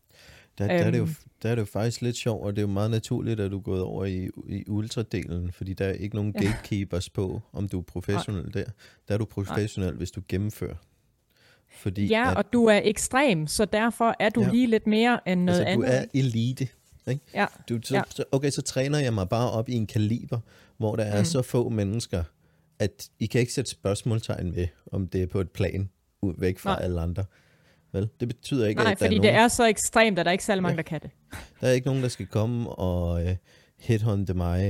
Der, 0.58 0.66
der, 0.66 0.74
er 0.74 0.90
det 0.90 0.98
jo, 0.98 1.02
Øhm. 1.02 1.14
der 1.42 1.50
er 1.50 1.54
det 1.54 1.60
jo 1.60 1.66
faktisk 1.66 2.00
lidt 2.02 2.16
sjovt, 2.16 2.44
og 2.46 2.52
det 2.52 2.58
er 2.58 2.66
jo 2.66 2.72
meget 2.72 2.90
naturligt, 2.90 3.40
at 3.40 3.50
du 3.50 3.58
er 3.58 3.62
gået 3.62 3.82
over 3.82 4.04
i, 4.04 4.28
i 4.48 4.64
ultradelen, 4.68 5.52
fordi 5.52 5.72
der 5.74 5.84
er 5.86 5.92
ikke 5.92 6.16
nogen 6.16 6.34
Ja. 6.40 6.46
gatekeepers 6.46 7.10
på, 7.10 7.40
om 7.52 7.68
du 7.68 7.78
er 7.78 7.82
professionel 7.82 8.54
der. 8.54 8.64
Der 9.08 9.14
er 9.14 9.18
du 9.18 9.24
professionel, 9.24 9.94
hvis 9.96 10.10
du 10.10 10.22
gennemfører. 10.28 10.74
Fordi 11.76 12.06
Ja, 12.06 12.30
at, 12.30 12.36
og 12.36 12.52
du 12.52 12.64
er 12.66 12.80
ekstrem, 12.84 13.46
så 13.46 13.64
derfor 13.64 14.14
er 14.20 14.28
du 14.28 14.40
Ja. 14.40 14.46
ja. 14.46 14.52
lige 14.52 14.66
lidt 14.66 14.86
mere 14.86 15.28
end 15.28 15.42
noget 15.44 15.60
altså, 15.60 15.74
du 15.74 15.82
andet. 15.82 15.98
er 15.98 16.04
elite. 16.14 16.68
Ikke? 17.08 17.20
Ja, 17.34 17.46
Du, 17.68 17.78
så, 17.82 17.94
Ja. 17.94 18.02
så, 18.08 18.24
okay, 18.32 18.50
så 18.50 18.62
træner 18.62 18.98
jeg 18.98 19.14
mig 19.14 19.28
bare 19.28 19.50
op 19.50 19.68
i 19.68 19.72
en 19.74 19.86
kaliber, 19.86 20.38
hvor 20.76 20.96
der 20.96 21.04
er 21.04 21.18
mm. 21.18 21.24
så 21.24 21.42
få 21.42 21.68
mennesker, 21.68 22.22
at 22.78 23.08
I 23.18 23.26
kan 23.26 23.40
ikke 23.40 23.52
sætte 23.52 23.70
spørgsmålstegn 23.70 24.54
ved, 24.56 24.66
om 24.92 25.06
det 25.08 25.22
er 25.22 25.26
på 25.26 25.40
et 25.40 25.50
plan 25.50 25.90
ud 26.22 26.34
væk 26.38 26.58
fra 26.58 26.70
Nej. 26.74 26.84
alle 26.84 27.00
andre. 27.00 27.24
Vel? 27.92 28.08
Det 28.20 28.28
betyder 28.28 28.66
ikke, 28.66 28.82
Nej, 28.82 28.92
at 28.92 28.98
der 28.98 29.04
er, 29.04 29.08
fordi 29.08 29.18
nogen, 29.18 29.34
det 29.34 29.40
er 29.40 29.48
så 29.48 29.64
ekstremt, 29.66 30.18
at 30.18 30.26
der 30.26 30.30
er 30.30 30.32
ikke 30.32 30.44
særlig 30.44 30.62
mange, 30.62 30.76
der 30.76 30.82
kan 30.82 31.00
det. 31.02 31.10
der 31.60 31.68
er 31.68 31.72
ikke 31.72 31.86
nogen, 31.86 32.02
der 32.02 32.08
skal 32.08 32.26
komme 32.26 32.70
og 32.70 33.22
uh, 33.24 33.30
hithunte 33.82 34.34
mig 34.34 34.60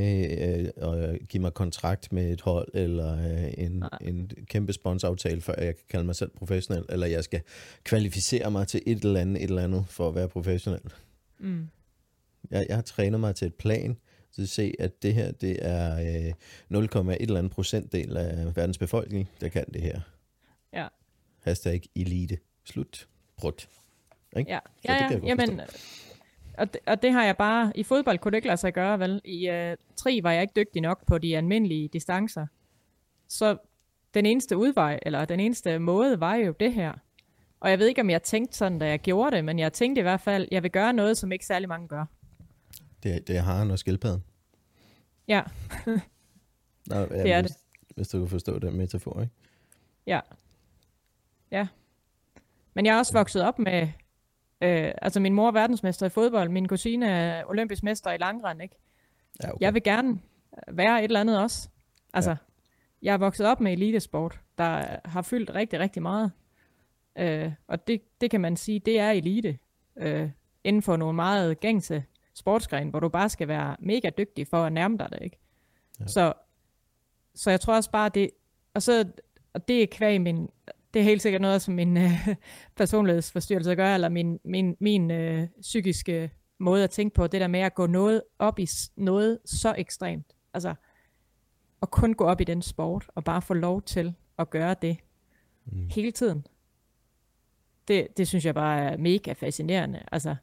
uh, 0.78 0.88
og 0.88 1.16
give 1.28 1.40
mig 1.40 1.54
kontrakt 1.54 2.12
med 2.12 2.32
et 2.32 2.40
hold, 2.40 2.68
eller 2.74 3.14
uh, 3.14 3.64
en, 3.64 3.72
Nej. 3.72 3.98
en 4.00 4.30
kæmpe 4.46 4.72
sponsoraftale, 4.72 5.40
før 5.40 5.54
jeg 5.58 5.76
kan 5.76 5.84
kalde 5.88 6.04
mig 6.04 6.16
selv 6.16 6.30
professionel, 6.30 6.84
eller 6.88 7.06
jeg 7.06 7.24
skal 7.24 7.40
kvalificere 7.84 8.50
mig 8.50 8.68
til 8.68 8.82
et 8.86 9.04
eller 9.04 9.20
andet, 9.20 9.42
et 9.42 9.48
eller 9.48 9.64
andet 9.64 9.84
for 9.88 10.08
at 10.08 10.14
være 10.14 10.28
professionel. 10.28 10.80
Mm. 11.38 11.68
Jeg, 12.50 12.66
jeg 12.68 12.76
har 12.76 12.82
trænet 12.82 13.20
mig 13.20 13.34
til 13.34 13.46
et 13.46 13.54
plan, 13.54 13.96
så 14.32 14.46
se, 14.46 14.74
at 14.78 15.02
det 15.02 15.14
her, 15.14 15.32
det 15.32 15.58
er 15.60 15.96
øh, 16.70 16.84
0,1 16.84 17.16
eller 17.20 17.38
andet 17.38 17.52
procentdel 17.52 18.16
af 18.16 18.56
verdens 18.56 18.78
befolkning, 18.78 19.28
der 19.40 19.48
kan 19.48 19.64
det 19.74 19.82
her. 19.82 20.00
Ja. 20.72 20.88
Hashtag 21.44 21.82
elite. 21.96 22.38
Slut. 22.64 23.08
Prut. 23.36 23.68
Ikke? 24.36 24.50
Ja, 24.52 24.58
ja, 24.84 25.08
ja. 25.12 25.18
Jamen, 25.26 25.60
og, 26.62 26.72
det, 26.72 26.80
og 26.86 27.02
det 27.02 27.12
har 27.12 27.24
jeg 27.24 27.36
bare... 27.36 27.72
I 27.74 27.82
fodbold 27.82 28.18
kunne 28.18 28.32
det 28.32 28.36
ikke 28.36 28.48
lade 28.48 28.56
sig 28.56 28.72
gøre, 28.72 28.98
vel? 28.98 29.20
I 29.24 29.50
uh, 29.50 29.76
tri 29.96 30.20
var 30.22 30.32
jeg 30.32 30.42
ikke 30.42 30.52
dygtig 30.56 30.82
nok 30.82 31.06
på 31.06 31.18
de 31.18 31.36
almindelige 31.36 31.88
distancer. 31.88 32.46
Så 33.28 33.56
den 34.14 34.26
eneste 34.26 34.56
udvej, 34.56 34.98
eller 35.02 35.24
den 35.24 35.40
eneste 35.40 35.78
måde, 35.78 36.20
var 36.20 36.34
jo 36.34 36.54
det 36.60 36.72
her. 36.72 36.92
Og 37.60 37.70
jeg 37.70 37.78
ved 37.78 37.86
ikke, 37.86 38.00
om 38.00 38.10
jeg 38.10 38.22
tænkte 38.22 38.56
sådan, 38.56 38.78
da 38.78 38.86
jeg 38.86 38.98
gjorde 38.98 39.36
det, 39.36 39.44
men 39.44 39.58
jeg 39.58 39.72
tænkte 39.72 40.00
i 40.00 40.02
hvert 40.02 40.20
fald, 40.20 40.48
jeg 40.50 40.62
vil 40.62 40.70
gøre 40.70 40.92
noget, 40.92 41.18
som 41.18 41.32
ikke 41.32 41.46
særlig 41.46 41.68
mange 41.68 41.88
gør. 41.88 42.04
Det, 43.02 43.28
det 43.28 43.36
er 43.36 43.40
haren 43.40 43.70
og 43.70 43.78
skildpadden. 43.78 44.24
Ja, 45.28 45.42
Nå, 46.86 46.96
ja, 46.96 47.06
Det 47.06 47.32
er 47.32 47.40
hvis, 47.42 47.52
Hvis 47.96 48.08
du 48.08 48.18
kan 48.18 48.28
forstå 48.28 48.58
den 48.58 48.76
metafor, 48.76 49.20
ikke? 49.20 49.34
ja. 50.06 50.20
Ja. 51.50 51.66
Men 52.74 52.86
jeg 52.86 52.94
er 52.94 52.98
også 52.98 53.12
vokset 53.12 53.42
op 53.42 53.58
med... 53.58 53.88
Øh, 54.62 54.92
altså, 55.02 55.20
min 55.20 55.34
mor 55.34 55.48
er 55.48 55.52
verdensmester 55.52 56.06
i 56.06 56.08
fodbold, 56.08 56.48
min 56.48 56.68
kusine 56.68 57.08
er 57.08 57.44
olympisk 57.46 57.82
mester 57.82 58.12
i 58.12 58.16
langrend, 58.16 58.62
ikke? 58.62 58.76
Ja, 59.42 59.48
okay. 59.48 59.58
Jeg 59.60 59.74
vil 59.74 59.82
gerne 59.82 60.20
være 60.68 60.98
et 60.98 61.04
eller 61.04 61.20
andet 61.20 61.40
også. 61.40 61.68
Altså, 62.12 62.30
ja. 62.30 62.36
jeg 63.02 63.12
er 63.12 63.18
vokset 63.18 63.46
op 63.46 63.60
med 63.60 63.72
elitesport, 63.72 64.40
der 64.58 64.96
har 65.04 65.22
fyldt 65.22 65.54
rigtig, 65.54 65.80
rigtig 65.80 66.02
meget. 66.02 66.32
Øh, 67.18 67.52
og 67.66 67.86
det, 67.86 68.20
det 68.20 68.30
kan 68.30 68.40
man 68.40 68.56
sige, 68.56 68.78
det 68.78 68.98
er 68.98 69.10
elite. 69.10 69.58
Øh, 69.96 70.30
inden 70.64 70.82
for 70.82 70.96
nogle 70.96 71.14
meget 71.14 71.60
gængse 71.60 72.04
sportsgren, 72.34 72.88
hvor 72.88 73.00
du 73.00 73.08
bare 73.08 73.28
skal 73.28 73.48
være 73.48 73.76
mega 73.78 74.10
dygtig 74.18 74.46
for 74.46 74.64
at 74.64 74.72
nærme 74.72 74.98
dig 74.98 75.08
det, 75.12 75.18
ikke? 75.22 75.38
Ja. 75.98 76.04
Ja. 76.04 76.08
Så, 76.08 76.32
så 77.34 77.50
jeg 77.50 77.60
tror 77.60 77.74
også 77.74 77.90
bare, 77.90 78.08
det... 78.08 78.30
Og 78.74 78.82
så 78.82 79.04
og 79.52 79.68
det 79.68 79.82
er 79.82 79.86
kvæg 79.86 80.20
min... 80.20 80.48
Det 80.94 81.00
er 81.00 81.04
helt 81.04 81.22
sikkert 81.22 81.42
noget, 81.42 81.62
som 81.62 81.74
min 81.74 81.96
øh, 81.96 82.28
personlighedsforstyrrelse 82.76 83.74
gør, 83.74 83.94
eller 83.94 84.08
min, 84.08 84.38
min, 84.44 84.76
min 84.80 85.10
øh, 85.10 85.48
psykiske 85.60 86.30
måde 86.58 86.84
at 86.84 86.90
tænke 86.90 87.14
på, 87.14 87.26
det 87.26 87.40
der 87.40 87.46
med 87.46 87.60
at 87.60 87.74
gå 87.74 87.86
noget 87.86 88.22
op 88.38 88.58
i 88.58 88.68
noget 88.96 89.38
så 89.44 89.74
ekstremt. 89.78 90.26
Altså, 90.54 90.74
at 91.82 91.90
kun 91.90 92.14
gå 92.14 92.24
op 92.24 92.40
i 92.40 92.44
den 92.44 92.62
sport, 92.62 93.06
og 93.14 93.24
bare 93.24 93.42
få 93.42 93.54
lov 93.54 93.82
til 93.82 94.14
at 94.38 94.50
gøre 94.50 94.76
det 94.82 94.96
Mm. 95.64 95.88
hele 95.90 96.12
tiden. 96.12 96.46
Det, 97.88 98.06
det 98.16 98.28
synes 98.28 98.44
jeg 98.46 98.54
bare 98.54 98.80
er 98.80 98.96
mega 98.96 99.32
fascinerende. 99.32 100.02
Altså, 100.12 100.36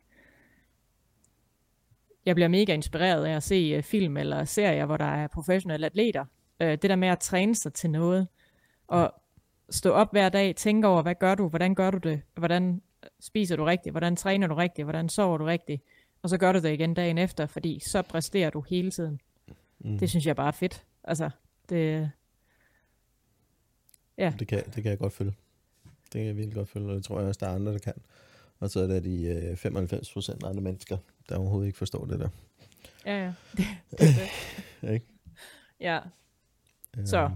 jeg 2.25 2.35
bliver 2.35 2.47
mega 2.47 2.73
inspireret 2.73 3.25
af 3.25 3.35
at 3.35 3.43
se 3.43 3.77
uh, 3.77 3.83
film 3.83 4.17
eller 4.17 4.43
serier, 4.45 4.85
hvor 4.85 4.97
der 4.97 5.05
er 5.05 5.27
professionelle 5.27 5.85
atleter. 5.85 6.25
Uh, 6.59 6.67
det 6.67 6.83
der 6.83 6.95
med 6.95 7.07
at 7.07 7.19
træne 7.19 7.55
sig 7.55 7.73
til 7.73 7.89
noget, 7.89 8.27
og 8.87 9.13
stå 9.71 9.91
op 9.91 10.11
hver 10.11 10.29
dag, 10.29 10.55
tænke 10.55 10.87
over, 10.87 11.01
hvad 11.01 11.15
gør 11.15 11.35
du, 11.35 11.47
hvordan 11.47 11.75
gør 11.75 11.91
du 11.91 11.97
det, 11.97 12.21
hvordan 12.35 12.81
spiser 13.19 13.55
du 13.55 13.63
rigtigt, 13.63 13.93
hvordan 13.93 14.15
træner 14.15 14.47
du 14.47 14.55
rigtigt, 14.55 14.85
hvordan 14.85 15.09
sover 15.09 15.37
du 15.37 15.45
rigtigt, 15.45 15.83
og 16.21 16.29
så 16.29 16.37
gør 16.37 16.51
du 16.51 16.59
det 16.59 16.73
igen 16.73 16.93
dagen 16.93 17.17
efter, 17.17 17.45
fordi 17.45 17.79
så 17.79 18.01
præsterer 18.01 18.49
du 18.49 18.61
hele 18.61 18.91
tiden. 18.91 19.21
Mm. 19.79 19.99
Det 19.99 20.09
synes 20.09 20.25
jeg 20.25 20.35
bare 20.35 20.47
er 20.47 20.51
fedt. 20.51 20.83
Altså, 21.03 21.29
det, 21.69 22.11
Ja. 24.19 24.33
Det, 24.39 24.47
kan, 24.47 24.63
det 24.65 24.83
kan 24.83 24.85
jeg 24.85 24.99
godt 24.99 25.13
følge. 25.13 25.33
Det 25.83 26.11
kan 26.11 26.25
jeg 26.25 26.35
virkelig 26.35 26.55
godt 26.55 26.69
følge, 26.69 26.89
og 26.89 26.95
det 26.95 27.03
tror 27.03 27.19
jeg 27.19 27.27
også, 27.27 27.39
der 27.39 27.47
er 27.47 27.55
andre, 27.55 27.73
der 27.73 27.79
kan. 27.79 27.93
Og 28.59 28.69
så 28.69 28.79
er 28.79 28.87
der 28.87 28.99
de 28.99 29.23
øh, 29.25 29.57
95 29.57 30.13
procent 30.13 30.43
andre 30.43 30.61
mennesker, 30.61 30.97
der 31.29 31.37
overhovedet 31.37 31.67
ikke 31.67 31.77
forstår 31.77 32.05
det 32.05 32.19
der. 32.19 32.29
ja, 33.05 33.23
ja. 33.25 33.33
Det, 33.57 33.65
det, 33.91 34.15
det. 34.81 34.93
Ikke? 34.93 35.05
Ja, 35.79 35.99
Så. 37.05 37.31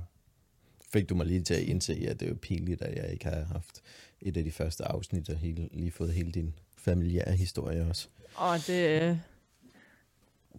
Fik 0.94 1.10
du 1.10 1.16
mig 1.16 1.26
lige 1.26 1.42
til 1.42 1.54
at 1.54 1.62
indse, 1.62 1.94
at 2.10 2.20
det 2.20 2.26
er 2.26 2.30
jo 2.30 2.38
pinligt, 2.42 2.82
at 2.82 3.04
jeg 3.04 3.12
ikke 3.14 3.26
har 3.26 3.44
haft 3.52 3.82
et 4.22 4.38
af 4.38 4.44
de 4.44 4.52
første 4.52 4.86
afsnit, 4.86 5.30
og 5.30 5.36
hele, 5.38 5.70
lige 5.72 5.92
fået 5.92 6.14
hele 6.14 6.32
din 6.32 6.54
familiære 6.78 7.32
historie 7.32 7.86
også. 7.90 8.08
og 8.36 8.58
det... 8.68 9.02
øh, 9.02 9.18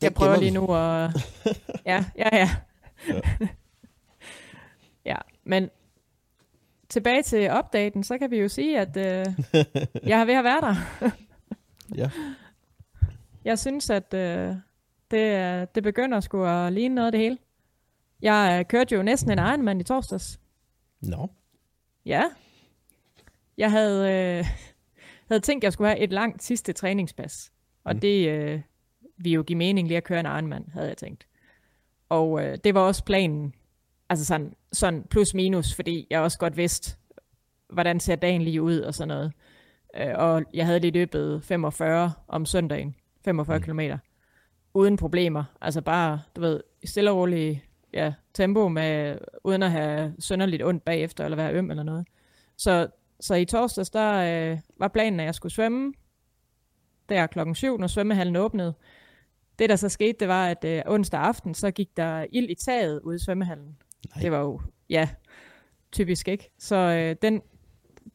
Jeg 0.02 0.14
prøver 0.14 0.36
lige 0.40 0.50
nu 0.50 0.64
at... 0.74 1.10
Ja, 1.86 2.04
ja, 2.18 2.28
ja. 2.36 2.50
Ja. 3.08 3.20
ja, 5.10 5.16
men 5.44 5.70
tilbage 6.88 7.22
til 7.22 7.50
opdaten, 7.50 8.04
så 8.04 8.18
kan 8.18 8.30
vi 8.30 8.36
jo 8.38 8.48
sige, 8.48 8.80
at 8.80 8.96
øh, 8.96 9.26
jeg 10.10 10.20
er 10.20 10.24
ved 10.24 10.34
at 10.34 10.44
være 10.44 10.60
der. 10.60 11.10
Ja. 11.94 12.10
Jeg 13.44 13.58
synes, 13.58 13.90
at 13.90 14.14
øh, 14.14 14.54
det, 15.10 15.20
er- 15.22 15.64
det 15.64 15.82
begynder 15.82 16.20
sgu 16.20 16.44
at 16.44 16.72
ligne 16.72 16.94
noget 16.94 17.06
af 17.06 17.12
det 17.12 17.20
hele. 17.20 17.38
Jeg 18.24 18.56
øh, 18.60 18.64
kørte 18.68 18.94
jo 18.94 19.02
næsten 19.02 19.30
en 19.30 19.38
Ironman 19.38 19.80
i 19.80 19.84
torsdags. 19.84 20.40
Nå. 21.00 21.30
Ja. 22.06 22.24
Jeg 23.58 23.70
havde, 23.70 24.12
øh, 24.12 24.44
havde 25.28 25.40
tænkt, 25.40 25.62
at 25.62 25.64
jeg 25.64 25.72
skulle 25.72 25.88
have 25.88 25.98
et 26.00 26.12
langt 26.12 26.42
sidste 26.42 26.72
træningspas. 26.72 27.52
Og 27.84 27.94
Mm. 27.94 28.00
det 28.00 28.28
øh, 28.28 28.60
vil 29.18 29.32
jo 29.32 29.42
give 29.42 29.56
mening 29.58 29.88
lige 29.88 29.96
at 29.98 30.04
køre 30.04 30.20
en 30.20 30.26
Ironman, 30.26 30.70
havde 30.72 30.88
jeg 30.88 30.96
tænkt. 30.96 31.26
Og 32.08 32.44
øh, 32.44 32.58
det 32.64 32.74
var 32.74 32.80
også 32.80 33.04
planen. 33.04 33.54
Altså 34.08 34.24
sådan, 34.24 34.54
sådan 34.72 35.04
plus 35.10 35.34
minus, 35.34 35.74
fordi 35.74 36.06
jeg 36.10 36.20
også 36.20 36.38
godt 36.38 36.56
vidste, 36.56 36.96
hvordan 37.72 38.00
ser 38.00 38.16
dagen 38.16 38.42
lige 38.42 38.62
ud 38.62 38.78
og 38.80 38.94
sådan 38.94 39.08
noget. 39.08 39.32
Øh, 39.96 40.12
og 40.14 40.42
jeg 40.54 40.66
havde 40.66 40.80
lige 40.80 40.90
løbet 40.90 41.44
45 41.44 42.12
om 42.28 42.46
søndagen. 42.46 42.94
45 43.24 43.58
Mm. 43.58 43.64
km. 43.64 43.80
Uden 44.74 44.96
problemer. 44.96 45.44
Altså 45.60 45.80
bare, 45.80 46.20
du 46.36 46.40
ved, 46.40 46.60
stille 46.84 47.10
og 47.10 47.16
roligt 47.16 47.60
ja, 47.94 48.12
tempo, 48.34 48.68
med, 48.68 49.18
uden 49.44 49.62
at 49.62 49.70
have 49.70 50.14
sønderligt 50.18 50.64
ondt 50.64 50.84
bagefter, 50.84 51.24
eller 51.24 51.36
være 51.36 51.54
øm 51.54 51.70
eller 51.70 51.82
noget. 51.82 52.06
Så, 52.56 52.88
så 53.20 53.34
i 53.34 53.44
torsdags, 53.44 53.90
der 53.90 54.12
øh, 54.52 54.58
var 54.78 54.88
planen, 54.88 55.20
at 55.20 55.26
jeg 55.26 55.34
skulle 55.34 55.52
svømme 55.52 55.92
der 57.08 57.26
klokken 57.26 57.54
7, 57.54 57.78
når 57.78 57.86
svømmehallen 57.86 58.36
åbnede. 58.36 58.74
Det, 59.58 59.70
der 59.70 59.76
så 59.76 59.88
skete, 59.88 60.18
det 60.20 60.28
var, 60.28 60.46
at 60.46 60.64
øh, 60.64 60.82
onsdag 60.86 61.20
aften, 61.20 61.54
så 61.54 61.70
gik 61.70 61.96
der 61.96 62.26
ild 62.32 62.50
i 62.50 62.54
taget 62.54 63.00
ude 63.00 63.16
i 63.16 63.18
svømmehallen. 63.18 63.76
Nej. 64.14 64.22
Det 64.22 64.32
var 64.32 64.40
jo, 64.40 64.60
ja, 64.90 65.08
typisk 65.92 66.28
ikke. 66.28 66.50
Så 66.58 66.76
øh, 66.76 67.16
den, 67.22 67.42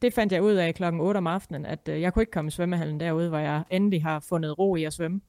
det 0.02 0.14
fandt 0.14 0.32
jeg 0.32 0.42
ud 0.42 0.52
af 0.52 0.74
klokken 0.74 1.00
8 1.00 1.18
om 1.18 1.26
aftenen, 1.26 1.66
at 1.66 1.88
øh, 1.88 2.00
jeg 2.00 2.12
kunne 2.12 2.22
ikke 2.22 2.32
komme 2.32 2.48
i 2.48 2.50
svømmehallen 2.50 3.00
derude, 3.00 3.28
hvor 3.28 3.38
jeg 3.38 3.62
endelig 3.70 4.02
har 4.02 4.20
fundet 4.20 4.58
ro 4.58 4.76
i 4.76 4.84
at 4.84 4.92
svømme. 4.92 5.20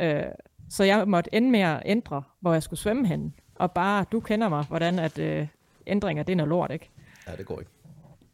Øh, 0.00 0.22
så 0.70 0.84
jeg 0.84 1.08
måtte 1.08 1.34
ende 1.34 1.50
med 1.50 1.60
at 1.60 1.82
ændre, 1.84 2.22
hvor 2.40 2.52
jeg 2.52 2.62
skulle 2.62 2.80
svømme 2.80 3.06
hen. 3.06 3.34
Og 3.58 3.72
bare, 3.72 4.04
du 4.12 4.20
kender 4.20 4.48
mig, 4.48 4.64
hvordan 4.64 4.98
at 4.98 5.18
øh, 5.18 5.48
ændringer, 5.86 6.22
det 6.22 6.32
er 6.32 6.36
noget 6.36 6.48
lort, 6.48 6.70
ikke? 6.70 6.90
Ja, 7.26 7.36
det 7.36 7.46
går 7.46 7.58
ikke. 7.60 7.70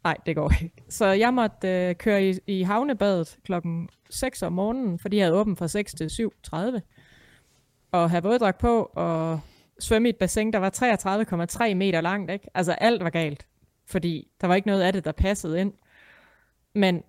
Nej, 0.03 0.17
det 0.25 0.35
går 0.35 0.51
ikke. 0.61 0.83
Så 0.89 1.05
jeg 1.05 1.33
måtte 1.33 1.67
øh, 1.67 1.95
køre 1.95 2.29
i, 2.29 2.39
i 2.47 2.63
havnebadet 2.63 3.37
klokken 3.43 3.89
6 4.09 4.41
om 4.41 4.53
morgenen, 4.53 4.99
fordi 4.99 5.17
jeg 5.17 5.25
havde 5.25 5.35
åbent 5.35 5.57
fra 5.57 5.67
6 5.67 5.93
til 5.93 6.29
7.30. 6.53 6.79
Og 7.91 8.09
have 8.09 8.23
våddragt 8.23 8.57
på 8.57 8.91
og 8.93 9.39
svømme 9.79 10.07
i 10.07 10.09
et 10.09 10.17
bassin, 10.17 10.53
der 10.53 10.59
var 10.59 10.69
33,3 11.69 11.73
meter 11.73 12.01
langt. 12.01 12.31
Ikke? 12.31 12.47
Altså 12.53 12.71
alt 12.71 13.03
var 13.03 13.09
galt, 13.09 13.47
fordi 13.85 14.27
der 14.41 14.47
var 14.47 14.55
ikke 14.55 14.67
noget 14.67 14.81
af 14.81 14.93
det, 14.93 15.05
der 15.05 15.11
passede 15.11 15.61
ind. 15.61 15.73
Men 16.75 17.03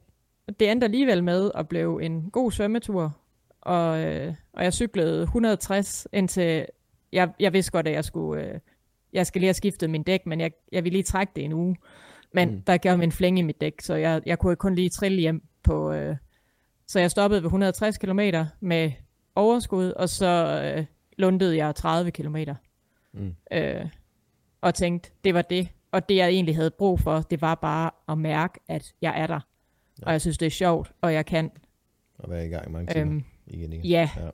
det 0.61 0.70
endte 0.70 0.85
alligevel 0.85 1.24
med 1.24 1.50
at 1.55 1.68
blive 1.68 2.03
en 2.03 2.31
god 2.31 2.53
svømmetur, 2.53 3.16
og, 3.61 4.05
øh, 4.05 4.35
og 4.53 4.64
jeg 4.64 4.72
cyklede 4.72 5.22
160 5.22 6.07
indtil, 6.12 6.66
jeg, 7.14 7.31
jeg 7.40 7.53
vidste 7.53 7.72
godt, 7.72 7.88
at 7.88 7.94
jeg 7.94 8.05
skulle, 8.05 8.44
øh, 8.44 8.61
jeg 9.12 9.27
skal 9.27 9.40
lige 9.40 9.48
have 9.48 9.55
skiftet 9.55 9.90
min 9.90 10.03
dæk, 10.03 10.27
men 10.27 10.40
jeg, 10.40 10.50
jeg 10.72 10.85
ville 10.85 10.94
lige 10.94 11.03
trække 11.03 11.33
det 11.37 11.44
en 11.44 11.53
uge. 11.53 11.77
Men 12.35 12.48
Mm. 12.48 12.55
mm. 12.55 12.62
der 12.62 12.77
gav 12.77 12.96
mig 12.96 13.05
en 13.05 13.12
flænge 13.12 13.38
i 13.38 13.42
mit 13.42 13.61
dæk, 13.61 13.81
så 13.81 13.94
jeg, 13.94 14.22
jeg 14.27 14.38
kunne 14.38 14.57
kun 14.57 14.74
lige 14.74 14.88
trille 14.88 15.20
hjem 15.20 15.42
på... 15.62 15.92
Øh, 15.92 16.16
så 16.87 17.00
jeg 17.00 17.11
stoppede 17.11 17.42
ved 17.42 17.46
160 17.46 17.98
km 17.98 18.20
med 18.61 18.92
overskud, 19.35 19.90
og 19.90 20.09
så 20.09 20.62
øh, 20.77 20.85
lundede 21.18 21.57
jeg 21.57 21.74
30 21.74 22.11
km. 22.11 22.37
Mm. 23.12 23.35
Øh, 23.53 23.87
og 24.61 24.74
tænkte, 24.74 25.11
det 25.24 25.35
var 25.35 25.42
det. 25.42 25.68
Og 25.92 26.09
det, 26.09 26.16
jeg 26.16 26.29
egentlig 26.29 26.57
havde 26.57 26.70
brug 26.70 27.00
for, 27.00 27.20
det 27.20 27.40
var 27.40 27.55
bare 27.55 27.90
at 28.09 28.18
mærke, 28.18 28.61
at 28.68 28.94
jeg 29.03 29.20
er 29.20 29.27
der. 29.27 29.40
Ja. 30.00 30.07
Og 30.07 30.12
jeg 30.12 30.20
synes, 30.20 30.38
det 30.38 30.46
er 30.46 30.50
sjovt, 30.50 30.92
og 31.00 31.14
jeg 31.14 31.27
kan. 31.27 31.50
Og 32.18 32.31
være 32.31 32.46
i 32.46 32.48
gang 32.48 32.72
mange 32.72 32.92
timer. 32.92 33.07
Øhm, 33.12 33.24
igen, 33.46 33.72
igen. 33.72 33.85
ja. 33.85 34.11
ja. 34.16 34.29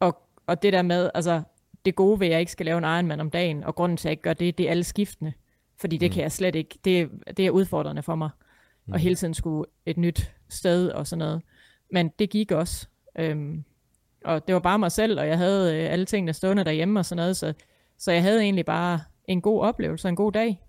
Og, 0.00 0.22
og 0.46 0.62
det 0.62 0.72
der 0.72 0.82
med, 0.82 1.10
altså 1.14 1.42
det 1.88 1.96
gode 1.96 2.20
ved, 2.20 2.26
at 2.26 2.32
jeg 2.32 2.40
ikke 2.40 2.52
skal 2.52 2.66
lave 2.66 2.78
en 2.78 2.84
Ironman 2.84 3.20
om 3.20 3.30
dagen, 3.30 3.64
og 3.64 3.74
grunden 3.74 3.96
til, 3.96 4.08
at 4.08 4.10
jeg 4.10 4.12
ikke 4.12 4.22
gør 4.22 4.32
det, 4.32 4.58
det 4.58 4.66
er 4.66 4.70
alle 4.70 4.84
skiftende. 4.84 5.32
Fordi 5.80 5.96
det 5.96 6.10
Mm. 6.10 6.14
kan 6.14 6.22
jeg 6.22 6.32
slet 6.32 6.54
ikke. 6.54 6.78
Det, 6.84 7.10
det 7.36 7.46
er 7.46 7.50
udfordrende 7.50 8.02
for 8.02 8.14
mig. 8.14 8.30
Mm. 8.86 8.92
Og 8.92 8.98
hele 8.98 9.14
tiden 9.14 9.34
skulle 9.34 9.64
et 9.86 9.96
nyt 9.96 10.32
sted 10.48 10.88
og 10.88 11.06
sådan 11.06 11.18
noget. 11.18 11.42
Men 11.92 12.08
det 12.18 12.30
gik 12.30 12.52
også. 12.52 12.86
Øhm, 13.18 13.64
og 14.24 14.46
det 14.46 14.54
var 14.54 14.60
bare 14.60 14.78
mig 14.78 14.92
selv, 14.92 15.20
og 15.20 15.28
jeg 15.28 15.38
havde 15.38 15.76
øh, 15.76 15.92
alle 15.92 16.04
tingene 16.04 16.32
stående 16.32 16.64
derhjemme 16.64 17.00
og 17.00 17.04
sådan 17.06 17.16
noget. 17.22 17.36
Så, 17.36 17.52
så 17.98 18.12
jeg 18.12 18.22
havde 18.22 18.42
egentlig 18.42 18.64
bare 18.64 19.00
en 19.24 19.40
god 19.40 19.60
oplevelse 19.62 20.08
en 20.08 20.16
god 20.16 20.32
dag. 20.32 20.60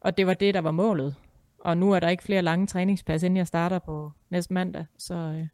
Og 0.00 0.16
det 0.16 0.26
var 0.26 0.34
det, 0.34 0.54
der 0.54 0.60
var 0.60 0.70
målet. 0.70 1.14
Og 1.58 1.78
nu 1.78 1.92
er 1.92 2.00
der 2.00 2.08
ikke 2.08 2.22
flere 2.22 2.42
lange 2.42 2.66
træningspas, 2.66 3.22
inden 3.22 3.36
jeg 3.36 3.46
starter 3.46 3.78
på 3.78 4.12
næste 4.30 4.52
mandag. 4.54 4.84
Så, 4.98 5.14
øh, 5.14 5.46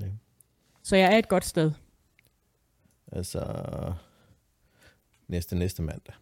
Ja. 0.00 0.06
så 0.82 0.96
jeg 0.96 1.14
er 1.14 1.18
et 1.18 1.28
godt 1.28 1.44
sted. 1.44 1.72
Altså, 3.14 3.42
næste, 5.28 5.56
næste 5.56 5.82
mandag. 5.82 6.14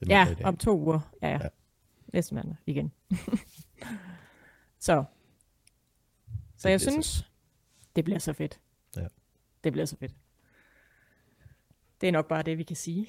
Det 0.00 0.08
Ja, 0.08 0.26
om 0.44 0.56
to 0.56 0.78
uger. 0.80 1.00
Ja, 1.22 1.28
ja. 1.28 1.38
Ja. 1.42 1.48
Næste 2.12 2.34
mandag 2.34 2.56
igen. 2.66 2.92
så. 4.80 5.04
Så 6.56 6.68
Det 6.68 6.72
jeg 6.72 6.80
synes, 6.80 7.28
det 7.96 8.04
bliver 8.04 8.18
så 8.18 8.32
fedt. 8.32 8.60
Ja. 8.96 9.06
Det 9.64 9.72
bliver 9.72 9.86
så 9.86 9.96
fedt. 9.96 10.12
Det 12.00 12.06
er 12.08 12.12
nok 12.12 12.28
bare 12.28 12.42
det, 12.42 12.58
vi 12.58 12.62
kan 12.62 12.76
sige. 12.76 13.08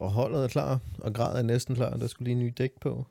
Og 0.00 0.10
holdet 0.12 0.44
er 0.44 0.48
klar, 0.48 0.80
og 0.98 1.12
grad 1.14 1.38
er 1.38 1.42
næsten 1.42 1.74
klar. 1.74 1.96
Der 1.96 2.06
skulle 2.06 2.24
lige 2.26 2.40
en 2.40 2.46
ny 2.46 2.52
dæk 2.58 2.72
på. 2.80 3.06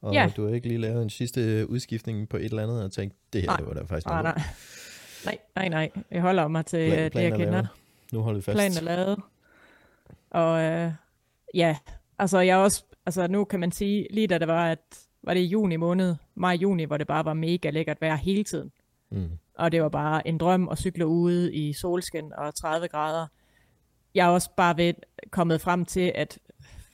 Og 0.00 0.12
Ja. 0.14 0.32
du 0.36 0.46
har 0.46 0.54
ikke 0.54 0.68
lige 0.68 0.78
lavet 0.80 1.02
en 1.02 1.10
sidste 1.10 1.66
udskiftning 1.70 2.28
på 2.28 2.36
et 2.36 2.44
eller 2.44 2.62
andet, 2.62 2.84
og 2.84 2.92
tænkt, 2.92 3.14
det 3.32 3.40
her, 3.40 3.46
Nej. 3.48 3.56
det 3.56 3.66
var 3.66 3.74
da 3.74 3.80
faktisk 3.82 4.06
Nej, 4.06 4.22
noget. 4.22 4.36
nej. 4.36 4.44
Nej, 5.24 5.38
nej, 5.56 5.68
nej. 5.68 6.02
Jeg 6.10 6.22
holder 6.22 6.48
mig 6.48 6.66
til 6.66 6.90
Plan- 6.90 7.10
Plan, 7.10 7.24
det, 7.24 7.30
jeg 7.30 7.32
er 7.32 7.36
kender. 7.36 7.52
lavet. 7.52 7.68
Nu 8.12 8.20
holder 8.20 8.38
vi 8.38 8.44
fast. 8.44 8.56
Planen 8.56 8.78
er 8.78 8.82
lavet. 8.82 9.18
Og 10.30 10.62
øh, 10.62 10.92
ja, 11.54 11.76
altså 12.18 12.38
jeg 12.38 12.56
også, 12.56 12.84
altså 13.06 13.26
nu 13.26 13.44
kan 13.44 13.60
man 13.60 13.72
sige, 13.72 14.06
lige 14.10 14.26
da 14.26 14.38
det 14.38 14.48
var, 14.48 14.70
at 14.70 14.78
var 15.22 15.34
det 15.34 15.40
i 15.40 15.46
juni 15.46 15.76
måned, 15.76 16.16
maj-juni, 16.34 16.84
hvor 16.84 16.96
det 16.96 17.06
bare 17.06 17.24
var 17.24 17.34
mega 17.34 17.70
lækkert 17.70 18.00
vejr 18.00 18.16
hele 18.16 18.44
tiden. 18.44 18.72
Mm. 19.10 19.30
og 19.54 19.72
det 19.72 19.82
var 19.82 19.88
bare 19.88 20.28
en 20.28 20.38
drøm 20.38 20.68
at 20.68 20.78
cykle 20.78 21.06
ude 21.06 21.54
i 21.54 21.72
solskin 21.72 22.32
og 22.38 22.54
30 22.54 22.88
grader. 22.88 23.26
Jeg 24.14 24.26
er 24.26 24.30
også 24.30 24.50
bare 24.56 24.76
ved 24.76 24.94
kommet 25.30 25.60
frem 25.60 25.84
til, 25.84 26.12
at 26.14 26.38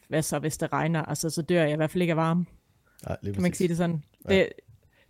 hvad 0.09 0.22
så, 0.22 0.38
hvis 0.38 0.59
det 0.59 0.72
regner? 0.72 1.03
Altså, 1.03 1.31
så 1.31 1.42
dør 1.42 1.62
jeg 1.62 1.72
i 1.72 1.77
hvert 1.77 1.90
fald 1.90 2.03
ikke 2.03 2.12
af 2.12 2.16
varme. 2.16 2.46
Nej, 3.07 3.16
lige 3.22 3.35
Kan 3.35 3.42
man 3.42 3.48
ikke 3.48 3.59
sige 3.59 3.68
det 3.68 3.77
sådan? 3.77 4.05
Ja. 4.29 4.35
Det, 4.35 4.48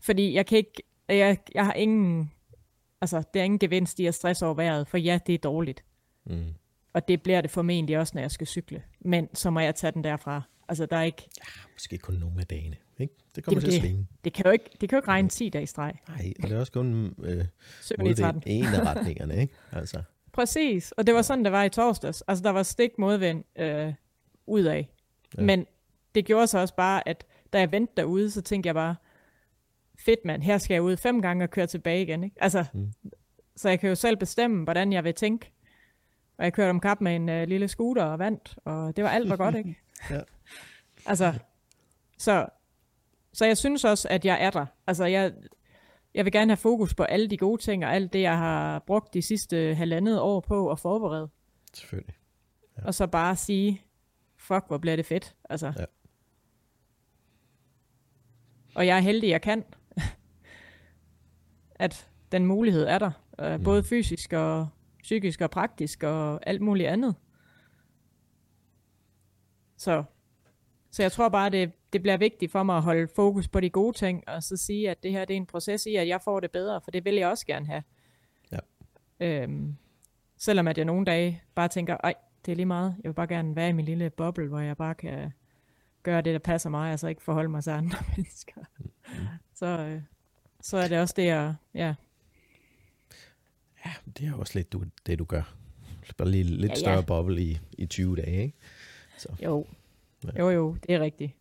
fordi 0.00 0.34
jeg 0.34 0.46
kan 0.46 0.58
ikke, 0.58 0.82
jeg, 1.08 1.38
jeg 1.54 1.64
har 1.64 1.72
ingen, 1.72 2.32
altså, 3.00 3.22
det 3.34 3.40
er 3.40 3.44
ingen 3.44 3.58
gevinst 3.58 4.00
i 4.00 4.06
at 4.06 4.14
stresse 4.14 4.46
over 4.46 4.54
vejret, 4.54 4.88
for 4.88 4.98
ja, 4.98 5.18
det 5.26 5.34
er 5.34 5.38
dårligt. 5.38 5.84
Mm. 6.26 6.44
Og 6.92 7.08
det 7.08 7.22
bliver 7.22 7.40
det 7.40 7.50
formentlig 7.50 7.98
også, 7.98 8.12
når 8.14 8.20
jeg 8.22 8.30
skal 8.30 8.46
cykle. 8.46 8.82
Men 9.00 9.28
så 9.34 9.50
må 9.50 9.60
jeg 9.60 9.74
tage 9.74 9.92
den 9.92 10.04
derfra. 10.04 10.42
Altså, 10.68 10.86
der 10.86 10.96
er 10.96 11.02
ikke, 11.02 11.28
Måske 11.74 11.98
kun 11.98 12.14
nogle 12.14 12.40
af 12.40 12.46
dagene. 12.46 12.76
Ikke? 12.98 13.14
Det 13.36 13.44
kommer 13.44 13.60
Det 13.60 13.70
til 13.70 13.76
at 13.78 13.82
det. 13.82 13.90
svinge. 13.90 14.06
det 14.24 14.32
kan 14.32 14.44
jo 14.46 14.50
ikke, 14.50 14.70
det 14.80 14.88
kan 14.88 14.96
jo 14.96 14.98
ikke 14.98 15.08
regne 15.08 15.28
10 15.28 15.48
dage 15.48 15.62
i 15.62 15.66
streg. 15.66 15.94
Nej, 16.08 16.32
og 16.42 16.48
det 16.48 16.56
er 16.56 16.60
også 16.60 16.72
kun 16.72 17.14
øh, 17.24 17.44
7 17.82 17.94
mod 17.98 18.06
i 18.06 18.08
det 18.08 18.16
13. 18.18 18.42
ene 18.46 18.66
af 18.76 18.84
retningerne, 18.94 19.36
ikke? 19.40 19.54
Altså, 19.72 20.02
Præcis, 20.32 20.92
og 20.92 21.06
det 21.06 21.14
var 21.14 21.22
sådan, 21.22 21.44
det 21.44 21.52
var 21.52 21.64
i 21.64 21.68
torsdags. 21.68 22.22
Altså, 22.28 22.42
der 22.44 22.50
var 22.50 22.62
stik 22.62 22.90
modvind 22.98 23.44
øh, 23.60 23.92
ud 24.46 24.62
af. 24.62 24.88
Ja. 25.36 25.40
Ja. 25.42 25.46
Men 25.46 25.66
det 26.14 26.24
gjorde 26.24 26.46
så 26.46 26.58
også 26.58 26.74
bare, 26.74 27.08
at 27.08 27.24
da 27.52 27.58
jeg 27.58 27.72
vendte 27.72 27.92
derude, 27.96 28.30
så 28.30 28.42
tænkte 28.42 28.66
jeg 28.66 28.74
bare, 28.74 28.96
fedt 29.98 30.24
mand, 30.24 30.42
her 30.42 30.58
skal 30.58 30.74
jeg 30.74 30.82
ud 30.82 30.96
fem 30.96 31.22
gange 31.22 31.44
og 31.44 31.50
køre 31.50 31.66
tilbage 31.66 32.02
igen. 32.02 32.24
Ikke? 32.24 32.36
Altså, 32.40 32.64
Mm. 32.72 32.80
mm. 32.80 33.10
Så 33.56 33.68
jeg 33.68 33.80
kan 33.80 33.88
jo 33.88 33.94
selv 33.94 34.16
bestemme, 34.16 34.64
hvordan 34.64 34.92
jeg 34.92 35.04
vil 35.04 35.14
tænke. 35.14 35.51
Og 36.42 36.46
jeg 36.46 36.52
kørte 36.52 36.70
om 36.70 36.80
kap 36.80 37.00
med 37.00 37.16
en 37.16 37.28
øh, 37.28 37.48
lille 37.48 37.68
scooter 37.68 38.04
og 38.04 38.18
vandt, 38.18 38.58
og 38.64 38.96
det 38.96 39.04
var 39.04 39.10
alt 39.10 39.28
var 39.30 39.36
godt, 39.36 39.54
ikke? 39.54 39.76
Ja. 40.10 40.20
Altså, 41.06 41.32
så, 42.18 42.46
så 43.32 43.46
jeg 43.46 43.56
synes 43.58 43.84
også, 43.84 44.08
at 44.08 44.24
jeg 44.24 44.44
er 44.44 44.50
der. 44.50 44.66
Altså, 44.86 45.04
jeg, 45.04 45.32
jeg 46.14 46.24
vil 46.24 46.32
gerne 46.32 46.50
have 46.50 46.56
fokus 46.56 46.94
på 46.94 47.02
alle 47.02 47.30
de 47.30 47.36
gode 47.36 47.62
ting, 47.62 47.84
og 47.84 47.94
alt 47.94 48.12
det, 48.12 48.20
jeg 48.22 48.38
har 48.38 48.78
brugt 48.78 49.14
de 49.14 49.22
sidste 49.22 49.74
halvandet 49.74 50.20
år 50.20 50.40
på 50.40 50.70
at 50.70 50.78
forberede. 50.78 51.28
selvfølgelig. 51.74 52.14
Ja. 52.78 52.86
Og 52.86 52.94
så 52.94 53.06
bare 53.06 53.36
sige, 53.36 53.82
fuck, 54.36 54.64
hvor 54.66 54.78
bliver 54.78 54.96
det 54.96 55.06
fedt. 55.06 55.34
Altså. 55.50 55.72
Ja. 55.78 55.84
Og 58.74 58.86
jeg 58.86 58.96
er 58.96 59.00
heldig, 59.00 59.28
jeg 59.30 59.42
kan. 59.42 59.64
at 61.74 62.08
den 62.32 62.46
mulighed 62.46 62.84
er 62.86 62.98
der. 62.98 63.10
Uh, 63.42 63.52
Mm. 63.58 63.64
både 63.64 63.82
fysisk 63.84 64.32
og 64.32 64.68
psykisk 65.02 65.40
og 65.40 65.50
praktisk 65.50 66.02
og 66.02 66.40
alt 66.48 66.60
muligt 66.60 66.88
andet. 66.88 67.14
Så, 69.76 70.04
så 70.90 71.02
jeg 71.02 71.12
tror 71.12 71.28
bare, 71.28 71.50
det, 71.50 71.72
det 71.92 72.02
bliver 72.02 72.16
vigtigt 72.16 72.52
for 72.52 72.62
mig 72.62 72.76
at 72.76 72.82
holde 72.82 73.08
fokus 73.16 73.48
på 73.48 73.60
de 73.60 73.70
gode 73.70 73.96
ting, 73.96 74.28
og 74.28 74.42
så 74.42 74.56
sige, 74.56 74.90
at 74.90 75.02
det 75.02 75.10
her 75.10 75.24
det 75.24 75.34
er 75.34 75.36
en 75.36 75.46
proces 75.46 75.86
i, 75.86 75.96
at 75.96 76.08
jeg 76.08 76.20
får 76.20 76.40
det 76.40 76.50
bedre, 76.50 76.80
for 76.80 76.90
det 76.90 77.04
vil 77.04 77.14
jeg 77.14 77.28
også 77.28 77.46
gerne 77.46 77.66
have. 77.66 77.82
Ja. 78.52 78.58
Øhm, 79.20 79.76
selvom 80.36 80.68
at 80.68 80.78
jeg 80.78 80.84
nogle 80.84 81.06
dage 81.06 81.42
bare 81.54 81.68
tænker, 81.68 81.96
ej, 82.04 82.14
det 82.46 82.52
er 82.52 82.56
lige 82.56 82.66
meget. 82.66 82.96
Jeg 83.02 83.08
vil 83.08 83.14
bare 83.14 83.26
gerne 83.26 83.56
være 83.56 83.68
i 83.68 83.72
min 83.72 83.84
lille 83.84 84.10
boble, 84.10 84.48
hvor 84.48 84.60
jeg 84.60 84.76
bare 84.76 84.94
kan 84.94 85.32
gøre 86.02 86.22
det, 86.22 86.32
der 86.32 86.38
passer 86.38 86.70
mig, 86.70 86.92
og 86.92 86.98
så 86.98 87.08
ikke 87.08 87.22
forholde 87.22 87.48
mig 87.48 87.64
til 87.64 87.70
andre 87.70 87.98
mennesker. 88.16 88.60
Så, 89.54 89.66
øh, 89.66 90.02
så 90.60 90.76
er 90.76 90.88
det 90.88 91.00
også 91.00 91.14
det, 91.16 91.24
ja, 91.24 91.54
Ja, 91.74 91.94
det 94.18 94.28
er 94.28 94.34
også 94.34 94.52
lidt 94.58 94.72
du, 94.72 94.84
det, 95.06 95.18
du 95.18 95.24
gør. 95.24 95.54
Bare 96.16 96.30
lige 96.30 96.44
lidt 96.44 96.62
Ja, 96.62 96.66
ja, 96.68 96.74
større 96.74 97.02
boble 97.02 97.42
i, 97.42 97.58
i 97.78 97.86
20 97.86 98.16
dage, 98.16 98.42
ikke? 98.42 98.56
jo, 99.44 99.66
Ja. 100.24 100.38
jo, 100.38 100.50
jo, 100.50 100.76
det 100.86 100.94
er 100.94 101.00
rigtigt. 101.00 101.32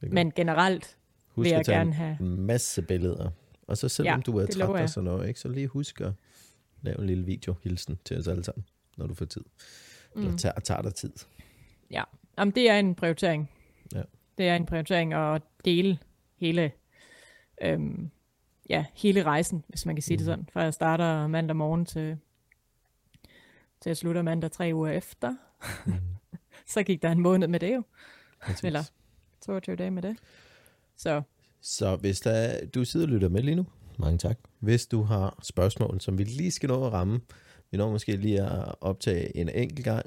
Men 0.00 0.30
generelt 0.30 0.96
Husk 1.28 1.44
vil 1.44 1.50
jeg 1.50 1.60
at 1.60 1.66
tage 1.66 1.78
gerne 1.78 1.92
have... 1.92 2.16
en 2.20 2.40
masse 2.40 2.82
billeder. 2.82 3.30
Og 3.66 3.76
så 3.78 3.88
selvom 3.88 4.18
Ja, 4.18 4.22
du 4.32 4.38
er 4.38 4.46
træt 4.46 4.68
og 4.82 4.88
sådan 4.90 5.04
noget, 5.04 5.28
ikke, 5.28 5.40
så 5.40 5.48
lige 5.48 5.66
husk 5.66 6.00
at 6.00 6.12
lave 6.82 6.98
en 7.00 7.06
lille 7.06 7.24
video 7.24 7.54
hilsen 7.62 7.98
til 8.04 8.18
os 8.18 8.28
alle 8.28 8.44
sammen, 8.44 8.64
når 8.96 9.06
du 9.06 9.14
får 9.14 9.24
tid. 9.24 9.44
Mm. 10.14 10.22
Eller 10.22 10.36
tager, 10.36 10.60
tager 10.60 10.82
dig 10.82 10.94
tid. 10.94 11.12
Ja, 11.90 12.02
Jamen, 12.38 12.54
det 12.54 12.70
er 12.70 12.78
en 12.78 12.94
prioritering. 12.94 13.50
Ja. 13.94 14.02
Det 14.38 14.48
er 14.48 14.56
en 14.56 14.66
prioritering 14.66 15.12
at 15.14 15.42
dele 15.64 15.98
hele, 16.36 16.72
øhm, 17.62 18.10
ja, 18.68 18.84
hele 18.94 19.22
rejsen, 19.22 19.64
hvis 19.68 19.86
man 19.86 19.96
kan 19.96 20.02
sige 20.02 20.16
mm. 20.16 20.18
det 20.18 20.26
sådan. 20.26 20.48
Fra 20.52 20.60
jeg 20.60 20.74
starter 20.74 21.26
mandag 21.26 21.56
morgen 21.56 21.86
til, 21.86 22.18
til 23.80 23.90
jeg 23.90 23.96
slutter 23.96 24.22
mandag 24.22 24.50
tre 24.50 24.70
uger 24.74 24.90
efter. 24.90 25.34
Mm. 25.86 25.92
Så 26.72 26.82
gik 26.82 27.02
der 27.02 27.10
en 27.10 27.20
måned 27.20 27.48
med 27.48 27.60
det 27.60 27.74
jo. 27.74 27.82
Præcis. 28.42 28.64
Eller 28.64 28.90
22 29.40 29.76
dage 29.76 29.90
med 29.90 30.02
det. 30.02 30.16
Så 30.96 31.22
Så 31.60 31.96
hvis 31.96 32.20
der 32.20 32.30
er, 32.30 32.66
du 32.66 32.84
sidder 32.84 33.06
og 33.06 33.12
lytter 33.12 33.28
med 33.28 33.42
lige 33.42 33.54
nu, 33.54 33.66
mange 33.98 34.18
tak. 34.18 34.38
Hvis 34.58 34.86
du 34.86 35.02
har 35.02 35.38
spørgsmål, 35.42 36.00
som 36.00 36.18
vi 36.18 36.24
lige 36.24 36.50
skal 36.50 36.68
nå 36.68 36.86
at 36.86 36.92
ramme, 36.92 37.20
vi 37.70 37.78
når 37.78 37.90
måske 37.90 38.16
lige 38.16 38.42
at 38.42 38.74
optage 38.80 39.36
en 39.36 39.48
enkelt 39.48 39.84
gang. 39.84 40.06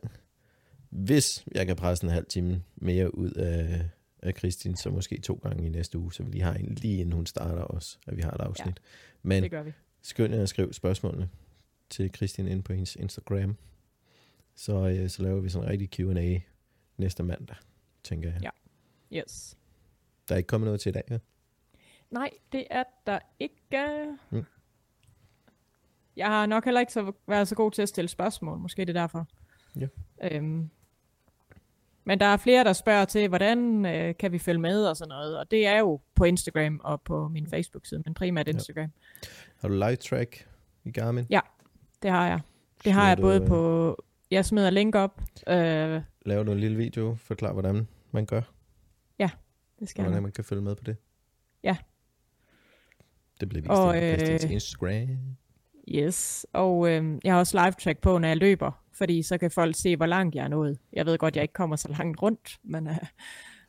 Hvis 0.89 1.45
jeg 1.55 1.67
kan 1.67 1.75
presse 1.75 2.03
en 2.03 2.09
halv 2.09 2.25
time 2.25 2.63
mere 2.75 3.17
ud 3.17 3.31
af, 3.31 3.89
af 4.25 4.35
Kristin, 4.35 4.75
så 4.75 4.89
måske 4.89 5.17
to 5.21 5.39
gange 5.43 5.65
i 5.65 5.69
næste 5.69 5.97
uge, 5.97 6.13
så 6.13 6.23
vi 6.23 6.31
lige 6.31 6.41
har 6.43 6.53
en 6.53 6.75
lige 6.75 6.97
inden 6.97 7.13
hun 7.13 7.25
starter 7.25 7.61
også, 7.61 7.97
at 8.07 8.17
vi 8.17 8.21
har 8.21 8.31
et 8.31 8.41
afsnit. 8.41 8.67
Ja, 8.77 8.81
Men 9.21 9.43
det 9.43 9.51
gør 9.51 9.63
vi. 9.63 9.71
skynd 10.01 10.33
jer 10.33 10.41
at 10.41 10.49
skrive 10.49 10.73
spørgsmålene 10.73 11.29
til 11.89 12.11
Kristin 12.11 12.47
ind 12.47 12.63
på 12.63 12.73
hendes 12.73 12.95
Instagram. 12.95 13.55
Så, 14.55 14.87
øh, 14.89 15.09
så 15.09 15.23
laver 15.23 15.41
vi 15.41 15.49
sådan 15.49 15.67
en 15.67 15.71
rigtig 15.71 15.89
Q&A 15.89 16.39
næste 16.97 17.23
mandag, 17.23 17.55
tænker 18.03 18.31
jeg. 18.31 18.41
Ja. 18.43 18.49
Yes. 19.19 19.57
Der 20.27 20.35
er 20.35 20.37
ikke 20.37 20.47
kommet 20.47 20.65
noget 20.65 20.79
til 20.79 20.89
i 20.89 20.93
dag, 20.93 21.03
ja? 21.09 21.17
Nej, 22.11 22.29
det 22.51 22.67
er 22.69 22.83
der 23.07 23.19
ikke. 23.39 24.15
Mm. 24.29 24.43
Jeg 26.15 26.27
har 26.27 26.45
nok 26.45 26.65
heller 26.65 26.79
ikke 26.81 26.93
så 26.93 27.11
været 27.27 27.47
så 27.47 27.55
god 27.55 27.71
til 27.71 27.81
at 27.81 27.89
stille 27.89 28.07
spørgsmål. 28.07 28.59
Måske 28.59 28.81
det 28.85 28.89
er 28.97 29.01
derfor. 29.01 29.27
Ja. 29.79 29.87
Øhm, 30.31 30.69
men 32.05 32.19
der 32.19 32.25
er 32.25 32.37
flere, 32.37 32.63
der 32.63 32.73
spørger 32.73 33.05
til, 33.05 33.27
hvordan 33.27 33.85
øh, 33.85 34.13
kan 34.19 34.31
vi 34.31 34.39
følge 34.39 34.59
med 34.59 34.85
og 34.85 34.97
sådan 34.97 35.09
noget. 35.09 35.39
Og 35.39 35.51
det 35.51 35.67
er 35.67 35.79
jo 35.79 35.99
på 36.15 36.23
Instagram 36.23 36.81
og 36.83 37.01
på 37.01 37.27
min 37.27 37.47
Facebook-side, 37.47 38.01
men 38.05 38.13
primært 38.13 38.47
Instagram. 38.47 38.91
Har 39.61 39.67
du 39.67 39.73
live 39.73 39.95
track 39.95 40.47
i 40.83 40.91
Garmin? 40.91 41.25
Det 42.01 42.11
har 42.11 42.27
jeg. 42.27 42.39
Det 42.83 42.93
har 42.93 43.07
jeg 43.07 43.17
både 43.17 43.41
øh, 43.41 43.47
på... 43.47 44.03
Jeg 44.31 44.45
smider 44.45 44.69
link 44.69 44.95
op. 44.95 45.21
Øh, 45.47 46.01
Laver 46.25 46.43
du 46.43 46.51
en 46.51 46.59
lille 46.59 46.77
video, 46.77 47.15
forklar 47.15 47.53
hvordan 47.53 47.87
man 48.11 48.25
gør, 48.25 48.41
det 49.79 49.89
skal 49.89 50.01
og 50.01 50.05
hvordan 50.05 50.23
man 50.23 50.31
kan 50.31 50.43
følge 50.43 50.61
med 50.61 50.75
på 50.75 50.83
det? 50.83 50.97
Ja. 51.63 51.77
Det 53.39 53.49
bliver 53.49 53.61
vist 53.61 53.71
Og, 53.71 54.03
øh, 54.03 54.51
Instagram. 54.51 55.07
Yes, 55.87 56.45
og 56.53 56.89
øh, 56.89 57.19
jeg 57.23 57.33
har 57.33 57.39
også 57.39 57.57
live 57.57 57.71
track 57.71 58.01
på, 58.01 58.17
når 58.17 58.27
jeg 58.27 58.37
løber, 58.37 58.71
fordi 58.97 59.23
så 59.23 59.37
kan 59.37 59.51
folk 59.51 59.75
se, 59.75 59.95
hvor 59.95 60.05
langt 60.05 60.35
jeg 60.35 60.43
er 60.43 60.47
nået. 60.47 60.77
Jeg 60.93 61.05
ved 61.05 61.17
godt, 61.17 61.35
jeg 61.35 61.41
ikke 61.41 61.53
kommer 61.53 61.75
så 61.75 61.87
langt 61.97 62.21
rundt, 62.21 62.57
men 62.63 62.87
øh, 62.87 62.95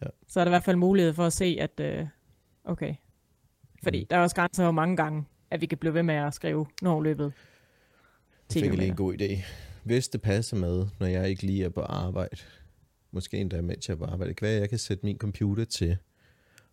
Ja. 0.02 0.06
så 0.28 0.40
er 0.40 0.44
der 0.44 0.50
i 0.50 0.52
hvert 0.52 0.64
fald 0.64 0.76
mulighed 0.76 1.12
for 1.12 1.26
at 1.26 1.32
se, 1.32 1.56
at 1.60 1.80
øh, 1.80 2.06
okay. 2.64 2.94
Fordi 3.82 4.00
Mm. 4.00 4.06
der 4.06 4.16
er 4.16 4.20
også 4.20 4.36
grænser, 4.36 4.62
hvor 4.62 4.72
mange 4.72 4.96
gange, 4.96 5.24
at 5.50 5.60
vi 5.60 5.66
kan 5.66 5.78
blive 5.78 5.94
ved 5.94 6.02
med 6.02 6.14
at 6.14 6.34
skrive, 6.34 6.66
når 6.82 7.02
løbet 7.02 7.24
Jeg 7.24 7.32
10 8.48 8.58
fik 8.60 8.62
jeg 8.62 8.70
lige 8.70 8.80
kilometer. 8.80 8.90
en 8.92 8.96
god 8.96 9.14
idé. 9.20 9.44
Hvis 9.84 10.08
det 10.08 10.22
passer 10.22 10.56
med, 10.56 10.86
når 11.00 11.06
jeg 11.06 11.28
ikke 11.28 11.42
lige 11.42 11.64
er 11.64 11.68
på 11.68 11.80
arbejde, 11.80 12.36
måske 13.10 13.36
endda 13.38 13.60
mens 13.62 13.88
jeg 13.88 13.94
er 13.94 13.98
på 13.98 14.04
arbejde, 14.04 14.28
det 14.28 14.36
kan 14.36 14.48
være, 14.48 14.60
jeg 14.60 14.68
kan 14.68 14.78
sætte 14.78 15.06
min 15.06 15.18
computer 15.18 15.64
til, 15.64 15.96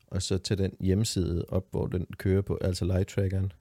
og 0.08 0.22
så 0.22 0.38
tage 0.38 0.64
den 0.64 0.72
hjemmeside 0.80 1.46
op, 1.50 1.66
hvor 1.72 1.88
den 1.88 2.06
kører 2.18 2.42
på, 2.42 2.58
altså 2.62 2.86
live-trackeren. 2.86 3.52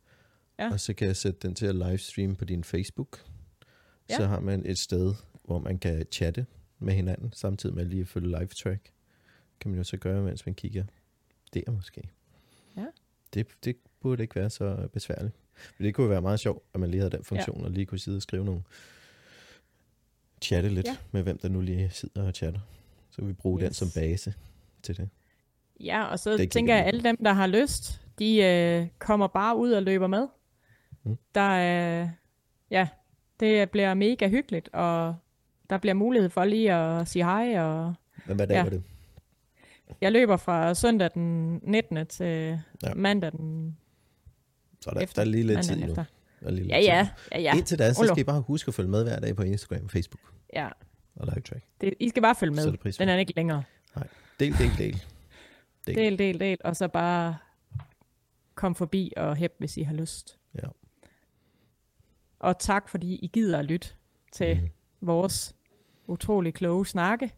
Ja. 0.59 0.73
Og 0.73 0.81
så 0.81 0.95
kan 0.95 1.07
jeg 1.07 1.17
sætte 1.17 1.39
den 1.49 1.55
til 1.55 1.67
at 1.67 1.75
livestream 1.75 2.37
på 2.37 2.45
din 2.45 2.65
Facebook. 2.65 3.21
Ja. 4.11 4.17
Så 4.17 4.27
har 4.27 4.41
man 4.41 4.67
et 4.67 4.79
sted, 4.79 5.15
hvor 5.45 5.59
man 5.59 5.79
kan 5.79 6.07
chatte 6.11 6.47
med 6.79 6.95
hinanden, 6.95 7.33
samtidig 7.33 7.75
med 7.75 7.85
lige 7.85 8.01
at 8.01 8.09
følge 8.09 8.29
live-track. 8.29 8.91
Kan 9.61 9.71
man 9.71 9.79
jo 9.79 9.85
så 9.85 9.97
gøre, 9.97 10.23
mens 10.23 10.47
man 10.47 10.55
kigger 10.55 10.85
der 11.55 11.71
måske. 11.71 12.11
Ja. 12.77 12.87
Det, 13.35 13.47
det 13.65 13.77
burde 14.01 14.23
ikke 14.23 14.37
være 14.37 14.51
så 14.51 14.89
besværligt. 14.93 15.35
Men 15.79 15.87
det 15.87 15.95
kunne 15.95 16.11
være 16.11 16.23
meget 16.23 16.41
sjovt, 16.41 16.63
at 16.75 16.81
man 16.81 16.91
lige 16.91 17.01
havde 17.01 17.11
den 17.11 17.25
funktion, 17.25 17.59
ja. 17.59 17.65
og 17.65 17.71
lige 17.71 17.87
kunne 17.87 17.99
sidde 17.99 18.17
og 18.17 18.23
skrive 18.23 18.45
nogle 18.45 18.63
chatte 20.43 20.69
lidt 20.69 20.87
ja. 20.87 20.97
Med, 21.11 21.23
hvem 21.23 21.39
der 21.39 21.49
nu 21.49 21.61
lige 21.61 21.91
sidder 21.91 22.27
og 22.27 22.33
chatter. 22.33 22.61
Så 23.11 23.23
vi 23.25 23.33
bruge 23.33 23.61
yes. 23.61 23.65
den 23.65 23.75
som 23.75 23.89
base 24.01 24.35
til 24.83 24.97
det. 24.97 25.09
Ja, 25.81 26.05
og 26.05 26.19
så 26.19 26.37
Det 26.37 26.51
tænker 26.51 26.75
jeg, 26.75 26.83
at 26.83 26.89
alle 26.89 27.03
dem, 27.03 27.17
der 27.25 27.33
har 27.33 27.47
lyst, 27.47 28.01
de 28.19 28.37
øh, 28.37 28.89
kommer 28.99 29.27
bare 29.27 29.57
ud 29.57 29.73
og 29.73 29.83
løber 29.83 30.07
med. 30.07 30.29
Mm. 31.03 31.19
Der 31.35 31.41
er, 31.41 32.09
ja, 32.71 32.89
det 33.43 33.71
bliver 33.71 33.95
mega 33.95 34.29
hyggeligt, 34.29 34.69
og 34.73 35.17
der 35.71 35.79
bliver 35.79 35.95
mulighed 35.95 36.31
for 36.31 36.45
lige 36.45 36.73
at 36.75 37.09
sige 37.09 37.25
hej, 37.25 37.59
og 37.61 37.95
Men 38.27 38.37
hvad 38.37 38.47
dag 38.47 38.55
Ja. 38.55 38.63
var 38.63 38.71
det? 38.71 38.83
jeg 40.01 40.13
løber 40.13 40.37
fra 40.37 40.75
søndag 40.75 41.11
den 41.15 41.61
19. 41.63 42.07
til 42.07 42.61
Ja. 42.83 42.95
mandag 42.95 43.33
den 43.33 43.77
Så 44.81 44.91
er 44.91 44.95
der, 44.95 45.01
efter. 45.01 45.23
der 45.23 45.29
er 45.29 45.33
lige 45.33 45.45
lidt 45.45 45.65
tid 45.65 45.77
nu. 45.77 45.95
Der 45.95 46.05
er 46.41 46.51
lige 46.51 46.63
lidt 46.63 46.73
Ja, 46.73 46.79
ja, 46.81 47.09
ja, 47.33 47.41
ja. 47.41 47.57
Indtil 47.57 47.79
da, 47.79 47.93
så 47.93 48.05
skal 48.07 48.19
I 48.19 48.25
bare 48.25 48.41
huske 48.41 48.69
at 48.69 48.75
følge 48.75 48.91
med 48.91 49.03
hver 49.05 49.21
dag 49.21 49.37
på 49.37 49.43
Instagram, 49.43 49.89
Facebook 49.89 50.33
ja. 50.55 50.69
og 51.17 51.27
live 51.27 51.41
track. 51.41 51.65
Det, 51.81 51.95
I 52.01 52.09
skal 52.09 52.23
bare 52.23 52.35
følge 52.35 52.53
med. 52.55 52.73
på 52.77 52.89
Den 52.99 53.09
er 53.09 53.17
ikke 53.17 53.33
længere. 53.37 53.63
Del, 54.41 54.59
del, 54.59 54.71
del. 54.79 55.03
Del. 55.87 55.95
Del, 55.97 56.19
del, 56.19 56.41
del, 56.41 56.59
og 56.65 56.77
så 56.77 56.89
bare 56.89 57.37
kom 58.55 58.75
forbi 58.75 59.13
og 59.17 59.37
hæb, 59.37 59.53
hvis 59.59 59.77
I 59.77 59.83
har 59.83 59.95
lyst. 59.95 60.39
Ja. 62.43 62.47
Og 62.49 62.59
tak, 62.59 62.89
fordi 62.89 63.15
I 63.15 63.31
gider 63.33 63.59
at 63.59 63.65
lytte 63.65 63.89
til 64.33 64.61
mm. 64.63 65.07
vores 65.07 65.55
utrolig 66.07 66.55
kloge 66.55 66.87
snakke, 66.87 67.33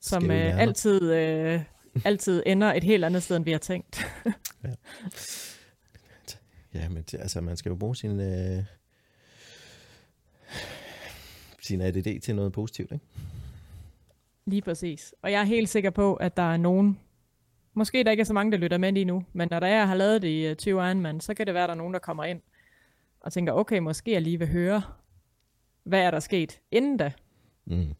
som 0.00 0.30
øh, 0.30 0.60
altid, 0.60 1.12
øh, 1.12 1.60
altid 2.04 2.42
ender 2.46 2.72
et 2.72 2.84
helt 2.84 3.04
andet 3.04 3.22
sted, 3.22 3.36
end 3.36 3.44
vi 3.44 3.52
har 3.52 3.58
tænkt. 3.58 4.06
Ja, 6.74 6.88
men 6.88 7.02
det, 7.02 7.18
altså, 7.18 7.40
man 7.40 7.56
skal 7.56 7.70
jo 7.70 7.76
bruge 7.76 7.96
sin, 7.96 8.20
øh, 8.20 8.64
sin 11.62 11.80
ADD 11.80 12.20
til 12.20 12.34
noget 12.34 12.52
positivt, 12.52 12.92
ikke? 12.92 13.04
Lige 14.46 14.62
præcis. 14.62 15.14
Og 15.22 15.32
jeg 15.32 15.40
er 15.40 15.44
helt 15.44 15.68
sikker 15.68 15.90
på, 15.90 16.14
at 16.14 16.36
der 16.36 16.52
er 16.52 16.56
nogen, 16.56 16.98
måske 17.74 18.04
der 18.04 18.10
ikke 18.10 18.20
er 18.20 18.24
så 18.24 18.32
mange, 18.32 18.52
der 18.52 18.58
lytter 18.58 18.78
med 18.78 18.92
lige 18.92 19.04
nu, 19.04 19.24
men 19.32 19.48
når 19.50 19.60
der 19.60 19.66
er, 19.66 19.76
jeg 19.76 19.88
har 19.88 19.94
lavet 19.94 20.22
det 20.22 20.28
i 20.28 20.46
øh, 20.46 20.56
20 20.56 20.86
Ironman, 20.86 21.20
så 21.20 21.34
kan 21.34 21.46
det 21.46 21.54
være, 21.54 21.62
at 21.64 21.68
der 21.68 21.74
er 21.74 21.78
nogen, 21.78 21.94
der 21.94 22.00
kommer 22.00 22.24
ind 22.24 22.40
og 23.20 23.32
tænker, 23.32 23.52
okay, 23.52 23.78
måske 23.78 24.12
jeg 24.12 24.22
lige 24.22 24.38
vil 24.38 24.48
høre, 24.48 24.82
hvad 25.84 26.00
er 26.00 26.10
der 26.10 26.20
sket 26.20 26.60
inden 26.70 26.96
da? 26.96 27.12
Mm. 27.64 27.94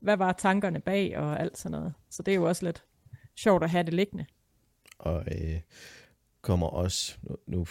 Hvad 0.00 0.16
var 0.16 0.32
tankerne 0.32 0.80
bag 0.80 1.18
og 1.18 1.40
alt 1.40 1.58
sådan 1.58 1.78
noget? 1.78 1.94
Så 2.10 2.22
det 2.22 2.32
er 2.32 2.36
jo 2.36 2.48
også 2.48 2.64
lidt 2.64 2.84
sjovt 3.36 3.64
at 3.64 3.70
have 3.70 3.82
det 3.84 3.94
liggende. 3.94 4.26
Og 4.98 5.24
øh, 5.32 5.60
kommer 6.42 6.66
også, 6.66 7.16
nu, 7.22 7.36
nu 7.46 7.66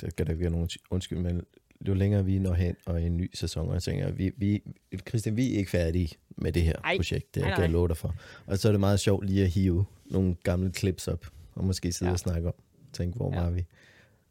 der 0.00 0.10
kan 0.10 0.26
der 0.26 0.34
være 0.34 0.50
nogen 0.50 0.68
undskyld, 0.90 1.18
men 1.18 1.42
jo 1.88 1.94
længere 1.94 2.24
vi 2.24 2.38
når 2.38 2.54
hen 2.54 2.76
og 2.86 3.02
en 3.02 3.16
ny 3.16 3.30
sæson, 3.34 3.68
og 3.68 3.74
jeg 3.74 3.82
tænker, 3.82 4.10
vi, 4.12 4.32
vi, 4.36 4.62
Christian, 5.08 5.36
vi 5.36 5.54
er 5.54 5.58
ikke 5.58 5.70
færdige 5.70 6.16
med 6.36 6.52
det 6.52 6.62
her 6.62 6.76
Ej. 6.84 6.96
projekt, 6.96 7.34
det 7.34 7.40
Nej, 7.42 7.50
kan 7.50 7.60
jeg 7.60 7.68
nej. 7.68 7.72
love 7.72 7.88
dig 7.88 7.96
for. 7.96 8.14
Og 8.46 8.58
så 8.58 8.68
er 8.68 8.72
det 8.72 8.80
meget 8.80 9.00
sjovt 9.00 9.26
lige 9.26 9.42
at 9.44 9.50
hive 9.50 9.84
nogle 10.04 10.34
gamle 10.42 10.72
clips 10.72 11.08
op, 11.08 11.26
og 11.54 11.64
måske 11.64 11.92
sidde 11.92 12.08
Ja. 12.10 12.12
og 12.12 12.18
snakke 12.18 12.48
om, 12.48 12.54
tænke, 12.92 13.16
hvor 13.16 13.32
Ja. 13.34 13.40
var 13.40 13.50
vi, 13.50 13.66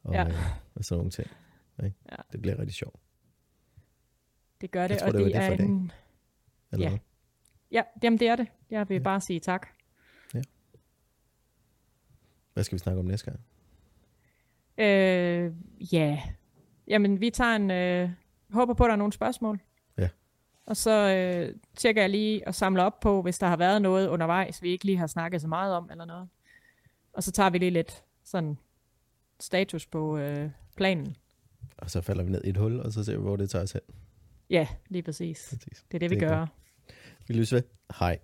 og, 0.03 0.13
Ja. 0.13 0.27
øh, 0.27 0.35
og 0.75 0.85
sådan 0.85 0.97
nogle 0.99 1.11
ting. 1.11 1.27
Ikke? 1.83 1.95
Ja. 2.11 2.15
Det 2.31 2.41
bliver 2.41 2.59
rigtig 2.59 2.75
sjovt. 2.75 2.95
Det 4.61 4.71
gør 4.71 4.87
det, 4.87 4.97
tror, 4.99 5.07
og 5.07 5.13
det 5.13 5.25
det, 5.25 5.33
det 5.33 5.43
for 5.43 5.51
er 5.51 5.57
dag. 5.57 5.65
en... 5.65 5.91
Eller 6.71 6.85
Ja. 6.85 6.89
hvad? 6.89 6.99
Ja, 7.71 7.83
jamen 8.03 8.19
det 8.19 8.27
er 8.27 8.35
det. 8.35 8.47
Jeg 8.69 8.89
vil 8.89 8.95
Ja. 8.95 8.99
ja. 8.99 9.03
bare 9.03 9.21
sige 9.21 9.39
tak. 9.39 9.67
Hvad 12.53 12.63
skal 12.63 12.75
vi 12.75 12.79
snakke 12.79 12.99
om 12.99 13.05
næste 13.05 13.25
gang? 13.31 13.39
Øh, 14.77 15.53
ja. 15.93 16.21
Jamen, 16.87 17.21
vi 17.21 17.29
tager 17.29 17.55
en... 17.55 17.71
Øh, 17.71 18.09
håber 18.53 18.73
på, 18.73 18.83
at 18.83 18.87
der 18.87 18.93
er 18.93 18.97
nogle 18.97 19.13
spørgsmål. 19.13 19.59
Ja. 19.97 20.09
Og 20.65 20.77
så 20.77 20.91
øh, 20.91 21.55
tjekker 21.75 22.01
jeg 22.01 22.09
lige 22.09 22.47
og 22.47 22.55
samler 22.55 22.83
op 22.83 22.99
på, 22.99 23.21
hvis 23.21 23.39
der 23.39 23.47
har 23.47 23.57
været 23.57 23.81
noget 23.81 24.07
undervejs, 24.07 24.61
vi 24.63 24.69
ikke 24.69 24.85
lige 24.85 24.97
har 24.97 25.07
snakket 25.07 25.41
så 25.41 25.47
meget 25.47 25.75
om, 25.75 25.89
eller 25.91 26.05
noget. 26.05 26.29
Og 27.13 27.23
så 27.23 27.31
tager 27.31 27.49
vi 27.49 27.57
lige 27.57 27.71
lidt 27.71 28.03
sådan 28.23 28.57
status 29.39 29.85
på 29.85 30.17
øh, 30.17 30.49
planen. 30.75 31.15
Og 31.81 31.91
så 31.91 32.01
falder 32.01 32.23
vi 32.23 32.31
ned 32.31 32.41
i 32.43 32.49
et 32.49 32.57
hul, 32.57 32.79
og 32.79 32.91
så 32.91 33.03
ser 33.03 33.15
vi, 33.15 33.21
hvor 33.21 33.35
det 33.35 33.49
tager 33.49 33.63
os 33.63 33.71
hen. 33.71 33.81
Ja, 34.49 34.67
lige 34.89 35.03
præcis. 35.03 35.47
Præcis. 35.49 35.85
Det 35.91 35.97
er 35.97 35.99
det, 35.99 36.09
vi 36.09 36.15
Det 36.15 36.27
gør. 36.27 36.45
Vi 37.27 37.33
lyttes 37.33 37.53
ved. 37.53 37.61
Hej. 37.99 38.19